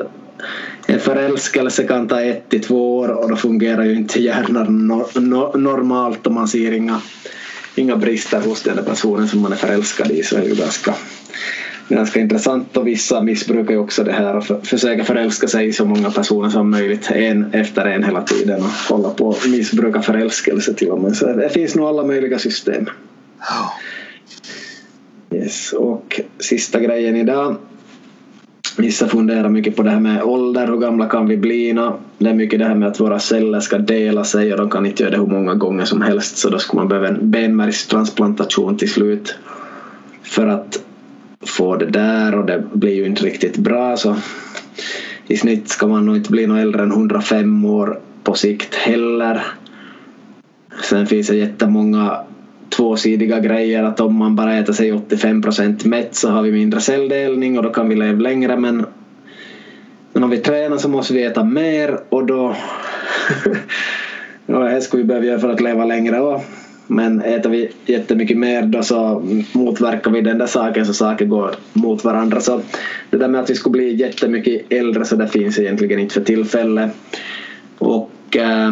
en 0.89 0.99
förälskelse 0.99 1.83
kan 1.83 2.07
ta 2.07 2.21
ett 2.21 2.49
till 2.49 2.63
två 2.63 2.97
år 2.97 3.09
och 3.09 3.29
då 3.29 3.35
fungerar 3.35 3.83
ju 3.83 3.95
inte 3.95 4.21
hjärnan 4.21 4.87
no, 4.87 5.07
no, 5.19 5.57
normalt 5.57 6.27
och 6.27 6.33
man 6.33 6.47
ser 6.47 6.71
inga, 6.71 7.01
inga 7.75 7.95
brister 7.95 8.41
hos 8.41 8.63
den 8.63 8.85
personen 8.85 9.27
som 9.27 9.41
man 9.41 9.51
är 9.51 9.55
förälskad 9.55 10.11
i 10.11 10.23
så 10.23 10.35
är 10.35 10.41
det 10.41 10.47
ju 10.47 10.55
ganska, 10.55 10.93
ganska 11.89 12.19
intressant 12.19 12.77
och 12.77 12.87
vissa 12.87 13.21
missbrukar 13.21 13.73
ju 13.73 13.79
också 13.79 14.03
det 14.03 14.11
här 14.11 14.35
och 14.37 14.45
för, 14.45 14.61
försöka 14.61 15.03
förälska 15.03 15.47
sig 15.47 15.67
i 15.67 15.73
så 15.73 15.85
många 15.85 16.11
personer 16.11 16.49
som 16.49 16.71
möjligt 16.71 17.11
en 17.11 17.53
efter 17.53 17.85
en 17.85 18.03
hela 18.03 18.21
tiden 18.21 18.61
och 18.61 18.69
hålla 18.89 19.09
på 19.09 19.27
och 19.27 19.49
missbruka 19.49 20.01
förälskelse 20.01 20.73
till 20.73 20.89
och 20.89 21.01
med. 21.01 21.15
Så 21.15 21.25
det 21.33 21.49
finns 21.49 21.75
nog 21.75 21.87
alla 21.87 22.03
möjliga 22.03 22.39
system. 22.39 22.85
Yes, 25.31 25.73
och 25.73 26.21
sista 26.39 26.79
grejen 26.79 27.15
idag. 27.15 27.55
Vissa 28.77 29.07
funderar 29.07 29.49
mycket 29.49 29.75
på 29.75 29.83
det 29.83 29.89
här 29.89 29.99
med 29.99 30.23
ålder, 30.23 30.67
hur 30.67 30.77
gamla 30.77 31.09
kan 31.09 31.27
vi 31.27 31.37
bli? 31.37 31.73
Det 32.17 32.29
är 32.29 32.33
mycket 32.33 32.59
det 32.59 32.65
här 32.65 32.75
med 32.75 32.87
att 32.87 32.99
våra 32.99 33.19
celler 33.19 33.59
ska 33.59 33.77
dela 33.77 34.23
sig 34.23 34.51
och 34.51 34.57
de 34.57 34.69
kan 34.69 34.85
inte 34.85 35.03
göra 35.03 35.11
det 35.11 35.17
hur 35.17 35.27
många 35.27 35.53
gånger 35.55 35.85
som 35.85 36.01
helst 36.01 36.37
så 36.37 36.49
då 36.49 36.59
skulle 36.59 36.79
man 36.79 36.87
behöva 36.87 37.07
en 37.07 37.31
benmärgstransplantation 37.31 38.77
till 38.77 38.91
slut. 38.91 39.35
För 40.23 40.47
att 40.47 40.83
få 41.45 41.75
det 41.75 41.85
där 41.85 42.35
och 42.35 42.45
det 42.45 42.63
blir 42.73 42.95
ju 42.95 43.05
inte 43.05 43.25
riktigt 43.25 43.57
bra 43.57 43.97
så 43.97 44.15
i 45.27 45.37
snitt 45.37 45.69
ska 45.69 45.87
man 45.87 46.05
nog 46.05 46.15
inte 46.17 46.31
bli 46.31 46.47
någon 46.47 46.57
äldre 46.57 46.83
än 46.83 46.91
105 46.91 47.65
år 47.65 47.99
på 48.23 48.33
sikt 48.33 48.75
heller. 48.75 49.43
Sen 50.83 51.07
finns 51.07 51.27
det 51.27 51.35
jättemånga 51.35 52.17
tvåsidiga 52.69 53.39
grejer 53.39 53.83
att 53.83 53.99
om 53.99 54.15
man 54.15 54.35
bara 54.35 54.57
äter 54.57 54.73
sig 54.73 54.93
85 54.93 55.41
procent 55.41 55.85
mätt 55.85 56.15
så 56.15 56.29
har 56.29 56.41
vi 56.41 56.51
mindre 56.51 56.81
celldelning 56.81 57.57
och 57.57 57.63
då 57.63 57.69
kan 57.69 57.89
vi 57.89 57.95
leva 57.95 58.19
längre 58.19 58.57
men, 58.57 58.85
men 60.13 60.23
om 60.23 60.29
vi 60.29 60.37
tränar 60.37 60.77
så 60.77 60.89
måste 60.89 61.13
vi 61.13 61.23
äta 61.23 61.43
mer 61.43 61.99
och 62.09 62.25
då 62.25 62.55
ja, 64.45 64.59
det 64.59 64.81
skulle 64.81 65.03
vi 65.03 65.07
behöva 65.07 65.25
göra 65.25 65.39
för 65.39 65.49
att 65.49 65.61
leva 65.61 65.85
längre 65.85 66.21
också. 66.21 66.45
Men 66.87 67.21
äter 67.21 67.49
vi 67.49 67.71
jättemycket 67.85 68.37
mer 68.37 68.61
då 68.61 68.83
så 68.83 69.23
motverkar 69.51 70.11
vi 70.11 70.21
den 70.21 70.37
där 70.37 70.45
saken 70.45 70.85
så 70.85 70.93
saker 70.93 71.25
går 71.25 71.55
mot 71.73 72.03
varandra. 72.03 72.39
Så 72.39 72.61
det 73.09 73.17
där 73.17 73.27
med 73.27 73.41
att 73.41 73.49
vi 73.49 73.55
skulle 73.55 73.71
bli 73.71 73.95
jättemycket 73.95 74.61
äldre 74.69 75.05
så 75.05 75.15
det 75.15 75.27
finns 75.27 75.59
egentligen 75.59 75.99
inte 75.99 76.13
för 76.13 76.21
tillfället. 76.21 76.91
Och 77.77 78.37
äh, 78.37 78.71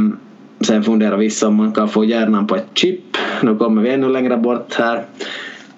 sen 0.61 0.83
funderar 0.83 1.17
vissa 1.17 1.47
om 1.47 1.55
man 1.55 1.71
kan 1.71 1.89
få 1.89 2.05
hjärnan 2.05 2.47
på 2.47 2.55
ett 2.55 2.69
chip. 2.73 3.17
Nu 3.41 3.55
kommer 3.55 3.81
vi 3.81 3.89
ännu 3.89 4.09
längre 4.09 4.37
bort 4.37 4.73
här. 4.73 5.05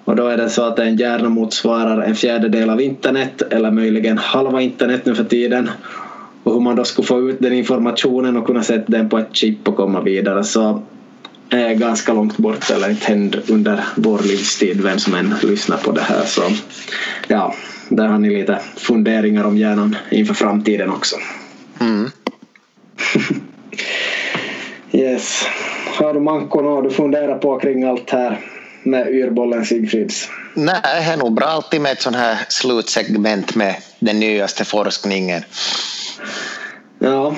Och 0.04 0.16
då 0.16 0.26
är 0.26 0.36
det 0.36 0.50
så 0.50 0.62
att 0.62 0.78
en 0.78 0.96
hjärna 0.96 1.28
motsvarar 1.28 2.02
en 2.02 2.14
fjärdedel 2.14 2.70
av 2.70 2.80
internet 2.80 3.42
eller 3.50 3.70
möjligen 3.70 4.18
halva 4.18 4.60
internet 4.60 5.06
nu 5.06 5.14
för 5.14 5.24
tiden. 5.24 5.70
Och 6.42 6.52
hur 6.52 6.60
man 6.60 6.76
då 6.76 6.84
skulle 6.84 7.06
få 7.06 7.30
ut 7.30 7.36
den 7.40 7.52
informationen 7.52 8.36
och 8.36 8.46
kunna 8.46 8.62
sätta 8.62 8.92
den 8.92 9.08
på 9.08 9.18
ett 9.18 9.36
chip 9.36 9.68
och 9.68 9.76
komma 9.76 10.00
vidare 10.00 10.44
så 10.44 10.82
är 11.50 11.74
ganska 11.74 12.12
långt 12.12 12.36
bort 12.36 12.70
eller 12.70 12.90
inte 12.90 13.06
händer 13.06 13.42
under 13.48 13.84
vår 13.96 14.18
livstid 14.18 14.80
vem 14.80 14.98
som 14.98 15.14
än 15.14 15.34
lyssnar 15.42 15.76
på 15.76 15.92
det 15.92 16.00
här 16.00 16.24
så 16.24 16.42
ja, 17.28 17.54
där 17.88 18.06
har 18.06 18.18
ni 18.18 18.38
lite 18.38 18.58
funderingar 18.76 19.44
om 19.44 19.58
hjärnan 19.58 19.96
inför 20.10 20.34
framtiden 20.34 20.90
också. 20.90 21.16
Mm. 21.80 22.10
yes. 24.92 25.46
Har 25.98 26.14
du 26.14 26.20
Manko 26.20 26.60
något 26.60 26.84
du 26.84 26.90
funderar 26.90 27.38
på 27.38 27.58
kring 27.58 27.84
allt 27.84 28.10
här 28.10 28.40
med 28.82 29.08
yrbollen 29.14 29.64
Sigfrids? 29.64 30.28
Nej, 30.54 30.80
det 30.82 31.12
är 31.12 31.16
nog 31.16 31.34
bra 31.34 31.46
alltid 31.46 31.80
med 31.80 31.92
ett 31.92 32.02
sånt 32.02 32.16
här 32.16 32.38
slutsegment 32.48 33.54
med 33.54 33.74
den 33.98 34.20
nyaste 34.20 34.64
forskningen. 34.64 35.42
Ja, 36.98 37.34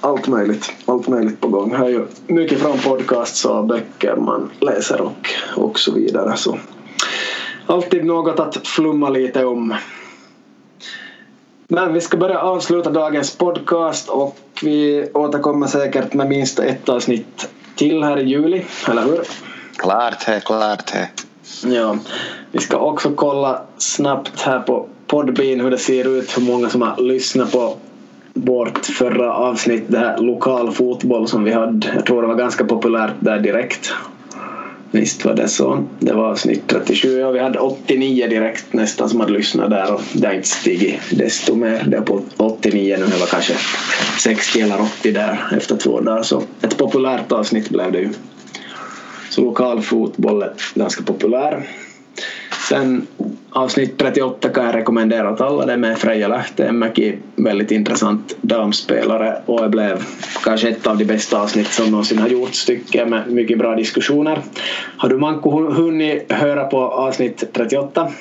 allt 0.00 0.28
möjligt, 0.28 0.72
allt 0.84 1.08
möjligt 1.08 1.40
på 1.40 1.48
gång. 1.48 1.76
Här 1.76 1.84
är 1.84 1.88
ju 1.88 2.06
mycket 2.26 2.60
från 2.60 2.78
podcasts 2.78 3.44
och 3.44 3.64
böcker 3.64 4.16
man 4.16 4.50
läser 4.60 5.00
och, 5.00 5.28
och 5.56 5.78
så 5.78 5.92
vidare. 5.92 6.36
Så 6.36 6.58
alltid 7.66 8.04
något 8.04 8.40
att 8.40 8.66
flumma 8.66 9.08
lite 9.08 9.44
om. 9.44 9.74
Men 11.68 11.92
vi 11.92 12.00
ska 12.00 12.16
börja 12.16 12.38
avsluta 12.38 12.90
dagens 12.90 13.36
podcast 13.36 14.08
och 14.08 14.38
vi 14.62 15.08
återkommer 15.14 15.66
säkert 15.66 16.14
med 16.14 16.28
minst 16.28 16.58
ett 16.58 16.88
avsnitt 16.88 17.48
till 17.74 18.02
här 18.02 18.18
i 18.18 18.24
juli, 18.24 18.64
eller 18.88 19.02
hur? 19.02 19.20
Klart 19.76 20.26
det, 20.26 20.40
klart 20.44 20.92
det. 20.92 21.08
Ja, 21.74 21.98
vi 22.52 22.58
ska 22.58 22.76
också 22.76 23.10
kolla 23.10 23.62
snabbt 23.78 24.40
här 24.40 24.60
på 24.60 24.86
Podbean 25.06 25.60
hur 25.60 25.70
det 25.70 25.78
ser 25.78 26.18
ut, 26.18 26.38
hur 26.38 26.42
många 26.42 26.68
som 26.68 26.82
har 26.82 27.02
lyssnat 27.02 27.52
på 27.52 27.76
vårt 28.34 28.86
förra 28.86 29.34
avsnitt, 29.34 29.84
det 29.86 29.98
här 29.98 30.18
lokal 30.18 30.72
fotboll 30.72 31.28
som 31.28 31.44
vi 31.44 31.52
hade. 31.52 31.92
Jag 31.94 32.06
tror 32.06 32.22
det 32.22 32.28
var 32.28 32.34
ganska 32.34 32.64
populärt 32.64 33.14
där 33.20 33.38
direkt. 33.38 33.94
Visst 34.90 35.24
var 35.24 35.34
det 35.34 35.48
så. 35.48 35.84
Det 36.00 36.12
var 36.12 36.24
avsnitt 36.24 36.62
37 36.66 37.24
och 37.24 37.34
vi 37.34 37.38
hade 37.38 37.58
89 37.58 38.26
direkt 38.28 38.72
nästan 38.72 39.08
som 39.08 39.20
hade 39.20 39.32
lyssnat 39.32 39.70
där 39.70 39.94
och 39.94 40.00
det 40.12 40.26
har 40.26 40.34
inte 40.34 40.48
stigit 40.48 41.00
desto 41.10 41.54
mer. 41.54 41.84
Det 41.86 41.96
är 41.96 42.00
på 42.00 42.22
89 42.36 42.96
nu, 42.98 43.06
det 43.06 43.16
var 43.16 43.26
kanske 43.26 43.54
60 44.18 44.60
eller 44.60 44.80
80 44.80 45.12
där 45.12 45.48
efter 45.56 45.76
två 45.76 46.00
dagar 46.00 46.22
så 46.22 46.42
ett 46.62 46.78
populärt 46.78 47.32
avsnitt 47.32 47.70
blev 47.70 47.92
det 47.92 47.98
ju. 47.98 48.10
Så 49.30 49.40
lokal 49.40 49.82
fotboll 49.82 50.42
är 50.42 50.52
ganska 50.74 51.02
populär. 51.02 51.66
Sen 52.68 53.06
avsnitt 53.50 53.98
38 53.98 54.48
kan 54.48 54.64
jag 54.64 54.74
rekommendera 54.74 55.32
åt 55.32 55.40
alla. 55.40 55.66
Det 55.66 55.76
med 55.76 55.98
Freja 55.98 56.28
Lähteenmäki, 56.28 57.18
väldigt 57.36 57.70
intressant 57.70 58.36
damspelare 58.40 59.42
och 59.46 59.62
det 59.62 59.68
blev 59.68 60.04
kanske 60.44 60.68
ett 60.68 60.86
av 60.86 60.98
de 60.98 61.04
bästa 61.04 61.40
avsnitt 61.40 61.72
som 61.72 61.90
någonsin 61.90 62.18
har 62.18 62.28
gjorts 62.28 62.64
tycker 62.64 62.98
jag 62.98 63.08
med 63.08 63.30
mycket 63.30 63.58
bra 63.58 63.74
diskussioner. 63.74 64.42
Har 64.96 65.08
du 65.08 65.18
Manko 65.18 65.70
hunnit 65.70 66.32
höra 66.32 66.64
på 66.64 66.78
avsnitt 66.78 67.44
38? 67.52 68.12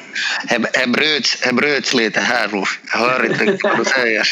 Det 0.50 0.89
bryts, 0.89 1.52
bryts 1.54 1.93
lite 1.93 2.20
här 2.20 2.50
nu. 2.52 2.64
Jag 2.93 3.00
hör 3.00 3.26
inte 3.26 3.58
vad 3.64 3.78
du 3.78 3.86
säger. 3.86 4.28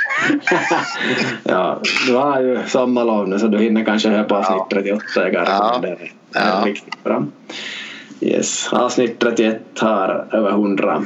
ja, 1.43 1.81
du 2.07 2.13
har 2.13 2.41
ju 2.41 2.59
sommarlov 2.67 3.29
nu 3.29 3.39
så 3.39 3.47
du 3.47 3.59
hinner 3.59 3.85
kanske 3.85 4.09
höra 4.09 4.23
på 4.23 4.35
avsnitt 4.35 4.63
38. 4.69 5.03
Jag 5.15 5.31
kan 5.33 5.45
rekommendera 5.45 5.95
det. 5.95 6.09
Ja. 6.33 6.63
Riktigt 6.65 7.03
bra. 7.03 7.25
Yes. 8.23 8.69
Avsnitt 8.71 9.19
31 9.19 9.61
har 9.79 10.27
över 10.31 10.49
100 10.49 11.03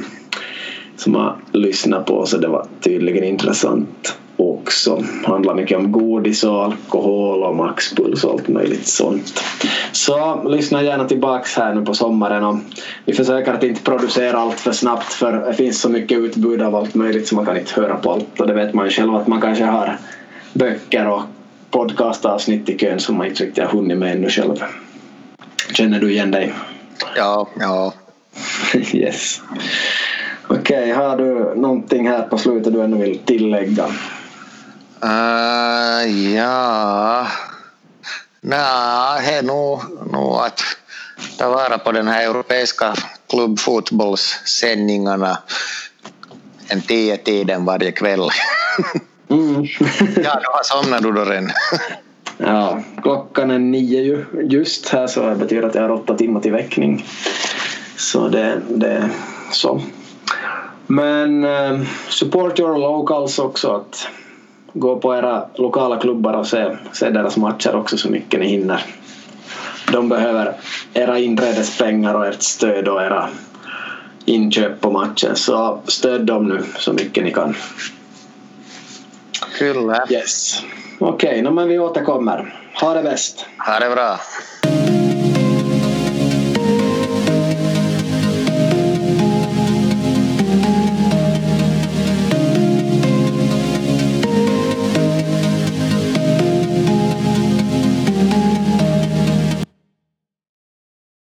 som 0.96 1.14
har 1.14 1.36
lyssnat 1.52 2.06
på 2.06 2.26
så 2.26 2.38
det 2.38 2.48
var 2.48 2.66
tydligen 2.80 3.24
intressant 3.24 4.18
också. 4.36 5.04
Handlar 5.24 5.54
mycket 5.54 5.78
om 5.78 5.92
godis 5.92 6.44
och 6.44 6.64
alkohol 6.64 7.42
och 7.42 7.56
maxpuls 7.56 8.24
och 8.24 8.32
allt 8.32 8.48
möjligt 8.48 8.86
sånt. 8.86 9.42
Så 9.92 10.48
lyssna 10.48 10.82
gärna 10.82 11.04
tillbaks 11.04 11.56
här 11.56 11.74
nu 11.74 11.84
på 11.84 11.94
sommaren 11.94 12.44
och 12.44 12.56
vi 13.04 13.12
försöker 13.12 13.54
att 13.54 13.64
inte 13.64 13.82
producera 13.82 14.38
allt 14.38 14.60
för 14.60 14.72
snabbt 14.72 15.12
för 15.12 15.32
det 15.32 15.54
finns 15.54 15.80
så 15.80 15.88
mycket 15.88 16.18
utbud 16.18 16.62
av 16.62 16.74
allt 16.74 16.94
möjligt 16.94 17.28
så 17.28 17.34
man 17.34 17.46
kan 17.46 17.56
inte 17.58 17.80
höra 17.80 17.96
på 17.96 18.12
allt 18.12 18.40
och 18.40 18.46
det 18.46 18.54
vet 18.54 18.74
man 18.74 18.84
ju 18.84 18.90
själv 18.90 19.14
att 19.14 19.26
man 19.26 19.40
kanske 19.40 19.64
har 19.64 19.98
böcker 20.52 21.08
och 21.08 21.22
podcastavsnitt 21.70 22.68
i 22.68 22.78
kön 22.78 23.00
som 23.00 23.16
man 23.16 23.26
inte 23.26 23.44
riktigt 23.44 23.64
har 23.64 23.70
hunnit 23.70 23.98
med 23.98 24.12
ännu 24.12 24.28
själv. 24.28 24.56
Känner 25.72 26.00
du 26.00 26.12
igen 26.12 26.30
dig? 26.30 26.52
Ja, 27.16 27.48
ja. 27.60 27.92
yes. 28.92 29.40
Okej, 30.48 30.60
okay, 30.60 30.92
har 30.92 31.16
du 31.16 31.54
någonting 31.54 32.08
här 32.08 32.22
på 32.22 32.38
slutet 32.38 32.72
du 32.72 32.82
ännu 32.82 32.98
vill 32.98 33.18
tillägga? 33.18 33.86
Uh, 35.04 36.34
ja... 36.34 37.26
Nej, 38.40 39.22
det 39.26 39.34
är 39.34 39.42
nog, 39.42 39.80
nog 40.12 40.36
att 40.36 40.60
ta 41.38 41.48
vara 41.48 41.78
på 41.78 41.92
den 41.92 42.08
här 42.08 42.24
europeiska 42.24 42.94
klubbfotbollssändningarna 43.30 45.38
en 46.68 46.82
tio 46.82 47.16
tiden 47.16 47.64
varje 47.64 47.92
kväll. 47.92 48.30
Mm. 49.30 49.62
ja, 50.24 50.40
nu 50.40 50.44
har 50.44 50.62
somnat 50.62 51.02
du 51.02 51.12
då 51.12 51.24
redan. 51.24 51.50
Ja, 52.38 52.82
klockan 53.02 53.50
är 53.50 53.58
nio 53.58 54.02
ju 54.02 54.24
just 54.50 54.88
här 54.88 55.06
så 55.06 55.28
det 55.28 55.34
betyder 55.34 55.68
att 55.68 55.74
jag 55.74 55.82
har 55.82 55.90
åtta 55.90 56.14
timmar 56.14 56.40
till 56.40 56.52
väckning. 56.52 57.04
Så 57.96 58.28
det, 58.28 58.60
det 58.68 59.10
så. 59.52 59.80
Men 60.86 61.44
eh, 61.44 61.80
support 62.08 62.58
your 62.60 62.78
locals 62.78 63.38
också. 63.38 63.70
Att 63.70 64.08
gå 64.72 64.96
på 64.96 65.16
era 65.16 65.46
lokala 65.54 65.96
klubbar 65.96 66.32
och 66.32 66.46
se, 66.46 66.76
se 66.92 67.10
deras 67.10 67.36
matcher 67.36 67.76
också 67.76 67.96
så 67.96 68.10
mycket 68.10 68.40
ni 68.40 68.46
hinner. 68.46 68.84
De 69.92 70.08
behöver 70.08 70.54
era 70.94 71.18
inträdespengar 71.18 72.14
och 72.14 72.26
ert 72.26 72.42
stöd 72.42 72.88
och 72.88 73.02
era 73.02 73.28
inköp 74.24 74.80
på 74.80 74.90
matchen. 74.90 75.36
Så 75.36 75.80
stöd 75.86 76.26
dem 76.26 76.48
nu 76.48 76.62
så 76.78 76.92
mycket 76.92 77.24
ni 77.24 77.32
kan. 77.32 77.56
Kyllä. 79.58 80.06
Yes. 80.10 80.62
Okej, 80.98 81.28
okay, 81.28 81.42
no, 81.42 81.50
men 81.50 81.68
vi 81.68 81.78
återkommer. 81.78 82.54
Ha 82.80 82.94
det 82.94 83.02
bäst. 83.02 83.46
Ha 83.58 83.78
det 83.78 83.90
bra. 83.90 84.20